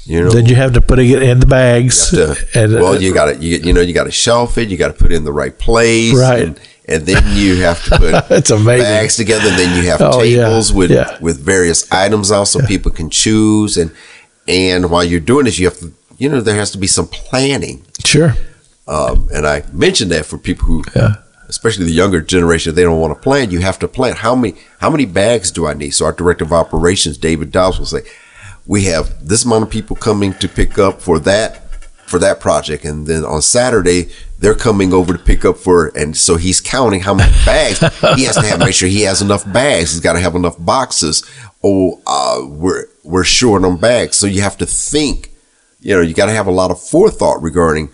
you 0.04 0.20
know 0.20 0.30
Then 0.30 0.46
you 0.46 0.56
have 0.56 0.72
to 0.72 0.80
put 0.80 0.98
it 0.98 1.22
in 1.22 1.38
the 1.38 1.46
bags, 1.46 2.10
to- 2.10 2.36
and 2.54 2.74
uh, 2.74 2.78
well, 2.82 3.00
you 3.00 3.14
got 3.14 3.26
to 3.26 3.36
you, 3.36 3.58
you 3.58 3.72
know 3.72 3.80
you 3.80 3.94
got 3.94 4.04
to 4.04 4.10
shelf 4.10 4.58
it. 4.58 4.68
You 4.68 4.76
got 4.76 4.88
to 4.88 4.94
put 4.94 5.12
it 5.12 5.14
in 5.14 5.22
the 5.22 5.32
right 5.32 5.56
place, 5.56 6.18
Right. 6.18 6.42
And, 6.42 6.60
and 6.88 7.06
then 7.06 7.22
you 7.36 7.62
have 7.62 7.78
to 7.84 7.90
put 7.98 8.12
It's 8.38 8.50
amazing. 8.50 8.82
bags 8.82 9.14
together. 9.14 9.48
And 9.48 9.56
then 9.56 9.76
you 9.80 9.88
have 9.90 10.00
Oh, 10.02 10.20
yeah. 10.24 10.42
tables 10.48 10.72
with 10.72 10.90
Yeah. 10.90 11.16
with 11.20 11.38
various 11.38 11.86
items 11.92 12.32
out, 12.32 12.48
so 12.48 12.58
people 12.66 12.90
can 12.90 13.10
choose. 13.10 13.76
And 13.76 13.92
and 14.48 14.90
while 14.90 15.04
you're 15.04 15.20
doing 15.20 15.44
this, 15.44 15.60
you 15.60 15.66
have 15.70 15.78
to 15.78 15.92
you 16.18 16.28
know 16.28 16.40
there 16.40 16.56
has 16.56 16.72
to 16.72 16.78
be 16.78 16.88
some 16.88 17.06
planning. 17.06 17.84
sure, 18.04 18.34
Um, 18.88 19.28
and 19.32 19.46
I 19.46 19.62
mentioned 19.72 20.10
that 20.10 20.26
for 20.26 20.36
people 20.36 20.66
who, 20.66 20.82
Yeah. 20.96 21.14
Especially 21.52 21.84
the 21.84 21.92
younger 21.92 22.22
generation, 22.22 22.74
they 22.74 22.82
don't 22.82 22.98
want 22.98 23.14
to 23.14 23.22
plan. 23.22 23.50
You 23.50 23.60
have 23.60 23.78
to 23.80 23.88
plan 23.88 24.16
how 24.16 24.34
many 24.34 24.54
how 24.80 24.88
many 24.88 25.04
bags 25.04 25.50
do 25.50 25.66
I 25.66 25.74
need? 25.74 25.90
So 25.90 26.06
our 26.06 26.12
director 26.12 26.44
of 26.44 26.52
operations, 26.52 27.18
David 27.18 27.52
Dobbs, 27.52 27.78
will 27.78 27.84
say, 27.84 28.02
"We 28.66 28.84
have 28.84 29.28
this 29.28 29.44
amount 29.44 29.64
of 29.64 29.70
people 29.70 29.94
coming 29.94 30.32
to 30.34 30.48
pick 30.48 30.78
up 30.78 31.02
for 31.02 31.18
that 31.20 31.50
for 32.06 32.18
that 32.20 32.40
project, 32.40 32.84
and 32.86 33.06
then 33.06 33.22
on 33.24 33.42
Saturday 33.42 34.08
they're 34.38 34.54
coming 34.54 34.94
over 34.94 35.12
to 35.12 35.18
pick 35.18 35.44
up 35.44 35.58
for." 35.58 35.88
And 35.94 36.16
so 36.16 36.36
he's 36.36 36.60
counting 36.62 37.00
how 37.00 37.12
many 37.12 37.32
bags 37.44 37.80
he 38.16 38.24
has 38.24 38.36
to 38.36 38.46
have. 38.46 38.58
Make 38.58 38.74
sure 38.74 38.88
he 38.88 39.02
has 39.02 39.20
enough 39.20 39.44
bags. 39.52 39.92
He's 39.92 40.00
got 40.00 40.14
to 40.14 40.20
have 40.20 40.34
enough 40.34 40.56
boxes. 40.58 41.22
Oh, 41.62 42.00
uh, 42.06 42.46
we're 42.46 42.86
we're 43.04 43.24
short 43.24 43.62
on 43.64 43.76
bags, 43.76 44.16
so 44.16 44.26
you 44.26 44.40
have 44.40 44.56
to 44.58 44.66
think. 44.66 45.28
You 45.80 45.96
know, 45.96 46.00
you 46.00 46.14
got 46.14 46.26
to 46.26 46.32
have 46.32 46.46
a 46.46 46.52
lot 46.52 46.70
of 46.70 46.80
forethought 46.80 47.42
regarding 47.42 47.90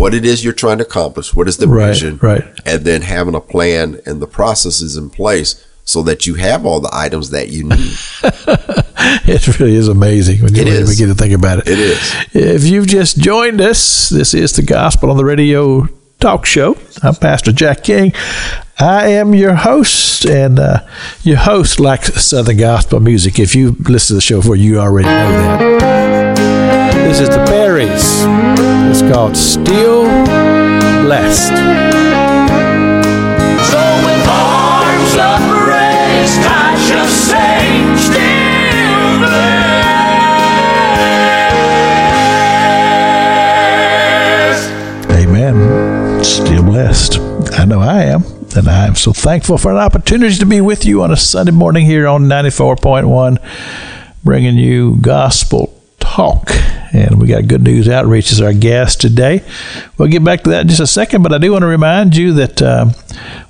what 0.00 0.14
it 0.14 0.24
is 0.24 0.42
you're 0.42 0.54
trying 0.54 0.78
to 0.78 0.84
accomplish, 0.84 1.34
what 1.34 1.46
is 1.46 1.58
the 1.58 1.68
Right, 1.68 1.88
vision, 1.88 2.18
right. 2.22 2.42
and 2.64 2.86
then 2.86 3.02
having 3.02 3.34
a 3.34 3.40
plan 3.40 4.00
and 4.06 4.22
the 4.22 4.26
processes 4.26 4.96
in 4.96 5.10
place 5.10 5.62
so 5.84 6.02
that 6.04 6.26
you 6.26 6.36
have 6.36 6.64
all 6.64 6.80
the 6.80 6.88
items 6.90 7.30
that 7.30 7.50
you 7.50 7.64
need. 7.64 7.96
it 9.28 9.58
really 9.58 9.74
is 9.74 9.88
amazing 9.88 10.42
when 10.42 10.54
you 10.54 10.64
really 10.64 10.86
begin 10.90 11.08
to 11.08 11.14
think 11.14 11.34
about 11.34 11.58
it. 11.58 11.68
It 11.68 11.78
is. 11.78 12.14
If 12.32 12.64
you've 12.64 12.86
just 12.86 13.18
joined 13.18 13.60
us, 13.60 14.08
this 14.08 14.32
is 14.32 14.56
the 14.56 14.62
Gospel 14.62 15.10
on 15.10 15.18
the 15.18 15.24
Radio 15.24 15.86
Talk 16.20 16.44
Show. 16.44 16.76
I'm 17.02 17.14
Pastor 17.14 17.50
Jack 17.50 17.82
King. 17.82 18.12
I 18.78 19.08
am 19.08 19.34
your 19.34 19.54
host, 19.54 20.26
and 20.26 20.58
uh, 20.58 20.86
your 21.22 21.38
host 21.38 21.80
likes 21.80 22.12
Southern 22.22 22.58
gospel 22.58 23.00
music. 23.00 23.38
If 23.38 23.54
you 23.54 23.74
listen 23.88 24.08
to 24.08 24.14
the 24.16 24.20
show 24.20 24.40
before, 24.40 24.56
you 24.56 24.78
already 24.78 25.08
know 25.08 25.32
that. 25.78 26.92
This 26.94 27.20
is 27.20 27.30
the 27.30 27.42
Berries. 27.46 28.22
It's 28.90 29.00
called 29.12 29.34
Still 29.34 30.04
Blessed. 31.02 31.56
So 33.70 33.80
with 34.04 34.28
arms 34.28 35.14
upraised, 35.16 36.44
I 36.44 36.76
shall 36.86 37.08
say, 37.08 37.96
still 37.96 38.39
blessed. 46.70 47.18
I 47.58 47.64
know 47.64 47.80
I 47.80 48.04
am. 48.04 48.22
And 48.54 48.68
I 48.68 48.86
am 48.86 48.94
so 48.94 49.12
thankful 49.12 49.58
for 49.58 49.72
an 49.72 49.78
opportunity 49.78 50.36
to 50.36 50.46
be 50.46 50.60
with 50.60 50.84
you 50.84 51.02
on 51.02 51.10
a 51.10 51.16
Sunday 51.16 51.50
morning 51.50 51.84
here 51.84 52.06
on 52.06 52.26
94.1, 52.26 53.42
bringing 54.22 54.56
you 54.56 54.96
gospel 55.00 55.79
talk. 56.10 56.50
And 56.92 57.20
we 57.20 57.28
got 57.28 57.46
good 57.46 57.62
news 57.62 57.88
outreach 57.88 58.32
as 58.32 58.40
our 58.40 58.52
guest 58.52 59.00
today. 59.00 59.44
We'll 59.96 60.08
get 60.08 60.24
back 60.24 60.42
to 60.42 60.50
that 60.50 60.62
in 60.62 60.68
just 60.68 60.80
a 60.80 60.86
second, 60.86 61.22
but 61.22 61.32
I 61.32 61.38
do 61.38 61.52
want 61.52 61.62
to 61.62 61.68
remind 61.68 62.16
you 62.16 62.32
that, 62.32 62.60
um, 62.60 62.94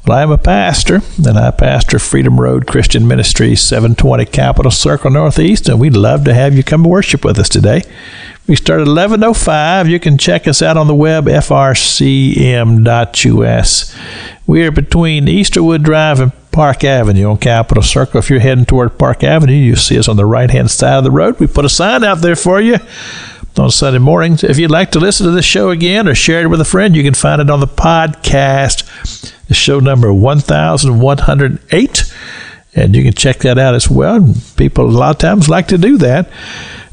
well, 0.07 0.19
I 0.19 0.23
am 0.23 0.31
a 0.31 0.37
pastor, 0.37 1.01
and 1.27 1.39
I 1.39 1.51
pastor 1.51 1.99
Freedom 1.99 2.39
Road 2.39 2.67
Christian 2.67 3.09
Ministry, 3.09 3.57
720 3.57 4.27
Capitol 4.27 4.71
Circle 4.71 5.13
Northeast, 5.13 5.71
and 5.71 5.81
we'd 5.81 5.97
love 5.97 6.25
to 6.25 6.35
have 6.35 6.55
you 6.55 6.63
come 6.63 6.85
worship 6.85 7.25
with 7.25 7.39
us 7.39 7.49
today. 7.49 7.83
We 8.47 8.57
start 8.57 8.83
at 8.83 8.87
11.05. 8.89 9.89
You 9.89 9.99
can 9.99 10.19
check 10.19 10.47
us 10.47 10.61
out 10.61 10.77
on 10.77 10.87
the 10.87 10.95
web, 10.95 11.25
frcm.us. 11.25 11.77
We 14.47 14.67
are 14.67 14.73
between 14.73 15.27
Easterwood 15.27 15.83
Drive 15.83 16.21
and 16.21 16.33
Park 16.53 16.85
Avenue 16.85 17.31
on 17.31 17.39
Capitol 17.39 17.83
Circle. 17.83 18.19
If 18.19 18.31
you're 18.31 18.41
heading 18.41 18.65
toward 18.65 18.99
Park 18.99 19.23
Avenue, 19.23 19.53
you'll 19.53 19.77
see 19.77 19.99
us 19.99 20.09
on 20.09 20.17
the 20.17 20.27
right-hand 20.27 20.71
side 20.71 20.99
of 20.99 21.05
the 21.05 21.11
road. 21.11 21.39
We 21.39 21.47
put 21.47 21.65
a 21.65 21.69
sign 21.69 22.05
out 22.05 22.19
there 22.19 22.37
for 22.37 22.61
you 22.61 22.77
on 23.57 23.71
Sunday 23.71 23.99
mornings. 23.99 24.45
If 24.45 24.59
you'd 24.59 24.71
like 24.71 24.93
to 24.93 25.01
listen 25.01 25.27
to 25.27 25.33
this 25.33 25.45
show 25.45 25.71
again 25.71 26.09
or 26.09 26.15
share 26.15 26.43
it 26.43 26.49
with 26.49 26.61
a 26.61 26.65
friend, 26.65 26.97
you 26.97 27.03
can 27.03 27.15
find 27.15 27.41
it 27.41 27.51
on 27.51 27.61
the 27.61 27.67
podcast, 27.67 29.37
the 29.47 29.55
show 29.55 29.81
number 29.81 30.13
1108. 30.13 32.15
And 32.75 32.95
you 32.95 33.03
can 33.03 33.15
check 33.15 33.39
that 33.39 33.59
out 33.59 33.75
as 33.75 33.91
well. 33.91 34.35
People 34.57 34.87
a 34.87 34.91
lot 34.91 35.17
of 35.17 35.19
times 35.19 35.49
like 35.49 35.69
to 35.69 35.79
do 35.79 35.99
that. 35.99 36.31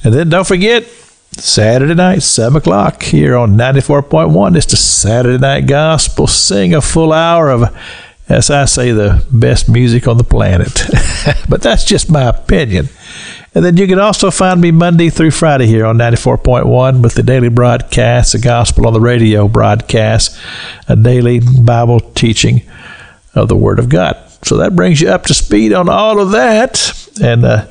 And 0.03 0.14
then 0.14 0.30
don't 0.30 0.47
forget, 0.47 0.86
Saturday 1.34 1.93
night, 1.93 2.24
7 2.24 2.58
o'clock, 2.58 3.03
here 3.03 3.38
on 3.38 3.55
94.1. 3.55 4.58
It's 4.58 4.66
the 4.66 4.78
Saturday 4.78 5.38
Night 5.38 5.68
Gospel. 5.68 6.26
Sing 6.26 6.74
a 6.74 6.82
full 6.82 7.14
hour 7.14 7.51
of, 7.51 7.78
as 8.30 8.49
I 8.49 8.65
say, 8.65 8.91
the 8.91 9.25
best 9.32 9.69
music 9.69 10.07
on 10.07 10.17
the 10.17 10.23
planet. 10.23 10.84
but 11.49 11.61
that's 11.61 11.84
just 11.84 12.09
my 12.09 12.23
opinion. 12.23 12.89
And 13.55 13.63
then 13.63 13.78
you 13.78 13.88
can 13.88 13.99
also 13.99 14.30
find 14.30 14.61
me 14.61 14.71
Monday 14.71 15.09
through 15.09 15.32
Friday 15.32 15.65
here 15.65 15.86
on 15.86 15.97
94.1 15.97 17.01
with 17.01 17.15
the 17.15 17.23
daily 17.23 17.49
broadcast, 17.49 18.34
the 18.34 18.39
Gospel 18.39 18.86
on 18.86 18.93
the 18.93 18.99
Radio 18.99 19.47
broadcast, 19.47 20.38
a 20.88 20.95
daily 20.95 21.39
Bible 21.39 21.99
teaching 21.99 22.61
of 23.34 23.47
the 23.47 23.55
Word 23.55 23.80
of 23.80 23.89
God. 23.89 24.15
So 24.43 24.57
that 24.57 24.75
brings 24.75 25.01
you 25.01 25.09
up 25.09 25.23
to 25.25 25.34
speed 25.34 25.73
on 25.73 25.89
all 25.89 26.19
of 26.19 26.32
that. 26.32 27.09
And 27.21 27.45
uh, 27.45 27.67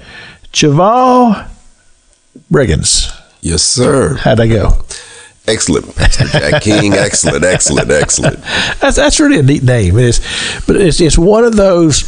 Cheval 0.53 1.37
Breggins. 2.51 3.13
Yes, 3.41 3.63
sir. 3.63 4.17
How'd 4.17 4.41
I 4.41 4.49
go? 4.49 4.71
Excellent, 5.49 5.95
Pastor 5.95 6.25
Jack 6.27 6.63
King. 6.63 6.93
Excellent, 6.95 7.45
excellent, 7.45 7.91
excellent. 7.91 8.43
That's 8.81 8.97
that's 8.97 9.21
really 9.21 9.39
a 9.39 9.43
neat 9.43 9.63
name. 9.63 9.97
It 9.99 10.05
is, 10.05 10.63
but 10.67 10.77
it's 10.77 11.01
it's 11.01 11.17
one 11.17 11.45
of 11.45 11.57
those 11.57 12.03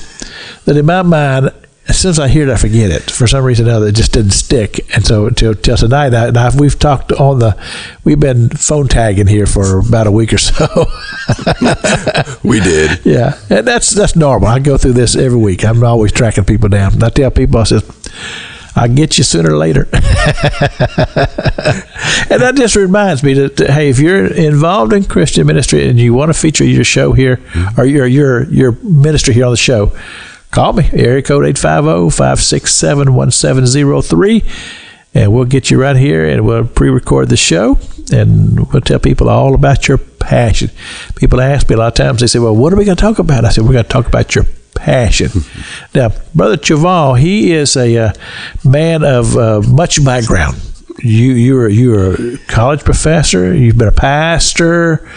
that 0.64 0.76
in 0.76 0.86
my 0.86 1.02
mind, 1.02 1.50
as 1.88 1.98
soon 1.98 2.10
as 2.10 2.18
I 2.18 2.28
hear 2.28 2.48
it, 2.48 2.52
I 2.52 2.56
forget 2.56 2.90
it. 2.90 3.10
For 3.10 3.26
some 3.26 3.44
reason 3.44 3.68
or 3.68 3.72
other, 3.72 3.86
it 3.86 3.94
just 3.94 4.12
didn't 4.12 4.32
stick. 4.32 4.80
And 4.94 5.06
so 5.06 5.30
till, 5.30 5.54
till 5.54 5.76
tonight, 5.76 6.12
I, 6.12 6.30
now 6.30 6.50
we've 6.54 6.78
talked 6.78 7.12
on 7.12 7.38
the, 7.38 7.56
we've 8.04 8.20
been 8.20 8.50
phone 8.50 8.88
tagging 8.88 9.26
here 9.26 9.46
for 9.46 9.78
about 9.78 10.06
a 10.06 10.10
week 10.10 10.32
or 10.32 10.38
so. 10.38 10.66
We 12.44 12.60
did. 12.60 13.00
yeah, 13.06 13.38
and 13.48 13.66
that's 13.66 13.90
that's 13.90 14.16
normal. 14.16 14.48
I 14.48 14.58
go 14.58 14.76
through 14.76 14.94
this 14.94 15.16
every 15.16 15.38
week. 15.38 15.64
I'm 15.64 15.82
always 15.82 16.12
tracking 16.12 16.44
people 16.44 16.68
down. 16.68 16.94
And 16.94 17.04
I 17.04 17.08
tell 17.08 17.30
people, 17.30 17.60
I 17.60 17.64
says. 17.64 17.84
I'll 18.76 18.88
get 18.88 19.18
you 19.18 19.24
sooner 19.24 19.52
or 19.52 19.56
later. 19.56 19.80
and 19.92 20.02
that 22.40 22.54
just 22.56 22.76
reminds 22.76 23.22
me 23.22 23.34
that, 23.34 23.56
that, 23.56 23.70
hey, 23.70 23.88
if 23.88 23.98
you're 23.98 24.26
involved 24.26 24.92
in 24.92 25.04
Christian 25.04 25.46
ministry 25.46 25.88
and 25.88 25.98
you 25.98 26.14
want 26.14 26.32
to 26.32 26.38
feature 26.38 26.64
your 26.64 26.84
show 26.84 27.12
here 27.12 27.40
or 27.76 27.84
your 27.84 28.06
your 28.06 28.44
your 28.44 28.72
ministry 28.82 29.34
here 29.34 29.46
on 29.46 29.50
the 29.50 29.56
show, 29.56 29.92
call 30.50 30.72
me. 30.72 30.88
Area 30.92 31.22
code 31.22 31.44
850-567-1703 31.56 34.44
and 35.14 35.32
we'll 35.32 35.46
get 35.46 35.70
you 35.70 35.80
right 35.80 35.96
here 35.96 36.28
and 36.28 36.44
we'll 36.44 36.64
pre-record 36.64 37.28
the 37.28 37.36
show 37.36 37.78
and 38.12 38.72
we'll 38.72 38.82
tell 38.82 38.98
people 38.98 39.28
all 39.28 39.54
about 39.54 39.88
your 39.88 39.98
passion. 39.98 40.70
People 41.16 41.40
ask 41.40 41.68
me 41.68 41.74
a 41.74 41.78
lot 41.78 41.88
of 41.88 41.94
times, 41.94 42.20
they 42.20 42.26
say, 42.26 42.38
well, 42.38 42.54
what 42.54 42.72
are 42.72 42.76
we 42.76 42.84
going 42.84 42.96
to 42.96 43.00
talk 43.00 43.18
about? 43.18 43.44
I 43.44 43.50
said, 43.50 43.64
we're 43.64 43.72
going 43.72 43.84
to 43.84 43.90
talk 43.90 44.06
about 44.06 44.34
your 44.34 44.44
passion. 44.78 45.30
now, 45.94 46.10
Brother 46.34 46.56
Cheval, 46.56 47.14
he 47.14 47.52
is 47.52 47.76
a 47.76 47.96
uh, 47.96 48.12
man 48.64 49.04
of 49.04 49.36
uh, 49.36 49.60
much 49.62 50.04
background. 50.04 50.60
You 51.00 51.32
you're 51.32 51.68
you're 51.68 52.14
a 52.14 52.38
college 52.48 52.84
professor. 52.84 53.54
You've 53.54 53.78
been 53.78 53.88
a 53.88 53.92
pastor, 53.92 55.08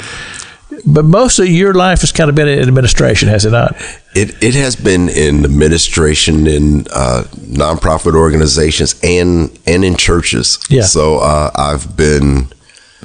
but 0.86 1.06
most 1.06 1.40
of 1.40 1.48
your 1.48 1.74
life 1.74 2.02
has 2.02 2.12
kind 2.12 2.30
of 2.30 2.36
been 2.36 2.48
in 2.48 2.60
administration, 2.60 3.30
has 3.30 3.46
it 3.46 3.52
not? 3.52 3.76
It 4.14 4.44
it 4.44 4.54
has 4.56 4.76
been 4.76 5.10
in 5.10 5.44
administration 5.44 6.46
in 6.46 6.86
uh, 6.94 7.24
nonprofit 7.34 8.16
organizations 8.16 9.00
and 9.04 9.58
and 9.66 9.84
in 9.84 9.96
churches. 9.96 10.60
Yeah. 10.70 10.84
So 10.84 11.18
uh, 11.18 11.50
I've 11.56 11.96
been 11.98 12.52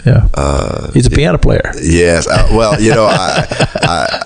Yeah. 0.04 0.90
He's 0.92 1.06
a 1.06 1.10
piano 1.10 1.38
player. 1.38 1.70
yes. 1.82 2.28
I, 2.28 2.54
well, 2.54 2.80
you 2.80 2.94
know, 2.94 3.06
I, 3.06 3.46
I 3.82 4.22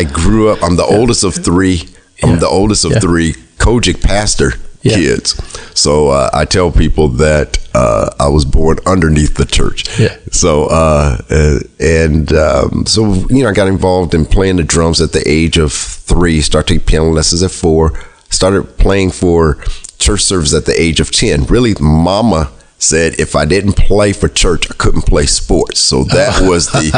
I 0.00 0.04
grew 0.04 0.48
up. 0.50 0.62
I'm 0.62 0.76
the 0.76 0.84
oldest 0.84 1.24
of 1.24 1.34
three. 1.34 1.82
I'm 2.22 2.30
Yeah. 2.30 2.36
the 2.36 2.48
oldest 2.48 2.84
of 2.84 2.92
Yeah. 2.92 3.00
three 3.00 3.34
COGIC 3.58 4.02
pastor 4.02 4.54
Yeah. 4.82 4.96
kids. 4.96 5.34
So 5.74 6.08
uh, 6.08 6.30
I 6.32 6.44
tell 6.44 6.70
people 6.70 7.08
that 7.18 7.58
uh, 7.74 8.08
I 8.20 8.28
was 8.28 8.44
born 8.44 8.78
underneath 8.86 9.34
the 9.36 9.44
church. 9.44 9.98
Yeah. 9.98 10.16
So 10.30 10.66
uh, 10.66 11.18
uh, 11.30 11.58
and 11.80 12.32
um, 12.32 12.84
so 12.86 13.14
you 13.28 13.42
know, 13.42 13.48
I 13.50 13.52
got 13.52 13.68
involved 13.68 14.14
in 14.14 14.24
playing 14.26 14.56
the 14.56 14.62
drums 14.64 15.00
at 15.00 15.12
the 15.12 15.22
age 15.28 15.58
of 15.58 15.72
three. 15.72 16.40
Started 16.40 16.68
taking 16.68 16.84
piano 16.86 17.10
lessons 17.10 17.42
at 17.42 17.50
four. 17.50 17.92
Started 18.30 18.76
playing 18.78 19.10
for 19.10 19.58
church 19.98 20.22
service 20.22 20.54
at 20.54 20.64
the 20.66 20.80
age 20.80 21.00
of 21.00 21.10
ten. 21.10 21.44
Really, 21.44 21.74
Mama 21.80 22.50
said 22.78 23.18
if 23.18 23.34
I 23.34 23.44
didn't 23.44 23.74
play 23.74 24.12
for 24.12 24.28
church, 24.28 24.70
I 24.70 24.74
couldn't 24.74 25.02
play 25.02 25.26
sports. 25.26 25.80
So 25.80 26.04
that 26.04 26.40
was 26.48 26.66
the, 26.66 26.90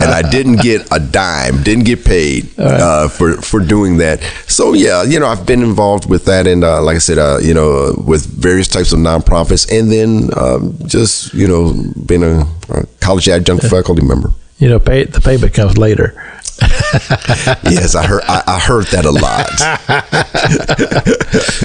and 0.00 0.10
I 0.10 0.22
didn't 0.28 0.56
get 0.62 0.86
a 0.92 1.00
dime, 1.00 1.62
didn't 1.62 1.84
get 1.84 2.04
paid 2.04 2.58
uh, 2.58 3.08
for 3.08 3.40
for 3.40 3.60
doing 3.60 3.98
that. 3.98 4.20
So 4.46 4.72
yeah, 4.74 5.02
you 5.02 5.18
know, 5.20 5.26
I've 5.26 5.46
been 5.46 5.62
involved 5.62 6.08
with 6.08 6.24
that, 6.26 6.46
and 6.46 6.64
uh, 6.64 6.82
like 6.82 6.96
I 6.96 7.00
said, 7.00 7.18
uh, 7.18 7.38
you 7.40 7.54
know, 7.54 7.94
with 8.06 8.26
various 8.26 8.68
types 8.68 8.92
of 8.92 8.98
nonprofits, 8.98 9.70
and 9.70 9.90
then 9.90 10.30
um, 10.36 10.76
just 10.86 11.32
you 11.34 11.48
know, 11.48 11.74
being 12.06 12.22
a, 12.22 12.46
a 12.70 12.86
college 13.00 13.28
adjunct 13.28 13.64
faculty 13.66 14.04
member. 14.04 14.32
You 14.58 14.70
know, 14.70 14.78
pay, 14.78 15.04
the 15.04 15.20
payment 15.20 15.52
comes 15.52 15.76
later. 15.76 16.14
Yes, 17.64 17.94
I 17.94 18.06
heard 18.06 18.22
I, 18.26 18.42
I 18.46 18.58
heard 18.58 18.86
that 18.86 19.04
a 19.04 19.10
lot. 19.10 19.50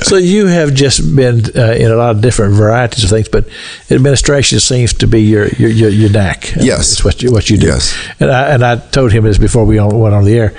so 0.04 0.18
you 0.18 0.48
have 0.48 0.74
just 0.74 1.16
been 1.16 1.46
uh, 1.56 1.74
in 1.74 1.92
a 1.92 1.96
lot 1.96 2.16
of 2.16 2.22
different 2.22 2.56
varieties 2.56 3.04
of 3.04 3.10
things, 3.10 3.30
but 3.30 3.48
administration 3.90 4.60
seems 4.60 4.94
to 4.94 5.08
be 5.08 5.22
your 5.22 5.48
your 5.50 5.70
your, 5.70 5.90
your 5.90 6.10
knack. 6.10 6.54
Yes. 6.56 6.92
it's 6.92 7.04
what 7.04 7.22
you 7.22 7.32
what 7.32 7.50
you 7.50 7.58
do. 7.58 7.68
Yes. 7.68 7.96
and 8.20 8.32
I 8.32 8.50
and 8.54 8.64
I 8.66 8.76
told 8.78 9.12
him 9.12 9.24
this 9.24 9.38
before 9.38 9.66
we 9.66 9.78
on, 9.78 9.98
went 9.98 10.14
on 10.16 10.26
the 10.26 10.38
air. 10.38 10.54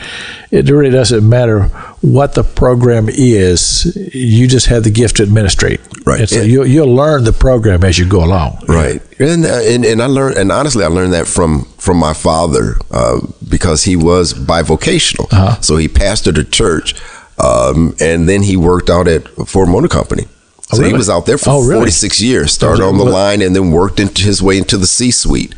It 0.50 0.68
really 0.68 0.90
doesn't 0.90 1.28
matter 1.28 1.70
what 2.03 2.34
the 2.34 2.42
program 2.42 3.09
is. 3.09 3.96
You 4.12 4.46
just 4.46 4.66
have 4.66 4.82
the 4.84 4.90
gift 4.90 5.16
to 5.16 5.22
administrate. 5.22 5.80
Right. 6.05 6.20
And 6.20 6.28
so 6.28 6.36
Yeah. 6.36 6.42
you'll 6.42 6.66
you'll 6.66 6.94
learn 6.94 7.24
the 7.24 7.32
program 7.32 7.84
as 7.84 7.98
you 7.98 8.05
go 8.07 8.22
along. 8.24 8.59
Right, 8.68 9.00
and, 9.18 9.46
uh, 9.46 9.61
and 9.62 9.84
and 9.84 10.03
I 10.03 10.07
learned, 10.07 10.36
and 10.36 10.50
honestly, 10.53 10.84
I 10.84 10.88
learned 10.88 11.12
that 11.14 11.26
from 11.28 11.64
from 11.78 11.96
my 11.98 12.12
father 12.12 12.76
uh, 12.90 13.20
because 13.48 13.84
he 13.84 13.96
was 13.96 14.34
bivocational. 14.34 15.32
Uh-huh. 15.32 15.61
So 15.61 15.76
he 15.76 15.88
pastored 15.88 16.38
a 16.38 16.44
church, 16.44 16.94
um, 17.38 17.94
and 18.00 18.28
then 18.28 18.42
he 18.42 18.57
worked 18.57 18.90
out 18.90 19.07
at 19.09 19.28
Ford 19.46 19.68
Motor 19.68 19.88
Company. 19.88 20.26
So 20.72 20.78
he 20.78 20.84
really? 20.84 20.98
was 20.98 21.11
out 21.11 21.26
there 21.26 21.36
for 21.38 21.50
Oh, 21.50 21.61
really? 21.61 21.80
46 21.80 22.20
years. 22.22 22.53
Started 22.53 22.82
on 22.82 22.96
the 22.96 23.05
line 23.05 23.42
and 23.42 23.55
then 23.55 23.72
worked 23.72 24.00
into 24.00 24.22
his 24.22 24.42
way 24.42 24.57
into 24.57 24.78
the 24.78 24.86
C-suite. 24.86 25.55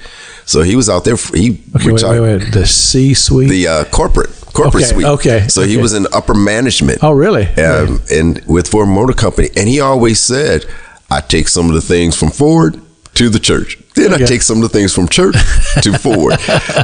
So 0.47 0.63
he 0.63 0.77
was 0.77 0.89
out 0.89 1.05
there. 1.05 1.17
For, 1.17 1.37
he 1.37 1.61
Okay, 1.77 1.87
wait, 1.87 1.93
retired 1.95 2.21
wait, 2.23 2.43
wait. 2.43 2.53
The 2.53 2.67
C 2.67 3.15
suite. 3.15 3.49
the 3.51 3.67
uh, 3.69 3.85
corporate 3.87 4.31
corporate 4.53 4.85
Okay, 4.85 4.93
suite. 4.95 5.07
okay, 5.07 5.49
So 5.49 5.63
he 5.63 5.77
was 5.77 5.95
in 5.95 6.07
upper 6.13 6.35
management. 6.35 6.99
oh, 7.03 7.13
really? 7.13 7.47
um, 7.63 8.01
and 8.11 8.41
with 8.47 8.69
Ford 8.69 8.89
Motor 8.89 9.15
Company, 9.15 9.49
and 9.57 9.69
he 9.69 9.81
always 9.81 10.21
said, 10.21 10.65
"I 11.11 11.21
take 11.21 11.49
some 11.49 11.69
of 11.69 11.75
the 11.75 11.81
things 11.81 12.17
from 12.17 12.31
Ford 12.31 12.81
to 13.15 13.29
the 13.29 13.39
church." 13.41 13.79
Then 13.95 14.13
I 14.13 14.19
take 14.19 14.43
some 14.43 14.57
of 14.61 14.63
the 14.65 14.69
things 14.77 14.93
from 14.93 15.07
church 15.09 15.37
to 15.83 15.97
Ford. 15.99 16.35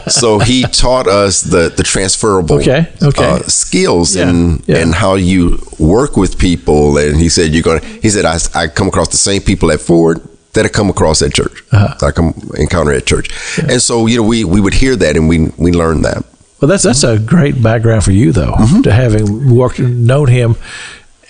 so 0.09 0.39
he 0.39 0.63
taught 0.63 1.07
us 1.09 1.43
the 1.43 1.69
the 1.77 1.83
transferable 1.83 2.57
Okay, 2.61 2.87
okay. 3.03 3.25
Uh, 3.25 3.39
skills 3.49 4.15
Yeah, 4.17 4.29
and 4.29 4.63
yeah. 4.69 4.79
and 4.79 4.95
how 4.95 5.15
you 5.17 5.59
work 5.79 6.17
with 6.17 6.39
people. 6.39 6.97
And 6.99 7.17
he 7.21 7.29
said 7.29 7.53
you're 7.53 7.65
gonna. 7.65 7.85
He 8.01 8.09
said 8.11 8.25
I, 8.25 8.39
I 8.55 8.69
come 8.69 8.89
across 8.89 9.09
the 9.09 9.17
same 9.31 9.43
people 9.43 9.71
at 9.73 9.81
Ford 9.81 10.21
that 10.53 10.65
I 10.65 10.69
come 10.69 10.91
across 10.91 11.23
at 11.23 11.33
church. 11.35 11.63
Uh-huh. 11.73 12.07
I 12.07 12.11
come 12.11 12.35
encounter 12.57 12.93
at 12.93 13.07
church. 13.07 13.29
And 13.59 13.81
so 13.81 14.07
you 14.07 14.17
know 14.17 14.23
we 14.29 14.45
we 14.45 14.61
would 14.61 14.75
hear 14.75 14.97
that 14.97 15.17
and 15.17 15.29
we 15.29 15.49
we 15.59 15.73
learned 15.73 16.05
that. 16.05 16.25
Well, 16.61 16.69
that's 16.69 16.83
that's 16.83 17.05
a 17.05 17.19
great 17.19 17.63
background 17.63 18.05
for 18.05 18.13
you, 18.13 18.33
though, 18.33 18.53
Mm-hmm. 18.53 18.83
to 18.83 18.93
having 18.93 19.55
worked, 19.57 19.79
and 19.79 20.07
known 20.07 20.29
him, 20.29 20.57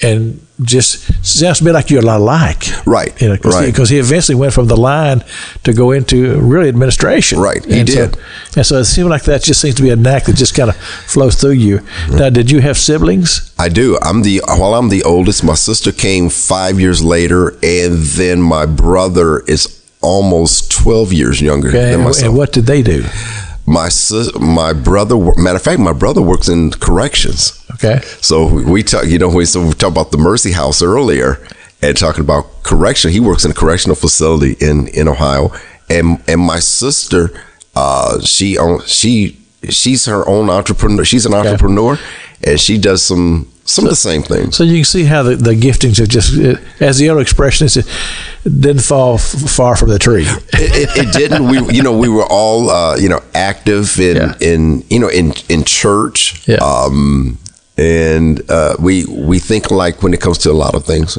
and 0.02 0.40
just 0.62 0.98
sounds 1.24 1.58
to 1.58 1.64
me 1.64 1.72
like 1.72 1.90
you're 1.90 2.02
a 2.02 2.04
lot 2.04 2.20
alike, 2.20 2.64
Right, 2.86 3.18
You 3.20 3.28
know, 3.28 3.36
because 3.36 3.54
right. 3.54 3.74
he, 3.76 3.94
he 3.94 3.98
eventually 3.98 4.34
went 4.36 4.52
from 4.52 4.66
the 4.66 4.76
line 4.76 5.22
to 5.64 5.72
go 5.72 5.90
into 5.92 6.38
really 6.40 6.68
administration, 6.68 7.38
Right, 7.38 7.64
he 7.64 7.80
and 7.80 7.86
did. 7.86 8.14
So, 8.14 8.20
and 8.56 8.66
so 8.66 8.76
it 8.78 8.84
seemed 8.84 9.10
like 9.10 9.22
that 9.24 9.42
just 9.42 9.60
seems 9.60 9.74
to 9.76 9.82
be 9.82 9.90
a 9.90 9.96
knack 9.96 10.24
that 10.24 10.36
just 10.36 10.54
kind 10.54 10.70
of 10.70 10.76
flows 10.76 11.34
through 11.40 11.52
you. 11.52 11.78
Mm-hmm. 11.78 12.16
Now, 12.16 12.30
did 12.30 12.50
you 12.50 12.60
have 12.60 12.76
siblings? 12.78 13.54
I 13.58 13.68
do. 13.68 13.98
I'm 14.02 14.22
the 14.22 14.40
while 14.46 14.74
I'm 14.74 14.88
the 14.88 15.02
oldest. 15.02 15.44
My 15.44 15.54
sister 15.54 15.92
came 15.92 16.28
five 16.30 16.78
years 16.80 17.02
later, 17.02 17.50
and 17.62 18.02
then 18.16 18.40
my 18.42 18.66
brother 18.66 19.40
is 19.40 19.82
almost 20.02 20.70
twelve 20.72 21.12
years 21.12 21.40
younger 21.42 21.68
Okay, 21.68 21.78
than 21.78 21.94
and, 21.94 22.04
myself. 22.04 22.24
and 22.28 22.36
what 22.36 22.52
did 22.52 22.64
they 22.66 22.82
do? 22.82 23.04
my 23.66 23.88
sis, 23.88 24.36
my 24.40 24.72
brother. 24.72 25.16
Matter 25.36 25.56
of 25.56 25.62
fact, 25.62 25.78
my 25.78 25.92
brother 25.92 26.22
works 26.22 26.48
in 26.48 26.70
corrections. 26.70 27.59
Okay, 27.82 28.00
So 28.20 28.44
we 28.46 28.82
talk. 28.82 29.06
You 29.06 29.18
know, 29.18 29.28
we 29.28 29.44
so 29.46 29.62
we 29.62 29.70
talked 29.72 29.84
about 29.96 30.10
the 30.10 30.18
Mercy 30.18 30.52
House 30.52 30.82
earlier, 30.82 31.38
and 31.80 31.96
talking 31.96 32.20
about 32.20 32.62
correction. 32.62 33.10
He 33.10 33.20
works 33.20 33.44
in 33.44 33.50
a 33.50 33.54
correctional 33.54 33.96
facility 33.96 34.56
in 34.60 34.88
in 34.88 35.08
Ohio, 35.08 35.50
and 35.88 36.22
and 36.28 36.40
my 36.40 36.58
sister, 36.60 37.30
uh, 37.74 38.20
she 38.20 38.58
own 38.58 38.80
she 38.86 39.38
she's 39.68 40.04
her 40.06 40.28
own 40.28 40.50
entrepreneur. 40.50 41.04
She's 41.04 41.24
an 41.24 41.32
entrepreneur, 41.32 41.98
and 42.44 42.60
she 42.60 42.76
does 42.76 43.02
some 43.02 43.50
some 43.64 43.84
of 43.84 43.90
the 43.90 43.96
same 43.96 44.22
things. 44.22 44.56
so 44.56 44.64
you 44.64 44.76
can 44.78 44.84
see 44.84 45.04
how 45.04 45.22
the, 45.22 45.36
the 45.36 45.54
giftings 45.54 46.00
are 46.00 46.06
just, 46.06 46.36
as 46.82 46.98
the 46.98 47.08
old 47.08 47.20
expression 47.20 47.66
is, 47.66 47.76
it 47.76 47.86
didn't 48.44 48.82
fall 48.82 49.14
f- 49.14 49.20
far 49.48 49.76
from 49.76 49.90
the 49.90 49.98
tree. 49.98 50.24
it, 50.26 50.48
it, 50.54 51.06
it 51.06 51.12
didn't. 51.14 51.46
We, 51.48 51.76
you 51.76 51.80
know, 51.82 51.96
we 51.96 52.08
were 52.08 52.26
all, 52.28 52.68
uh, 52.68 52.96
you 52.96 53.08
know, 53.08 53.20
active 53.32 53.96
in, 54.00 54.16
Yeah. 54.16 54.34
in, 54.40 54.82
you 54.90 54.98
know, 54.98 55.06
in, 55.08 55.34
in 55.48 55.62
church. 55.62 56.48
Yeah. 56.48 56.56
Um, 56.56 57.38
and 57.80 58.42
uh, 58.50 58.76
we 58.78 59.06
we 59.06 59.38
think 59.38 59.70
like 59.70 60.02
when 60.02 60.12
it 60.14 60.20
comes 60.20 60.38
to 60.38 60.50
a 60.50 60.58
lot 60.64 60.74
of 60.74 60.84
things. 60.84 61.18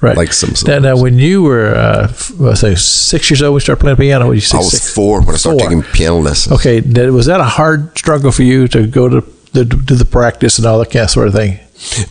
Right. 0.00 0.16
Like 0.16 0.32
some- 0.34 0.54
some- 0.54 0.70
now, 0.70 0.78
now, 0.80 0.96
when 1.00 1.18
you 1.18 1.42
were, 1.42 1.74
uh, 1.74 2.08
f- 2.10 2.32
let's 2.38 2.60
say, 2.60 2.74
six 2.74 3.30
years 3.30 3.40
old, 3.42 3.54
we 3.54 3.60
started 3.60 3.80
playing 3.80 3.96
piano. 3.96 4.26
What 4.26 4.32
you 4.34 4.40
say? 4.42 4.58
I 4.58 4.60
was 4.60 4.72
six? 4.72 4.92
four 4.94 5.20
when 5.22 5.34
I 5.34 5.38
started 5.38 5.60
Four. 5.60 5.68
taking 5.70 5.82
piano 5.92 6.18
lessons. 6.18 6.52
Okay, 6.56 6.80
was 7.10 7.24
that 7.26 7.40
a 7.40 7.44
hard 7.44 7.96
struggle 7.96 8.30
for 8.30 8.42
you 8.42 8.68
to 8.68 8.86
go 8.86 9.08
to 9.08 9.22
the, 9.52 9.64
do 9.64 9.94
the 9.94 10.04
practice 10.04 10.58
and 10.58 10.66
all 10.66 10.78
that 10.80 10.90
kind 10.90 11.04
of 11.04 11.10
sort 11.10 11.28
of 11.28 11.34
thing? 11.34 11.58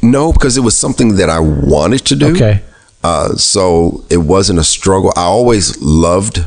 No, 0.01 0.33
because 0.33 0.57
it 0.57 0.61
was 0.61 0.75
something 0.75 1.17
that 1.17 1.29
I 1.29 1.39
wanted 1.39 2.03
to 2.05 2.15
do. 2.15 2.33
Okay. 2.35 2.61
Uh, 3.03 3.35
so 3.35 4.03
it 4.09 4.17
wasn't 4.17 4.57
a 4.59 4.63
struggle. 4.63 5.11
I 5.15 5.23
always 5.23 5.79
loved, 5.81 6.39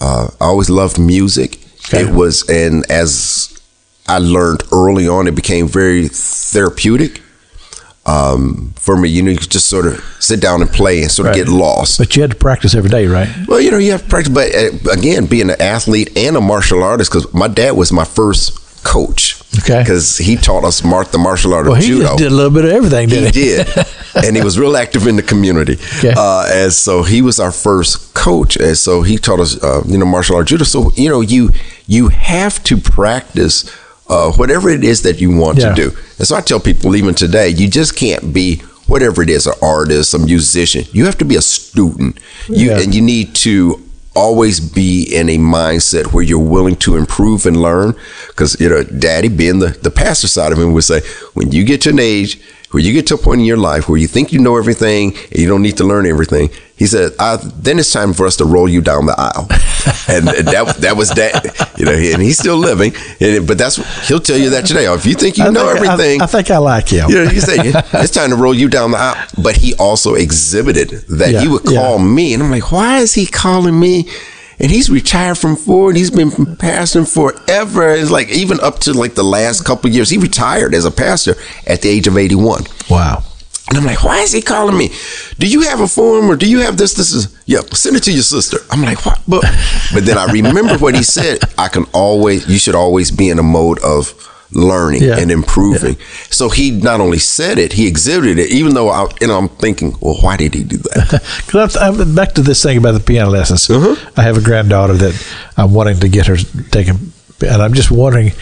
uh, 0.00 0.28
I 0.40 0.44
always 0.44 0.68
loved 0.70 0.98
music. 0.98 1.58
Okay. 1.88 2.02
It 2.02 2.14
was, 2.14 2.48
and 2.48 2.84
as 2.90 3.53
I 4.06 4.18
learned 4.18 4.62
early 4.72 5.08
on, 5.08 5.26
it 5.26 5.34
became 5.34 5.66
very 5.68 6.08
therapeutic. 6.08 7.22
Um, 8.06 8.74
for 8.76 8.98
me, 8.98 9.08
you 9.08 9.22
know, 9.22 9.30
you 9.30 9.38
could 9.38 9.50
just 9.50 9.68
sort 9.68 9.86
of 9.86 10.04
sit 10.20 10.38
down 10.40 10.60
and 10.60 10.70
play 10.70 11.00
and 11.00 11.10
sort 11.10 11.26
of 11.28 11.30
Right. 11.36 11.46
get 11.46 11.48
lost. 11.48 11.96
But 11.98 12.14
you 12.14 12.20
had 12.22 12.32
to 12.32 12.36
practice 12.36 12.74
every 12.74 12.90
day, 12.90 13.06
right? 13.06 13.28
Well, 13.48 13.60
you 13.62 13.70
know, 13.70 13.78
you 13.78 13.92
have 13.92 14.02
to 14.02 14.08
practice. 14.08 14.32
But 14.34 14.54
uh, 14.54 14.92
again, 14.92 15.24
being 15.24 15.48
an 15.48 15.58
athlete 15.60 16.14
and 16.16 16.36
a 16.36 16.40
martial 16.42 16.82
artist, 16.82 17.10
because 17.10 17.32
my 17.32 17.48
dad 17.48 17.72
was 17.72 17.92
my 17.92 18.04
first 18.04 18.60
coach. 18.84 19.40
Okay. 19.60 19.80
Because 19.80 20.18
he 20.18 20.36
taught 20.36 20.64
us 20.64 20.80
the 20.82 21.18
martial 21.18 21.54
art 21.54 21.64
Well, 21.64 21.76
of 21.76 21.80
he 21.82 21.86
judo. 21.88 22.14
did 22.18 22.30
a 22.30 22.34
little 22.34 22.50
bit 22.50 22.66
of 22.66 22.72
everything, 22.72 23.08
He 23.08 23.14
didn't 23.14 23.34
he? 23.34 23.40
did, 23.40 23.86
and 24.26 24.36
he 24.36 24.42
was 24.42 24.58
real 24.58 24.76
active 24.76 25.06
in 25.06 25.16
the 25.16 25.22
community. 25.22 25.78
Okay. 25.98 26.12
Uh, 26.14 26.44
and 26.52 26.70
so 26.74 27.02
he 27.04 27.22
was 27.22 27.40
our 27.40 27.52
first 27.52 28.12
coach, 28.12 28.56
and 28.56 28.76
so 28.76 29.00
he 29.00 29.16
taught 29.16 29.40
us, 29.40 29.56
uh, 29.64 29.82
you 29.86 29.96
know, 29.96 30.04
martial 30.04 30.36
art 30.36 30.48
judo. 30.48 30.64
So 30.64 30.92
you 30.94 31.08
know, 31.08 31.22
you 31.22 31.52
you 31.86 32.08
have 32.08 32.62
to 32.64 32.76
practice 32.76 33.64
uh, 34.08 34.32
whatever 34.32 34.68
it 34.70 34.84
is 34.84 35.02
that 35.02 35.20
you 35.20 35.36
want 35.36 35.58
Yeah. 35.58 35.70
to 35.70 35.74
do. 35.74 35.96
And 36.18 36.26
so 36.28 36.36
I 36.36 36.40
tell 36.40 36.60
people, 36.60 36.94
even 36.96 37.14
today, 37.14 37.48
you 37.48 37.68
just 37.68 37.96
can't 37.96 38.32
be 38.32 38.56
whatever 38.86 39.22
it 39.22 39.30
is, 39.30 39.46
an 39.46 39.54
artist, 39.62 40.12
a 40.14 40.18
musician. 40.18 40.84
You 40.92 41.06
have 41.06 41.16
to 41.18 41.24
be 41.24 41.36
a 41.36 41.42
student. 41.42 42.18
You 42.48 42.68
Yeah. 42.70 42.80
and 42.80 42.94
you 42.94 43.00
need 43.00 43.34
to 43.36 43.80
always 44.14 44.60
be 44.60 45.02
in 45.02 45.28
a 45.28 45.38
mindset 45.38 46.12
where 46.12 46.22
you're 46.22 46.38
willing 46.38 46.76
to 46.76 46.96
improve 46.96 47.46
and 47.46 47.56
learn 47.60 47.94
because 48.28 48.56
you 48.60 48.68
know 48.68 48.84
daddy 48.84 49.26
being 49.26 49.58
the, 49.58 49.70
the 49.82 49.90
pastor 49.90 50.28
side 50.28 50.52
of 50.52 50.58
him 50.60 50.72
would 50.72 50.84
say 50.84 51.00
when 51.32 51.50
you 51.50 51.64
get 51.64 51.80
to 51.80 51.90
an 51.90 51.98
age 51.98 52.38
where 52.74 52.82
you 52.82 52.92
get 52.92 53.06
to 53.06 53.14
a 53.14 53.18
point 53.18 53.40
in 53.40 53.46
your 53.46 53.56
life 53.56 53.88
where 53.88 53.98
you 53.98 54.08
think 54.08 54.32
you 54.32 54.40
know 54.40 54.56
everything 54.56 55.14
and 55.30 55.38
you 55.38 55.46
don't 55.48 55.62
need 55.62 55.76
to 55.76 55.84
learn 55.84 56.04
everything 56.06 56.50
he 56.76 56.86
said 56.86 57.12
I, 57.20 57.36
then 57.36 57.78
it's 57.78 57.92
time 57.92 58.12
for 58.12 58.26
us 58.26 58.36
to 58.38 58.44
roll 58.44 58.68
you 58.68 58.80
down 58.80 59.06
the 59.06 59.14
aisle 59.16 59.46
and 60.08 60.26
that 60.48 60.76
that 60.80 60.96
was 60.96 61.10
that 61.10 61.72
you 61.78 61.84
know 61.86 61.92
and 61.92 62.20
he's 62.20 62.36
still 62.38 62.56
living 62.56 62.92
and, 63.20 63.46
but 63.46 63.58
that's 63.58 63.76
he'll 64.08 64.18
tell 64.20 64.36
you 64.36 64.50
that 64.50 64.66
today 64.66 64.92
if 64.92 65.06
you 65.06 65.14
think 65.14 65.38
you 65.38 65.44
I 65.44 65.50
know 65.50 65.66
think- 65.72 65.86
everything 65.86 66.20
I, 66.22 66.26
think 66.26 66.50
I 66.50 66.58
like 66.58 66.88
him. 66.88 67.08
you 67.10 67.16
know, 67.24 67.30
you 67.30 67.40
say 67.40 67.56
it's 68.02 68.10
time 68.12 68.30
to 68.30 68.36
roll 68.36 68.54
you 68.54 68.68
down 68.68 68.90
the 68.90 68.98
aisle. 68.98 69.24
But 69.42 69.56
he 69.56 69.74
also 69.76 70.14
exhibited 70.14 70.90
that 71.20 71.30
Yeah, 71.32 71.40
he 71.42 71.48
would 71.48 71.62
yeah. 71.70 71.80
call 71.80 71.98
me, 71.98 72.34
and 72.34 72.42
I'm 72.42 72.50
like, 72.50 72.72
why 72.72 72.98
is 72.98 73.14
he 73.14 73.24
calling 73.26 73.78
me? 73.78 74.08
And 74.58 74.70
he's 74.70 74.88
retired 74.88 75.38
from 75.38 75.56
Ford. 75.56 75.96
He's 75.96 76.10
been 76.10 76.30
pastoring 76.30 77.12
forever. 77.12 77.90
It's 77.90 78.10
like 78.10 78.28
even 78.30 78.60
up 78.60 78.78
to 78.80 78.92
like 78.92 79.14
the 79.14 79.24
last 79.24 79.64
couple 79.64 79.88
of 79.88 79.94
years, 79.94 80.10
he 80.10 80.18
retired 80.18 80.74
as 80.74 80.84
a 80.84 80.90
pastor 80.90 81.34
at 81.66 81.82
the 81.82 81.88
age 81.88 82.06
of 82.06 82.16
81. 82.16 82.64
Wow. 82.88 83.22
And 83.68 83.78
I'm 83.78 83.84
like, 83.84 84.04
why 84.04 84.20
is 84.20 84.32
he 84.32 84.42
calling 84.42 84.76
me? 84.76 84.90
Do 85.38 85.48
you 85.48 85.62
have 85.62 85.80
a 85.80 85.88
form 85.88 86.30
or 86.30 86.36
do 86.36 86.48
you 86.48 86.60
have 86.60 86.76
this? 86.76 86.94
This 86.94 87.12
is 87.12 87.34
yeah. 87.46 87.60
Send 87.72 87.96
it 87.96 88.02
to 88.04 88.12
your 88.12 88.22
sister. 88.22 88.58
I'm 88.70 88.82
like, 88.82 89.04
what? 89.06 89.20
But 89.26 89.42
but 89.92 90.04
then 90.04 90.18
I 90.18 90.30
remember 90.30 90.76
what 90.76 90.94
he 90.94 91.02
said. 91.02 91.38
I 91.56 91.68
can 91.68 91.84
always. 91.94 92.46
You 92.46 92.58
should 92.58 92.74
always 92.74 93.10
be 93.10 93.30
in 93.30 93.38
a 93.38 93.42
mode 93.42 93.78
of 93.82 94.12
learning 94.54 95.02
Yeah. 95.02 95.18
and 95.18 95.30
improving. 95.30 95.96
So 96.30 96.48
he 96.48 96.70
not 96.70 97.00
only 97.00 97.18
said 97.18 97.58
it, 97.58 97.72
he 97.72 97.86
exhibited 97.86 98.38
it. 98.38 98.50
Even 98.50 98.74
though 98.74 98.88
I, 98.88 99.08
you 99.20 99.26
know, 99.26 99.36
I'm 99.38 99.48
thinking, 99.48 99.96
well, 100.00 100.16
why 100.20 100.36
did 100.36 100.54
he 100.54 100.64
do 100.64 100.76
that? 100.78 101.22
Because 101.46 101.76
I'm, 101.76 102.00
I'm 102.00 102.14
back 102.14 102.32
to 102.34 102.42
this 102.42 102.62
thing 102.62 102.78
about 102.78 102.92
the 102.92 103.00
piano 103.00 103.30
lessons. 103.30 103.68
Uh-huh. 103.68 103.96
I 104.16 104.22
have 104.22 104.36
a 104.36 104.40
granddaughter 104.40 104.94
that 104.94 105.14
I'm 105.56 105.72
wanting 105.74 105.98
to 106.00 106.08
get 106.08 106.26
her 106.26 106.36
taken, 106.70 107.12
and 107.46 107.62
I'm 107.62 107.74
just 107.74 107.90
wondering, 107.90 108.32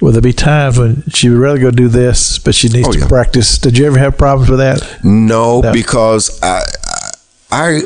will 0.00 0.12
there 0.12 0.22
be 0.22 0.32
times 0.32 0.78
when 0.78 1.02
she 1.14 1.28
would 1.28 1.38
rather 1.38 1.58
go 1.58 1.70
do 1.70 1.88
this, 1.88 2.38
but 2.38 2.54
she 2.54 2.68
needs 2.68 2.88
Oh, 2.88 2.92
to 2.92 2.98
yeah. 3.00 3.08
practice? 3.08 3.58
Did 3.58 3.76
you 3.76 3.86
ever 3.86 3.98
have 3.98 4.16
problems 4.16 4.48
with 4.50 4.60
that? 4.60 5.04
No, 5.04 5.60
No. 5.60 5.72
because 5.72 6.40
I, 6.42 6.62
I, 7.50 7.82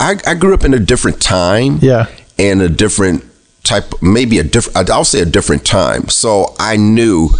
I, 0.00 0.16
I 0.26 0.34
grew 0.34 0.52
up 0.54 0.64
in 0.64 0.74
a 0.74 0.78
different 0.78 1.20
time. 1.20 1.78
Yeah. 1.80 2.06
and 2.38 2.60
a 2.62 2.68
different 2.68 3.24
type, 3.64 4.00
maybe 4.00 4.38
a 4.38 4.44
different. 4.44 4.88
I'll 4.90 5.04
say 5.04 5.20
a 5.20 5.26
different 5.26 5.64
time. 5.66 6.08
So 6.08 6.54
I 6.58 6.76
knew 6.76 7.30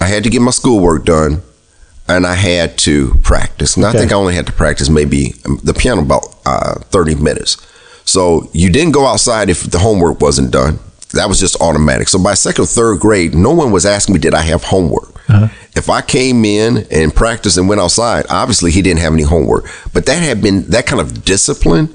I 0.00 0.06
had 0.06 0.24
to 0.24 0.30
get 0.30 0.42
my 0.42 0.50
schoolwork 0.50 1.04
done, 1.04 1.42
and 2.08 2.26
I 2.26 2.34
had 2.34 2.76
to 2.78 3.14
practice. 3.22 3.76
And 3.76 3.86
I 3.86 3.92
think 3.92 4.10
I 4.10 4.16
only 4.16 4.34
had 4.34 4.46
to 4.46 4.52
practice 4.52 4.88
maybe 4.88 5.34
um, 5.44 5.60
the 5.62 5.74
piano 5.74 6.02
about 6.02 6.24
uh, 6.44 6.80
thirty 6.90 7.14
minutes. 7.14 7.56
So 8.04 8.48
you 8.52 8.70
didn't 8.70 8.92
go 8.92 9.06
outside 9.06 9.48
if 9.50 9.62
the 9.70 9.78
homework 9.78 10.20
wasn't 10.20 10.50
done. 10.50 10.80
That 11.12 11.28
was 11.28 11.38
just 11.38 11.60
automatic. 11.60 12.08
So 12.08 12.22
by 12.22 12.34
second 12.34 12.64
or 12.64 12.66
third 12.66 13.00
grade, 13.00 13.34
no 13.34 13.52
one 13.52 13.72
was 13.72 13.84
asking 13.84 14.14
me, 14.14 14.20
did 14.20 14.34
I 14.34 14.42
have 14.42 14.64
homework? 14.64 15.08
If 15.76 15.88
I 15.88 16.02
came 16.02 16.44
in 16.44 16.86
and 16.90 17.14
practiced 17.14 17.56
and 17.56 17.68
went 17.68 17.80
outside, 17.80 18.26
obviously 18.30 18.72
he 18.72 18.82
didn't 18.82 19.00
have 19.00 19.12
any 19.12 19.22
homework. 19.22 19.66
But 19.92 20.06
that 20.06 20.20
had 20.22 20.42
been, 20.42 20.62
that 20.70 20.86
kind 20.86 21.00
of 21.00 21.24
discipline 21.24 21.86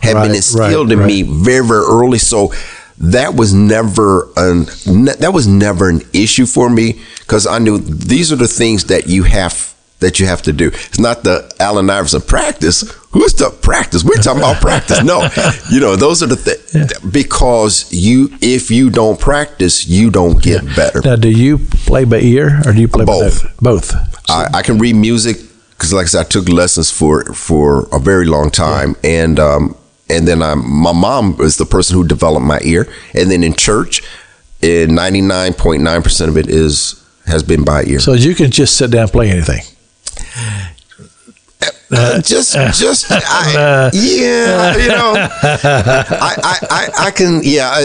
had 0.00 0.14
Right, 0.14 0.22
been 0.22 0.30
right, 0.30 0.36
instilled 0.36 0.90
in 0.90 0.98
right. 0.98 1.06
me 1.06 1.22
very, 1.22 1.64
very 1.64 1.84
early. 1.84 2.18
So 2.18 2.52
that 3.00 3.34
was 3.34 3.54
never 3.54 4.28
an, 4.36 4.66
ne- 4.86 5.16
that 5.16 5.32
was 5.32 5.46
never 5.46 5.88
an 5.88 6.02
issue 6.12 6.46
for 6.46 6.68
me 6.68 7.00
because 7.20 7.46
I 7.46 7.58
knew 7.58 7.78
these 7.78 8.30
are 8.32 8.36
the 8.36 8.48
things 8.48 8.84
that 8.84 9.06
you 9.06 9.22
have 9.24 9.74
that 10.00 10.18
you 10.18 10.26
have 10.26 10.42
to 10.42 10.52
do. 10.52 10.68
It's 10.68 10.98
not 10.98 11.24
the 11.24 11.50
Allen 11.60 11.90
Iverson 11.90 12.22
practice. 12.22 12.90
Who's 13.10 13.34
the 13.34 13.50
practice? 13.50 14.02
We're 14.02 14.16
talking 14.16 14.40
about 14.40 14.60
practice. 14.60 15.02
No, 15.02 15.28
you 15.70 15.80
know 15.80 15.96
those 15.96 16.22
are 16.22 16.26
the 16.26 16.36
things 16.36 16.98
because 17.10 17.92
you 17.92 18.30
if 18.40 18.70
you 18.70 18.90
don't 18.90 19.18
practice, 19.18 19.86
you 19.86 20.10
don't 20.10 20.42
get 20.42 20.64
better. 20.76 21.00
Now, 21.02 21.16
do 21.16 21.30
you 21.30 21.58
play 21.58 22.04
by 22.04 22.20
ear 22.20 22.60
or 22.66 22.72
do 22.72 22.80
you 22.80 22.88
play 22.88 23.04
Both. 23.04 23.44
by? 23.44 23.70
Both. 23.72 23.94
I, 24.30 24.46
I 24.54 24.62
can 24.62 24.78
read 24.78 24.94
music 24.94 25.38
because, 25.70 25.92
like 25.92 26.04
I 26.04 26.08
said, 26.08 26.26
I 26.26 26.28
took 26.28 26.48
lessons 26.48 26.90
for 26.90 27.24
for 27.34 27.88
a 27.92 27.98
very 27.98 28.26
long 28.26 28.50
time, 28.50 28.96
and 29.02 29.40
um, 29.40 29.76
and 30.10 30.26
then 30.26 30.42
I, 30.42 30.54
my 30.54 30.92
mom 30.92 31.36
was 31.36 31.56
the 31.56 31.66
person 31.66 31.96
who 31.96 32.06
developed 32.06 32.44
my 32.44 32.60
ear, 32.62 32.86
and 33.14 33.30
then 33.30 33.42
in 33.42 33.54
church, 33.54 34.02
eh, 34.62 34.86
ninety 34.86 35.20
nine 35.20 35.54
point 35.54 35.82
nine 35.82 36.02
percent 36.02 36.30
of 36.30 36.36
it 36.36 36.48
is 36.48 36.96
has 37.26 37.42
been 37.42 37.64
by 37.64 37.84
ear. 37.84 38.00
So 38.00 38.14
you 38.14 38.34
can 38.34 38.50
just 38.50 38.76
sit 38.76 38.90
down 38.90 39.02
and 39.02 39.12
play 39.12 39.30
anything. 39.30 39.62
Uh, 41.92 42.20
just, 42.22 42.54
uh, 42.56 42.70
just, 42.70 43.10
uh, 43.10 43.20
I, 43.24 43.90
yeah, 43.92 44.76
you 44.76 44.88
know, 44.88 45.12
I, 45.42 46.36
I, 46.42 46.66
I, 46.70 46.88
I 47.06 47.10
can, 47.10 47.40
yeah, 47.42 47.68
I, 47.68 47.80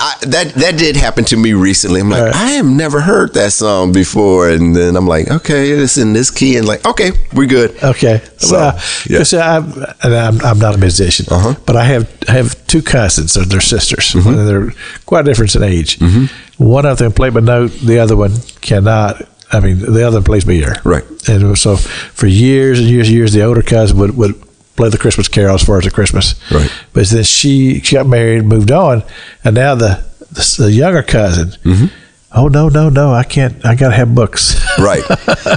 I, 0.00 0.14
that 0.26 0.52
that 0.56 0.76
did 0.76 0.96
happen 0.96 1.24
to 1.26 1.36
me 1.36 1.52
recently. 1.54 2.00
I'm 2.00 2.10
like, 2.10 2.24
Right. 2.24 2.34
I 2.34 2.48
have 2.50 2.66
never 2.66 3.00
heard 3.00 3.32
that 3.34 3.52
song 3.52 3.92
before, 3.92 4.50
and 4.50 4.74
then 4.76 4.96
I'm 4.96 5.06
like, 5.06 5.30
okay, 5.30 5.70
it's 5.70 5.96
in 5.96 6.12
this 6.12 6.30
key, 6.30 6.56
and 6.58 6.66
like, 6.68 6.84
okay, 6.86 7.12
we're 7.32 7.46
good. 7.46 7.82
Okay, 7.82 8.20
So, 8.36 8.56
well, 8.56 8.80
yeah. 9.08 9.24
I'm, 9.56 9.72
and 10.02 10.14
I'm, 10.14 10.40
I'm 10.42 10.58
not 10.58 10.74
a 10.74 10.78
musician, 10.78 11.26
Uh-huh. 11.30 11.54
but 11.66 11.76
I 11.76 11.84
have 11.84 12.06
I 12.28 12.32
have 12.32 12.54
two 12.66 12.82
cousins. 12.82 13.32
They're, 13.34 13.44
they're 13.46 13.60
sisters. 13.62 14.12
Mm-hmm. 14.12 14.46
They're 14.46 14.72
quite 15.06 15.24
different 15.24 15.54
in 15.54 15.62
age. 15.62 15.98
Mm-hmm. 15.98 16.26
One 16.62 16.84
of 16.84 16.98
them 16.98 17.12
play 17.12 17.30
my 17.30 17.40
note. 17.40 17.70
The 17.80 17.98
other 17.98 18.16
one 18.16 18.32
cannot. 18.60 19.22
I 19.50 19.60
mean, 19.60 19.78
the 19.78 20.06
other 20.06 20.20
plays 20.20 20.46
my 20.46 20.52
ear. 20.52 20.76
Right. 20.84 21.04
And 21.28 21.56
so 21.56 21.76
for 21.76 22.26
years 22.26 22.80
and 22.80 22.88
years 22.88 23.08
and 23.08 23.16
years, 23.16 23.32
the 23.32 23.42
older 23.42 23.62
cousin 23.62 23.98
would, 23.98 24.16
would 24.16 24.34
play 24.76 24.88
the 24.88 24.98
Christmas 24.98 25.28
carol 25.28 25.54
as 25.54 25.64
far 25.64 25.78
as 25.78 25.84
the 25.84 25.90
Christmas. 25.90 26.34
Right. 26.50 26.70
But 26.92 27.08
then 27.08 27.24
she 27.24 27.80
she 27.80 27.96
got 27.96 28.06
married, 28.06 28.44
moved 28.44 28.70
on, 28.70 29.02
and 29.44 29.54
now 29.54 29.74
the 29.74 30.04
the, 30.30 30.64
the 30.64 30.72
younger 30.72 31.02
cousin. 31.02 31.48
Mm-hmm. 31.64 31.86
Oh 32.32 32.48
no 32.48 32.68
no 32.68 32.90
no! 32.90 33.12
I 33.12 33.24
can't. 33.24 33.64
I 33.64 33.74
got 33.74 33.88
to 33.88 33.94
have 33.96 34.14
books. 34.14 34.64
Right. 34.78 35.02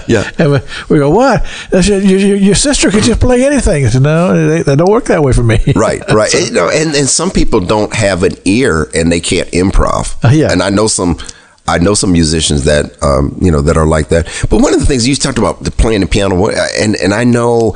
Yeah. 0.08 0.28
And 0.40 0.52
we, 0.52 0.60
we 0.90 0.98
go, 0.98 1.12
what? 1.12 1.44
I 1.72 1.82
said, 1.82 2.02
your, 2.04 2.18
your, 2.18 2.38
your 2.38 2.56
sister 2.56 2.90
could 2.90 3.04
just 3.04 3.20
play 3.20 3.46
anything. 3.46 3.88
Said, 3.88 4.02
no, 4.02 4.50
they, 4.50 4.64
they 4.64 4.76
don't 4.76 4.90
work 4.90 5.06
that 5.06 5.22
way 5.22 5.32
for 5.32 5.44
me. 5.44 5.60
Right, 5.76 6.02
right. 6.12 6.34
And, 6.34 6.48
you 6.48 6.52
know, 6.52 6.70
and, 6.70 6.96
and 6.96 7.08
some 7.08 7.30
people 7.30 7.60
don't 7.60 7.94
have 7.94 8.24
an 8.24 8.32
ear 8.46 8.90
and 8.96 9.12
they 9.12 9.20
can't 9.20 9.48
improv. 9.52 10.16
Uh, 10.26 10.30
yeah. 10.30 10.52
And 10.52 10.64
I 10.64 10.72
know 10.72 10.88
some 10.88 11.20
I 11.68 11.78
know 11.78 11.94
some 11.94 12.12
musicians 12.12 12.64
that 12.66 13.02
um, 13.04 13.38
you 13.42 13.52
know 13.52 13.62
that 13.62 13.78
are 13.78 13.86
like 13.88 14.10
that. 14.10 14.26
But 14.50 14.62
one 14.62 14.74
of 14.74 14.80
the 14.80 14.86
things 14.86 15.08
you 15.08 15.16
talked 15.16 15.38
about 15.38 15.64
the 15.64 15.72
playing 15.72 16.02
the 16.02 16.08
piano 16.08 16.48
and 16.80 16.96
and 16.96 17.14
I 17.14 17.24
know 17.24 17.76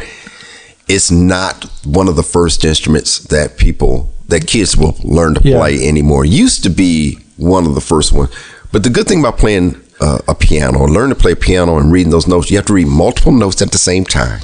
it's 0.88 1.10
not 1.12 1.64
one 1.86 2.08
of 2.08 2.16
the 2.16 2.24
first 2.24 2.64
instruments 2.66 3.20
that 3.20 3.58
people 3.58 4.10
that 4.28 4.48
kids 4.48 4.76
will 4.76 4.96
learn 5.04 5.36
to 5.36 5.42
Yeah. 5.44 5.58
play 5.60 5.88
anymore. 5.88 6.26
Used 6.26 6.64
to 6.64 6.70
be 6.70 7.20
one 7.38 7.66
of 7.66 7.76
the 7.76 7.82
first 7.82 8.12
ones. 8.12 8.30
But 8.72 8.84
the 8.84 8.90
good 8.90 9.08
thing 9.08 9.20
about 9.20 9.38
playing 9.38 9.80
uh, 10.02 10.20
a 10.28 10.36
piano, 10.36 10.80
or 10.80 10.90
learn 10.90 11.10
to 11.10 11.16
play 11.16 11.36
piano 11.36 11.78
and 11.78 11.92
reading 11.92 12.12
those 12.12 12.28
notes, 12.28 12.52
you 12.52 12.58
have 12.58 12.66
to 12.66 12.74
read 12.74 12.88
multiple 12.88 13.32
notes 13.32 13.62
at 13.62 13.72
the 13.72 13.78
same 13.78 14.04
time, 14.04 14.42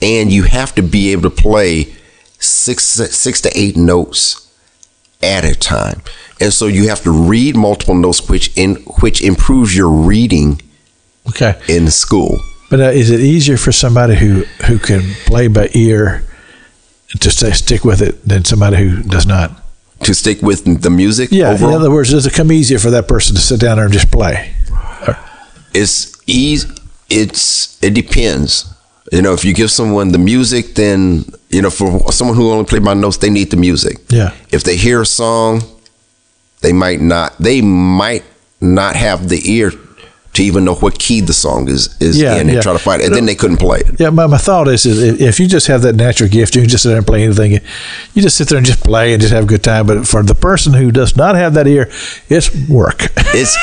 and 0.00 0.30
you 0.30 0.44
have 0.44 0.74
to 0.76 0.82
be 0.82 1.10
able 1.12 1.22
to 1.22 1.30
play 1.30 1.92
six 2.38 2.84
six 2.84 3.40
to 3.40 3.50
eight 3.58 3.76
notes 3.76 4.48
at 5.22 5.44
a 5.44 5.54
time. 5.54 6.02
And 6.42 6.52
so 6.52 6.66
you 6.66 6.88
have 6.88 7.02
to 7.02 7.10
read 7.12 7.54
multiple 7.56 7.94
notes, 7.94 8.28
which 8.28 8.50
in 8.56 8.74
which 9.00 9.22
improves 9.22 9.76
your 9.76 9.88
reading 9.88 10.60
Okay. 11.28 11.54
in 11.68 11.88
school. 11.90 12.40
But 12.68 12.80
uh, 12.80 12.84
is 13.00 13.10
it 13.10 13.20
easier 13.20 13.56
for 13.56 13.70
somebody 13.72 14.16
who, 14.16 14.44
who 14.66 14.78
can 14.78 15.02
play 15.26 15.46
by 15.48 15.68
ear 15.74 16.24
to 17.20 17.30
stay, 17.30 17.52
stick 17.52 17.84
with 17.84 18.00
it 18.02 18.26
than 18.26 18.44
somebody 18.44 18.76
who 18.78 19.02
does 19.02 19.24
not? 19.26 19.50
To 20.04 20.14
stick 20.14 20.42
with 20.42 20.64
the 20.82 20.90
music, 20.90 21.28
Yeah. 21.30 21.50
overall, 21.50 21.74
In 21.74 21.80
other 21.80 21.90
words, 21.92 22.10
does 22.10 22.26
it 22.26 22.32
come 22.32 22.50
easier 22.50 22.80
for 22.80 22.90
that 22.90 23.06
person 23.06 23.36
to 23.36 23.40
sit 23.40 23.60
down 23.60 23.76
there 23.76 23.84
and 23.84 23.94
just 23.94 24.10
play? 24.10 24.52
it's 25.74 26.16
easy. 26.26 26.68
It's 27.08 27.78
it 27.82 27.94
depends. 27.94 28.66
You 29.12 29.20
know, 29.22 29.32
if 29.34 29.44
you 29.44 29.52
give 29.54 29.70
someone 29.70 30.12
the 30.12 30.18
music, 30.18 30.74
then 30.74 31.24
you 31.50 31.60
know, 31.62 31.70
for 31.70 32.10
someone 32.12 32.36
who 32.36 32.50
only 32.50 32.64
played 32.64 32.84
by 32.84 32.94
notes, 32.94 33.18
they 33.18 33.30
need 33.30 33.50
the 33.50 33.56
music. 33.56 33.98
Yeah. 34.08 34.30
If 34.50 34.62
they 34.64 34.76
hear 34.76 35.02
a 35.02 35.06
song, 35.06 35.62
they 36.62 36.72
might 36.72 37.00
not. 37.00 37.36
They 37.38 37.60
might 37.60 38.24
not 38.60 38.96
have 38.96 39.28
the 39.28 39.40
ear 39.50 39.72
to 40.34 40.42
even 40.42 40.64
know 40.64 40.74
what 40.76 40.98
key 40.98 41.20
the 41.20 41.32
song 41.34 41.68
is 41.68 41.94
is 42.00 42.18
Yeah, 42.18 42.36
in 42.36 42.42
and 42.48 42.52
yeah. 42.52 42.60
try 42.62 42.72
to 42.72 42.78
find 42.78 43.02
it, 43.02 43.06
and 43.08 43.14
then 43.14 43.26
they 43.26 43.34
couldn't 43.34 43.58
play 43.58 43.80
it. 43.80 44.00
Yeah, 44.00 44.08
my, 44.08 44.26
my 44.26 44.38
thought 44.38 44.66
is, 44.68 44.86
is 44.86 45.20
if- 45.20 45.38
you 45.38 45.46
just 45.46 45.66
have 45.66 45.82
that 45.82 45.94
natural 45.94 46.30
gift, 46.30 46.54
you 46.54 46.62
can 46.62 46.70
just 46.70 46.84
sit 46.84 46.88
there 46.88 46.96
and 46.96 47.06
play 47.06 47.22
anything. 47.22 47.52
You 48.14 48.22
just 48.22 48.38
sit 48.38 48.48
there 48.48 48.56
and 48.56 48.66
just 48.66 48.82
play 48.82 49.12
and 49.12 49.20
just 49.20 49.34
have 49.34 49.44
a 49.44 49.46
good 49.46 49.62
time. 49.62 49.86
But 49.86 50.08
for 50.08 50.22
the 50.22 50.34
person 50.34 50.72
who 50.72 50.90
does 50.90 51.16
not 51.18 51.34
have 51.34 51.52
that 51.54 51.66
ear, 51.66 51.90
it's 52.28 52.50
work. 52.68 53.08
It's 53.34 53.56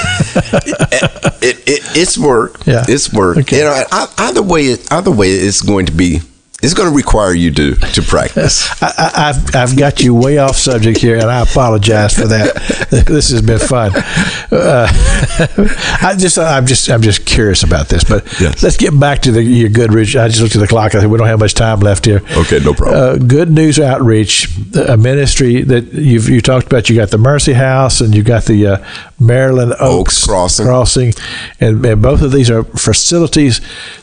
it, 0.63 1.43
it, 1.43 1.57
it 1.67 1.81
it's 1.95 2.17
work. 2.17 2.65
Yeah. 2.65 2.85
it's 2.87 3.13
work. 3.13 3.37
Okay. 3.37 3.57
You 3.59 3.63
know, 3.65 3.83
either 4.17 4.41
way, 4.41 4.75
either 4.89 5.11
way, 5.11 5.29
it's 5.31 5.61
going 5.61 5.85
to 5.85 5.91
be. 5.91 6.21
It's 6.61 6.73
going 6.73 6.89
to 6.89 6.95
require 6.95 7.33
you 7.33 7.51
to 7.51 7.75
to 7.75 8.01
practice. 8.01 8.67
I, 8.83 8.93
I, 8.97 9.29
I've 9.29 9.55
I've 9.55 9.77
got 9.77 10.01
you 10.01 10.13
way 10.13 10.37
off 10.39 10.55
subject 10.57 10.99
here, 10.99 11.15
and 11.15 11.29
I 11.31 11.41
apologize 11.41 12.13
for 12.15 12.27
that. 12.27 12.85
This 13.09 13.29
has 13.31 13.41
been 13.41 13.59
fun. 13.59 13.91
Uh, 14.51 14.87
I 16.01 16.15
just 16.17 16.37
I'm 16.37 16.65
just 16.65 16.89
I'm 16.89 17.01
just 17.01 17.25
curious 17.25 17.63
about 17.63 17.87
this, 17.87 18.03
but 18.03 18.25
Yes. 18.39 18.61
let's 18.63 18.77
get 18.77 18.97
back 18.99 19.19
to 19.23 19.31
the 19.31 19.41
your 19.43 19.69
Goodreach. 19.69 20.19
I 20.19 20.27
just 20.27 20.41
looked 20.41 20.55
at 20.55 20.59
the 20.59 20.67
clock. 20.67 20.95
I 20.95 20.99
think 20.99 21.11
we 21.11 21.17
don't 21.17 21.27
have 21.27 21.39
much 21.39 21.53
time 21.53 21.79
left 21.79 22.05
here. 22.05 22.21
Okay, 22.35 22.59
no 22.59 22.73
problem. 22.73 22.95
Uh, 23.21 23.25
Good 23.25 23.51
News 23.51 23.79
Outreach, 23.79 24.47
a 24.87 24.97
ministry 24.97 25.61
that 25.63 25.93
you've 25.93 26.29
you 26.29 26.41
talked 26.41 26.67
about. 26.67 26.89
You 26.89 26.95
got 26.95 27.09
the 27.09 27.17
Mercy 27.17 27.53
House, 27.53 28.01
and 28.01 28.13
you 28.15 28.23
got 28.23 28.45
the 28.45 28.67
uh, 28.67 28.85
Maryland 29.19 29.73
Oaks, 29.79 29.81
Oaks 29.81 30.25
Crossing. 30.25 30.65
Crossing, 30.65 31.13
and, 31.59 31.85
and 31.85 32.01
both 32.01 32.21
of 32.21 32.31
these 32.31 32.49
are 32.49 32.63
facilities. 32.63 33.61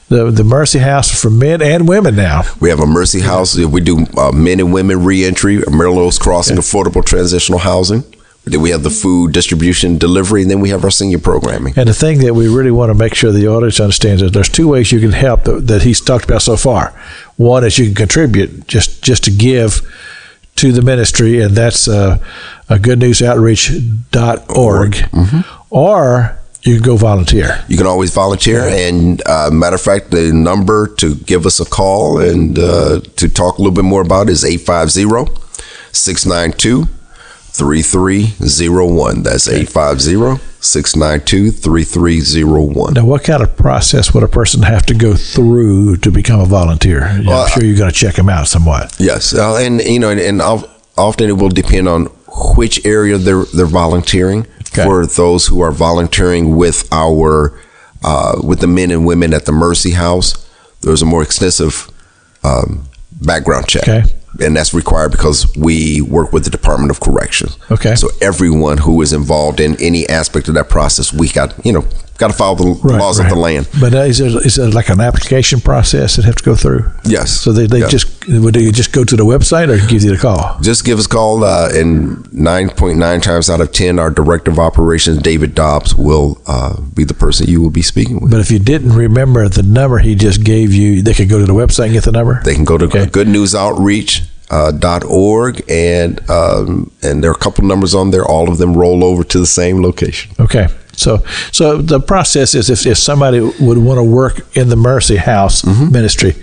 The 0.08 0.30
the 0.30 0.44
Mercy 0.44 0.78
House 0.78 1.10
for 1.20 1.30
men 1.30 1.60
and 1.60 1.88
women 1.88 2.14
now. 2.14 2.42
We 2.60 2.68
have 2.70 2.78
a 2.80 2.86
Mercy 2.86 3.20
House. 3.20 3.56
We 3.56 3.80
do 3.80 4.06
uh, 4.16 4.30
men 4.32 4.60
and 4.60 4.72
women 4.72 5.02
reentry, 5.04 5.62
Oaks 5.64 6.18
Crossing, 6.18 6.56
affordable 6.56 7.04
transitional 7.04 7.58
housing. 7.58 8.04
Then 8.44 8.60
we 8.60 8.70
have 8.70 8.84
the 8.84 8.90
food 8.90 9.32
distribution 9.32 9.98
delivery, 9.98 10.42
and 10.42 10.50
then 10.50 10.60
we 10.60 10.68
have 10.68 10.84
our 10.84 10.90
senior 10.90 11.18
programming. 11.18 11.74
And 11.76 11.88
the 11.88 11.94
thing 11.94 12.20
that 12.20 12.34
we 12.34 12.46
really 12.46 12.70
want 12.70 12.90
to 12.90 12.94
make 12.94 13.12
sure 13.12 13.32
the 13.32 13.48
audience 13.48 13.80
understands 13.80 14.22
is 14.22 14.30
there's 14.30 14.48
two 14.48 14.68
ways 14.68 14.92
you 14.92 15.00
can 15.00 15.10
help 15.10 15.42
that, 15.44 15.66
that 15.66 15.82
he's 15.82 16.00
talked 16.00 16.24
about 16.24 16.42
so 16.42 16.56
far. 16.56 16.90
One 17.36 17.64
is 17.64 17.76
you 17.76 17.86
can 17.86 17.96
contribute 17.96 18.68
just 18.68 19.02
just 19.02 19.24
to 19.24 19.32
give 19.32 19.80
to 20.56 20.70
the 20.70 20.82
ministry, 20.82 21.40
and 21.42 21.56
that's 21.56 21.88
uh, 21.88 22.18
a 22.68 22.76
goodnewsoutreach.org. 22.76 24.96
Or 25.70 26.38
you 26.66 26.74
can 26.74 26.82
go 26.82 26.96
volunteer. 26.96 27.64
You 27.68 27.76
can 27.76 27.86
always 27.86 28.12
volunteer, 28.12 28.62
and 28.62 29.22
uh, 29.26 29.50
matter 29.52 29.76
of 29.76 29.82
fact, 29.82 30.10
the 30.10 30.32
number 30.32 30.88
to 30.96 31.14
give 31.14 31.46
us 31.46 31.60
a 31.60 31.64
call 31.64 32.18
and 32.18 32.58
uh, 32.58 33.00
to 33.16 33.28
talk 33.28 33.58
a 33.58 33.62
little 33.62 33.74
bit 33.74 33.84
more 33.84 34.02
about 34.02 34.28
is 34.28 34.44
850 34.44 35.32
692 35.92 36.86
3301. 37.52 39.22
That's 39.22 39.48
850 39.48 40.44
692 40.60 41.52
3301. 41.52 42.94
Now, 42.94 43.06
what 43.06 43.22
kind 43.22 43.42
of 43.42 43.56
process 43.56 44.12
would 44.12 44.24
a 44.24 44.28
person 44.28 44.62
have 44.62 44.84
to 44.86 44.94
go 44.94 45.14
through 45.14 45.98
to 45.98 46.10
become 46.10 46.40
a 46.40 46.46
volunteer? 46.46 47.22
Well, 47.24 47.42
I'm 47.42 47.48
sure 47.48 47.64
you're 47.64 47.78
going 47.78 47.90
to 47.90 47.96
check 47.96 48.16
them 48.16 48.28
out 48.28 48.48
somewhat. 48.48 48.94
Yes, 48.98 49.34
uh, 49.34 49.56
and 49.56 49.80
you 49.80 50.00
know, 50.00 50.10
and, 50.10 50.20
and 50.20 50.42
often 50.42 51.28
it 51.28 51.34
will 51.34 51.48
depend 51.48 51.88
on 51.88 52.06
which 52.56 52.84
area 52.84 53.18
they're 53.18 53.44
they're 53.44 53.66
volunteering. 53.66 54.46
Okay. 54.78 54.84
For 54.84 55.06
those 55.06 55.46
who 55.46 55.60
are 55.60 55.72
volunteering 55.72 56.56
with 56.56 56.88
our 56.92 57.58
uh, 58.04 58.40
with 58.42 58.60
the 58.60 58.66
men 58.66 58.90
and 58.90 59.06
women 59.06 59.32
at 59.32 59.46
the 59.46 59.52
Mercy 59.52 59.92
House, 59.92 60.46
there's 60.82 61.02
a 61.02 61.06
more 61.06 61.22
extensive 61.22 61.90
um, 62.44 62.88
background 63.22 63.68
check. 63.68 63.88
Okay. 63.88 64.02
And 64.38 64.54
that's 64.54 64.74
required 64.74 65.12
because 65.12 65.50
we 65.56 66.02
work 66.02 66.30
with 66.32 66.44
the 66.44 66.50
Department 66.50 66.90
of 66.90 67.00
Corrections. 67.00 67.56
Okay. 67.70 67.94
So 67.94 68.08
everyone 68.20 68.76
who 68.76 69.00
is 69.00 69.14
involved 69.14 69.60
in 69.60 69.80
any 69.80 70.06
aspect 70.08 70.48
of 70.48 70.54
that 70.54 70.68
process, 70.68 71.10
we 71.12 71.28
got 71.28 71.54
you 71.64 71.72
know 71.72 71.84
got 72.18 72.28
to 72.28 72.34
follow 72.36 72.54
the 72.56 72.96
laws 72.96 73.18
of 73.18 73.28
the 73.28 73.34
land. 73.36 73.68
But 73.80 73.94
uh, 73.94 73.98
is, 74.00 74.18
there, 74.18 74.28
is 74.46 74.56
there 74.56 74.70
like 74.70 74.88
an 74.88 75.00
application 75.00 75.60
process 75.60 76.16
that 76.16 76.24
have 76.24 76.36
to 76.36 76.44
go 76.44 76.54
through? 76.56 76.90
Yes. 77.04 77.30
So 77.40 77.52
they, 77.52 77.66
they 77.66 77.86
just 77.88 78.06
would 78.28 78.54
they 78.54 78.70
just 78.72 78.92
go 78.92 79.04
to 79.04 79.16
the 79.16 79.24
website 79.24 79.68
or 79.68 79.76
give 79.88 80.02
you 80.02 80.10
the 80.14 80.20
call? 80.20 80.58
just 80.62 80.84
give 80.84 80.98
us 80.98 81.06
a 81.06 81.08
call 81.08 81.44
uh, 81.44 81.68
and 81.72 82.16
9.9 82.26 83.22
times 83.22 83.48
out 83.50 83.60
of 83.60 83.70
10 83.72 83.98
our 83.98 84.10
director 84.10 84.50
of 84.50 84.58
operations 84.58 85.18
david 85.22 85.54
dobbs 85.54 85.94
will 85.94 86.40
uh, 86.46 86.80
be 86.94 87.04
the 87.04 87.14
person 87.14 87.46
you 87.46 87.60
will 87.60 87.70
be 87.70 87.82
speaking 87.82 88.20
with 88.20 88.30
But 88.30 88.40
if 88.40 88.50
you 88.50 88.58
didn't 88.58 88.92
remember 88.92 89.48
the 89.48 89.62
number 89.62 89.98
he 89.98 90.14
just 90.14 90.42
gave 90.44 90.72
you, 90.72 91.02
they 91.02 91.14
could 91.14 91.28
go 91.28 91.38
to 91.38 91.44
the 91.46 91.52
website 91.54 91.84
and 91.86 91.92
get 91.94 92.04
the 92.04 92.12
number. 92.12 92.40
they 92.44 92.54
can 92.54 92.64
go 92.64 92.76
to 92.78 92.86
Okay. 92.86 93.06
goodnewsoutreach 93.06 94.26
uh, 94.50 94.70
dot 94.72 95.02
org 95.04 95.62
and 95.68 96.28
um, 96.30 96.90
and 97.02 97.22
there 97.22 97.30
are 97.30 97.34
a 97.34 97.38
couple 97.38 97.64
numbers 97.64 97.94
on 97.94 98.10
there 98.10 98.24
all 98.24 98.48
of 98.48 98.58
them 98.58 98.74
roll 98.74 99.02
over 99.04 99.24
to 99.24 99.38
the 99.38 99.46
same 99.46 99.82
location 99.82 100.32
Okay. 100.38 100.68
So, 100.96 101.18
so 101.52 101.76
the 101.82 102.00
process 102.00 102.54
is 102.54 102.70
if, 102.70 102.86
if 102.86 102.98
somebody 102.98 103.40
would 103.40 103.78
want 103.78 103.98
to 103.98 104.04
work 104.04 104.56
in 104.56 104.68
the 104.68 104.76
Mercy 104.76 105.16
House 105.16 105.62
Mm-hmm. 105.62 105.92
ministry, 105.92 106.34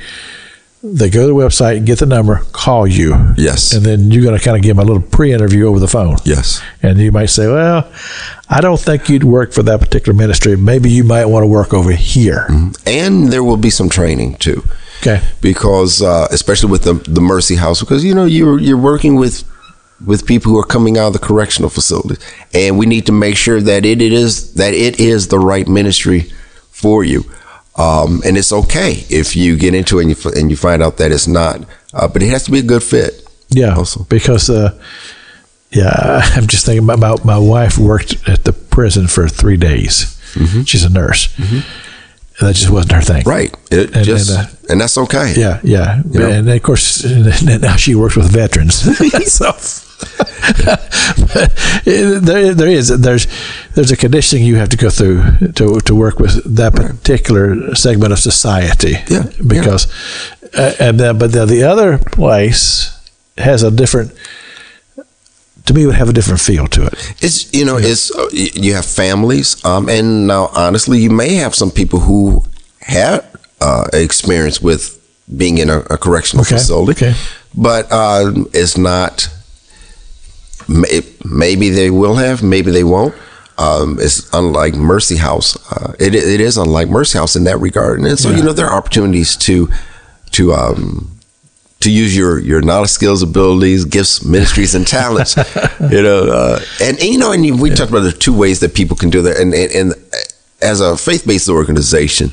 they 0.86 1.10
go 1.10 1.22
to 1.22 1.28
the 1.28 1.34
website, 1.34 1.86
get 1.86 2.00
the 2.00 2.06
number, 2.06 2.42
call 2.52 2.86
you. 2.86 3.16
Yes. 3.38 3.72
And 3.74 3.86
then 3.86 4.12
you're 4.12 4.22
going 4.24 4.38
to 4.38 4.44
kind 4.44 4.58
of 4.58 4.64
give 4.64 4.76
them 4.76 4.86
a 4.86 4.88
little 4.92 5.02
pre-interview 5.02 5.66
over 5.68 5.80
the 5.80 5.88
phone. 5.88 6.18
yes 6.26 6.62
And 6.82 7.00
you 7.00 7.10
might 7.12 7.28
say, 7.30 7.48
well, 7.48 7.90
I 8.50 8.60
don't 8.60 8.80
think 8.80 9.08
you'd 9.08 9.24
work 9.24 9.54
for 9.54 9.64
that 9.64 9.80
particular 9.80 10.14
ministry. 10.18 10.58
Maybe 10.58 10.90
you 10.92 11.06
might 11.06 11.26
want 11.26 11.44
to 11.44 11.48
work 11.48 11.74
over 11.74 11.92
here. 11.94 12.48
and 12.86 13.32
there 13.32 13.44
will 13.44 13.56
be 13.58 13.70
some 13.70 13.88
training 13.90 14.36
too 14.36 14.62
Okay. 15.02 15.22
because 15.42 16.02
uh, 16.02 16.28
especially 16.32 16.70
with 16.70 16.84
the, 16.84 16.94
the 17.10 17.22
mercy 17.22 17.56
house 17.56 17.80
because 17.80 18.04
you 18.06 18.14
know 18.14 18.26
you're 18.26 18.60
you're 18.60 18.78
working 18.78 19.16
with 19.16 19.44
with 20.06 20.26
people 20.26 20.52
who 20.52 20.60
are 20.60 20.66
coming 20.66 20.98
out 20.98 21.08
of 21.08 21.14
the 21.14 21.20
correctional 21.28 21.70
facilities 21.70 22.20
and 22.54 22.78
we 22.78 22.86
need 22.86 23.06
to 23.06 23.12
make 23.12 23.36
sure 23.38 23.62
that 23.62 23.86
it, 23.86 24.02
it 24.02 24.14
is 24.14 24.54
that 24.56 24.74
it 24.74 25.00
is 25.00 25.28
the 25.28 25.40
right 25.40 25.68
ministry 25.68 26.22
for 26.72 27.04
you 27.04 27.24
Um, 27.76 28.22
and 28.26 28.38
it's 28.38 28.52
okay 28.54 29.04
if 29.10 29.36
you 29.36 29.58
get 29.58 29.74
into 29.74 29.98
it 30.00 30.04
and 30.06 30.12
you, 30.14 30.32
and 30.40 30.52
you 30.52 30.58
find 30.58 30.84
out 30.84 30.98
that 30.98 31.12
it's 31.12 31.28
not. 31.28 31.58
Uh, 31.94 32.08
but 32.08 32.22
it 32.22 32.30
has 32.30 32.44
to 32.46 32.52
be 32.52 32.60
a 32.60 32.68
good 32.74 32.84
fit. 32.84 33.14
Yeah, 33.50 33.74
Also. 33.76 34.04
because 34.10 34.48
uh, 34.50 34.70
yeah, 35.72 36.22
I'm 36.36 36.46
just 36.48 36.66
thinking 36.66 36.88
about 36.90 37.26
my, 37.26 37.38
wife 37.38 37.78
worked 37.80 38.30
at 38.30 38.44
the 38.44 38.54
prison 38.54 39.08
for 39.08 39.28
three 39.28 39.58
days. 39.58 40.20
She's 40.66 40.84
a 40.86 40.90
nurse, 40.90 41.30
and 41.40 41.64
that 42.40 42.56
just 42.56 42.70
wasn't 42.70 42.92
her 42.94 43.02
thing. 43.02 43.24
Right. 43.26 43.54
It 43.72 43.96
And- 43.96 44.06
just, 44.06 44.30
and, 44.30 44.48
and, 44.70 44.82
uh, 44.82 44.84
that's 44.84 44.98
okay. 44.98 45.34
Yeah, 45.36 45.60
yeah, 45.64 46.02
know? 46.06 46.30
and 46.30 46.50
of 46.50 46.62
course 46.62 47.04
now 47.44 47.76
she 47.78 47.96
works 47.96 48.16
with 48.16 48.32
veterans. 48.32 48.76
so 49.34 49.52
there, 51.84 52.54
there 52.54 52.68
is 52.68 52.88
there's 52.90 53.28
there's 53.76 53.92
a 53.92 53.98
conditioning 53.98 54.46
you 54.46 54.56
have 54.58 54.70
to 54.70 54.78
go 54.78 54.90
through 54.90 55.24
to 55.54 55.80
to 55.80 55.96
work 55.96 56.20
with 56.20 56.44
that 56.56 56.74
particular 56.76 57.76
segment 57.76 58.14
of 58.14 58.20
society. 58.20 58.96
Yeah, 59.08 59.24
because 59.46 59.88
uh, 60.54 60.74
and 60.80 61.00
then 61.00 61.18
but 61.18 61.32
the, 61.32 61.46
the 61.46 61.64
other 61.64 61.98
place 61.98 62.92
has 63.38 63.64
a 63.64 63.72
different. 63.72 64.12
To 65.66 65.74
me, 65.74 65.84
it 65.84 65.86
would 65.86 65.96
have 65.96 66.10
a 66.10 66.14
different 66.14 66.42
feel 66.42 66.68
to 66.68 66.86
it. 66.88 66.94
It's 67.22 67.54
you 67.54 67.64
know 67.66 67.78
it's 67.78 68.12
uh, 68.14 68.28
you 68.34 68.74
have 68.74 68.86
families, 68.86 69.64
um, 69.64 69.88
and 69.90 70.28
now 70.28 70.50
honestly, 70.54 71.00
you 71.00 71.10
may 71.10 71.36
have 71.36 71.56
some 71.56 71.72
people 71.72 72.00
who 72.00 72.44
had 72.82 73.24
uh, 73.62 73.86
experience 73.94 74.62
with 74.62 75.00
being 75.38 75.58
in 75.60 75.70
a, 75.70 75.80
a 75.90 75.98
correctional 75.98 76.42
Okay, 76.42 76.56
facility, 76.56 76.92
okay. 77.06 77.16
but 77.56 77.88
uh, 77.92 78.34
it's 78.54 78.78
not. 78.78 79.30
May- 80.68 81.02
Maybe 81.26 81.70
they 81.70 81.90
will 81.90 82.16
have, 82.16 82.44
maybe 82.44 82.72
they 82.72 82.84
won't. 82.84 83.14
Um, 83.58 83.98
it's 84.02 84.30
unlike 84.34 84.74
Mercy 84.76 85.16
House. 85.18 85.56
Uh, 85.72 85.94
it 86.00 86.16
it 86.16 86.42
is 86.42 86.58
unlike 86.58 86.90
Mercy 86.90 87.18
House 87.18 87.36
in 87.36 87.44
that 87.46 87.58
regard, 87.60 88.00
and 88.00 88.18
so 88.20 88.30
you 88.32 88.42
know 88.44 88.52
there 88.54 88.66
are 88.68 88.76
opportunities 88.78 89.38
to 89.38 89.70
to 90.32 90.54
um, 90.54 91.12
to 91.82 91.92
use 91.92 92.16
your 92.18 92.40
your 92.40 92.62
knowledge, 92.62 92.90
skills, 92.90 93.22
abilities, 93.22 93.86
gifts, 93.86 94.26
ministries, 94.26 94.74
and 94.74 94.88
talents. 94.88 95.36
you 95.92 96.02
know, 96.02 96.24
uh, 96.32 96.60
and, 96.82 96.98
and 97.00 97.08
you 97.10 97.20
know, 97.20 97.32
and 97.32 97.62
we 97.62 97.70
talked 97.70 97.92
about 97.92 98.02
the 98.02 98.12
two 98.12 98.36
ways 98.36 98.60
that 98.62 98.74
people 98.74 98.98
can 98.98 99.10
do 99.12 99.22
that, 99.22 99.38
and 99.38 99.54
and, 99.54 99.72
and 99.72 99.94
as 100.62 100.82
a 100.82 100.98
faith 100.98 101.26
based 101.28 101.48
organization. 101.48 102.32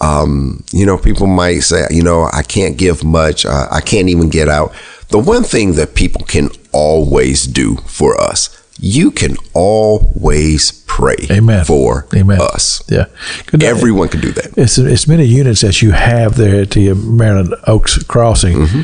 Um, 0.00 0.62
you 0.72 0.86
know, 0.86 0.96
people 0.96 1.26
might 1.26 1.58
say, 1.60 1.84
you 1.90 2.04
know, 2.04 2.28
I 2.32 2.42
can't 2.44 2.76
give 2.76 3.02
much. 3.02 3.44
Uh, 3.44 3.66
I 3.70 3.80
can't 3.80 4.08
even 4.08 4.28
get 4.28 4.48
out. 4.48 4.72
The 5.10 5.18
one 5.18 5.42
thing 5.42 5.74
that 5.74 5.94
people 5.94 6.22
can 6.26 6.50
always 6.72 7.46
do 7.46 7.76
for 7.86 8.20
us, 8.20 8.50
you 8.78 9.10
can 9.10 9.36
always 9.54 10.84
pray 10.86 11.16
Amen. 11.30 11.64
for 11.64 12.06
Amen. 12.14 12.40
us. 12.40 12.82
Yeah, 12.88 13.06
Good- 13.46 13.62
Everyone 13.62 14.08
can 14.08 14.20
do 14.20 14.32
that. 14.32 14.56
It's 14.56 14.78
as 14.78 15.06
many 15.08 15.24
units 15.24 15.64
as 15.64 15.82
you 15.82 15.92
have 15.92 16.36
there 16.36 16.62
at 16.62 16.70
the 16.70 16.92
Maryland 16.94 17.54
Oaks 17.66 18.02
Crossing. 18.04 18.56
Mm-hmm. 18.58 18.82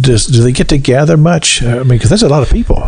Does 0.00 0.26
do 0.26 0.42
they 0.42 0.52
get 0.52 0.68
together 0.68 1.16
much? 1.16 1.62
I 1.62 1.78
mean, 1.78 1.88
because 1.98 2.10
that's 2.10 2.22
a 2.22 2.28
lot 2.28 2.42
of 2.42 2.50
people. 2.50 2.82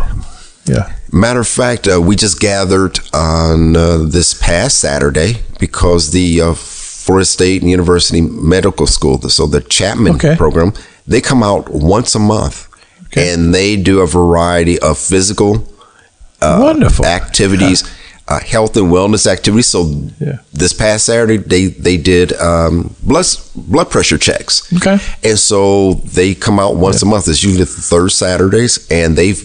Yeah. 0.65 0.91
Matter 1.11 1.39
of 1.39 1.47
fact, 1.47 1.87
uh, 1.87 2.01
we 2.01 2.15
just 2.15 2.39
gathered 2.39 2.99
on 3.13 3.75
uh, 3.77 3.97
this 4.09 4.33
past 4.33 4.79
Saturday 4.79 5.35
because 5.59 6.11
the 6.11 6.41
uh, 6.41 6.53
Florida 6.53 7.25
State 7.25 7.61
and 7.61 7.71
University 7.71 8.19
Medical 8.21 8.87
School, 8.87 9.21
so 9.29 9.47
the 9.47 9.61
Chapman 9.61 10.15
Okay. 10.15 10.35
program, 10.35 10.73
they 11.07 11.21
come 11.21 11.43
out 11.43 11.69
once 11.69 12.15
a 12.15 12.19
month 12.19 12.67
Okay. 13.07 13.31
and 13.33 13.53
they 13.53 13.75
do 13.77 14.01
a 14.01 14.07
variety 14.07 14.77
of 14.79 14.97
physical 14.97 15.67
Wonderful. 16.41 17.05
activities, 17.05 17.83
uh, 18.27 18.39
health 18.39 18.75
and 18.77 18.91
wellness 18.91 19.25
activities. 19.25 19.67
So 19.67 19.79
Yeah. 20.19 20.37
this 20.53 20.73
past 20.73 21.05
Saturday, 21.05 21.37
they 21.37 21.67
they 21.67 21.97
did 21.97 22.33
um, 22.39 22.93
blood 23.03 23.25
blood 23.55 23.89
pressure 23.89 24.17
checks. 24.17 24.61
Okay. 24.75 24.97
and 25.23 25.39
so 25.39 25.93
they 26.13 26.33
come 26.35 26.59
out 26.59 26.75
once 26.75 27.01
a 27.01 27.05
month. 27.05 27.27
It's 27.27 27.43
usually 27.43 27.63
the 27.63 27.71
third 27.91 28.11
Saturdays, 28.11 28.79
and 28.91 29.15
they've 29.17 29.41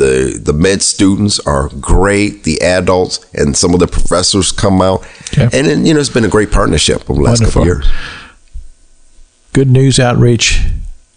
the 0.00 0.38
the 0.42 0.52
med 0.52 0.80
students 0.82 1.40
are 1.46 1.68
great. 1.80 2.44
The 2.44 2.60
adults 2.62 3.20
and 3.34 3.56
some 3.56 3.74
of 3.74 3.80
the 3.80 3.86
professors 3.88 4.52
come 4.52 4.80
out, 4.82 5.00
Okay. 5.32 5.48
and 5.58 5.66
then 5.66 5.84
you 5.86 5.92
know 5.94 6.00
it's 6.00 6.08
been 6.18 6.24
a 6.24 6.34
great 6.36 6.50
partnership 6.50 7.08
over 7.10 7.20
the 7.20 7.28
last 7.28 7.42
couple 7.44 7.62
of 7.62 7.68
news 7.68 7.76
years. 7.76 7.86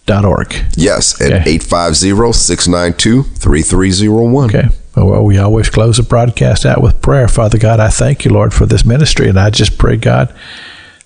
goodnewsoutreach.org. 0.06 0.54
Yes, 0.76 1.20
at 1.20 1.32
Okay. 1.32 1.58
850-692-3301. 1.58 4.44
Okay. 4.46 4.68
Well, 4.94 5.24
we 5.24 5.38
always 5.38 5.70
close 5.70 5.96
the 5.96 6.02
broadcast 6.02 6.66
out 6.66 6.82
with 6.82 7.00
prayer. 7.00 7.26
Father 7.26 7.56
God, 7.58 7.80
I 7.80 7.88
thank 7.88 8.26
you, 8.26 8.30
Lord, 8.30 8.52
for 8.52 8.66
this 8.66 8.84
ministry. 8.84 9.26
And 9.28 9.40
I 9.40 9.48
just 9.48 9.78
pray, 9.78 9.96
God, 9.96 10.34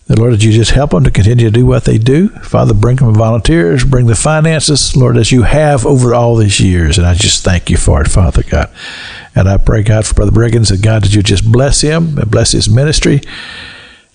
that, 0.08 0.18
Lord, 0.18 0.32
that 0.32 0.42
you 0.42 0.50
just 0.50 0.72
help 0.72 0.90
them 0.90 1.04
to 1.04 1.10
continue 1.10 1.44
to 1.46 1.52
do 1.52 1.64
what 1.66 1.84
they 1.84 1.96
do. 1.96 2.30
Father, 2.40 2.74
bring 2.74 2.96
them 2.96 3.14
volunteers, 3.14 3.84
bring 3.84 4.06
the 4.06 4.16
finances, 4.16 4.96
Lord, 4.96 5.16
as 5.16 5.30
you 5.30 5.42
have 5.42 5.86
over 5.86 6.14
all 6.14 6.34
these 6.34 6.58
years. 6.58 6.98
And 6.98 7.06
I 7.06 7.14
just 7.14 7.44
thank 7.44 7.70
you 7.70 7.76
for 7.76 8.02
it, 8.02 8.08
Father 8.08 8.42
God. 8.42 8.70
And 9.36 9.48
I 9.48 9.56
pray, 9.56 9.84
God, 9.84 10.04
for 10.04 10.14
Brother 10.14 10.32
Breggins, 10.32 10.72
and 10.72 10.82
God, 10.82 11.04
that 11.04 11.14
you 11.14 11.22
just 11.22 11.50
bless 11.50 11.80
him 11.82 12.18
and 12.18 12.28
bless 12.30 12.50
his 12.52 12.68
ministry. 12.68 13.20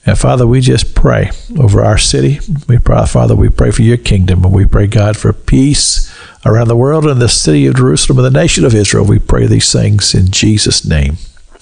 And 0.05 0.17
Father, 0.17 0.47
we 0.47 0.61
just 0.61 0.95
pray 0.95 1.29
over 1.59 1.83
our 1.83 1.97
city. 1.97 2.39
We 2.67 2.79
pray, 2.79 3.05
Father, 3.05 3.35
we 3.35 3.49
pray 3.49 3.69
for 3.71 3.83
your 3.83 3.97
kingdom, 3.97 4.43
and 4.43 4.53
we 4.53 4.65
pray, 4.65 4.87
God, 4.87 5.15
for 5.15 5.31
peace 5.31 6.11
around 6.43 6.69
the 6.69 6.75
world 6.75 7.05
and 7.05 7.21
the 7.21 7.29
city 7.29 7.67
of 7.67 7.75
Jerusalem 7.75 8.17
and 8.17 8.25
the 8.35 8.39
nation 8.39 8.65
of 8.65 8.73
Israel. 8.73 9.05
We 9.05 9.19
pray 9.19 9.45
these 9.45 9.71
things 9.71 10.15
in 10.15 10.31
Jesus' 10.31 10.83
name. 10.85 11.17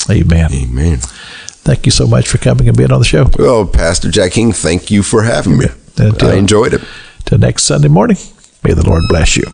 Amen. 0.09 0.53
Amen. 0.53 0.99
Thank 1.01 1.85
you 1.85 1.91
so 1.91 2.07
much 2.07 2.29
for 2.29 2.37
coming 2.37 2.69
and 2.69 2.77
being 2.77 2.91
on 2.93 2.99
the 2.99 3.05
show. 3.05 3.25
Well, 3.37 3.67
Pastor 3.67 4.09
Jack 4.09 4.31
King, 4.31 4.53
thank 4.53 4.89
you 4.89 5.03
for 5.03 5.23
having 5.23 5.57
me. 5.57 5.65
Until- 5.97 6.29
uh, 6.29 6.31
I 6.31 6.35
enjoyed 6.35 6.73
it. 6.73 6.81
Till 7.25 7.37
next 7.37 7.65
Sunday 7.65 7.89
morning, 7.89 8.17
may 8.63 8.73
the 8.73 8.87
Lord 8.87 9.03
bless 9.09 9.35
you. 9.35 9.43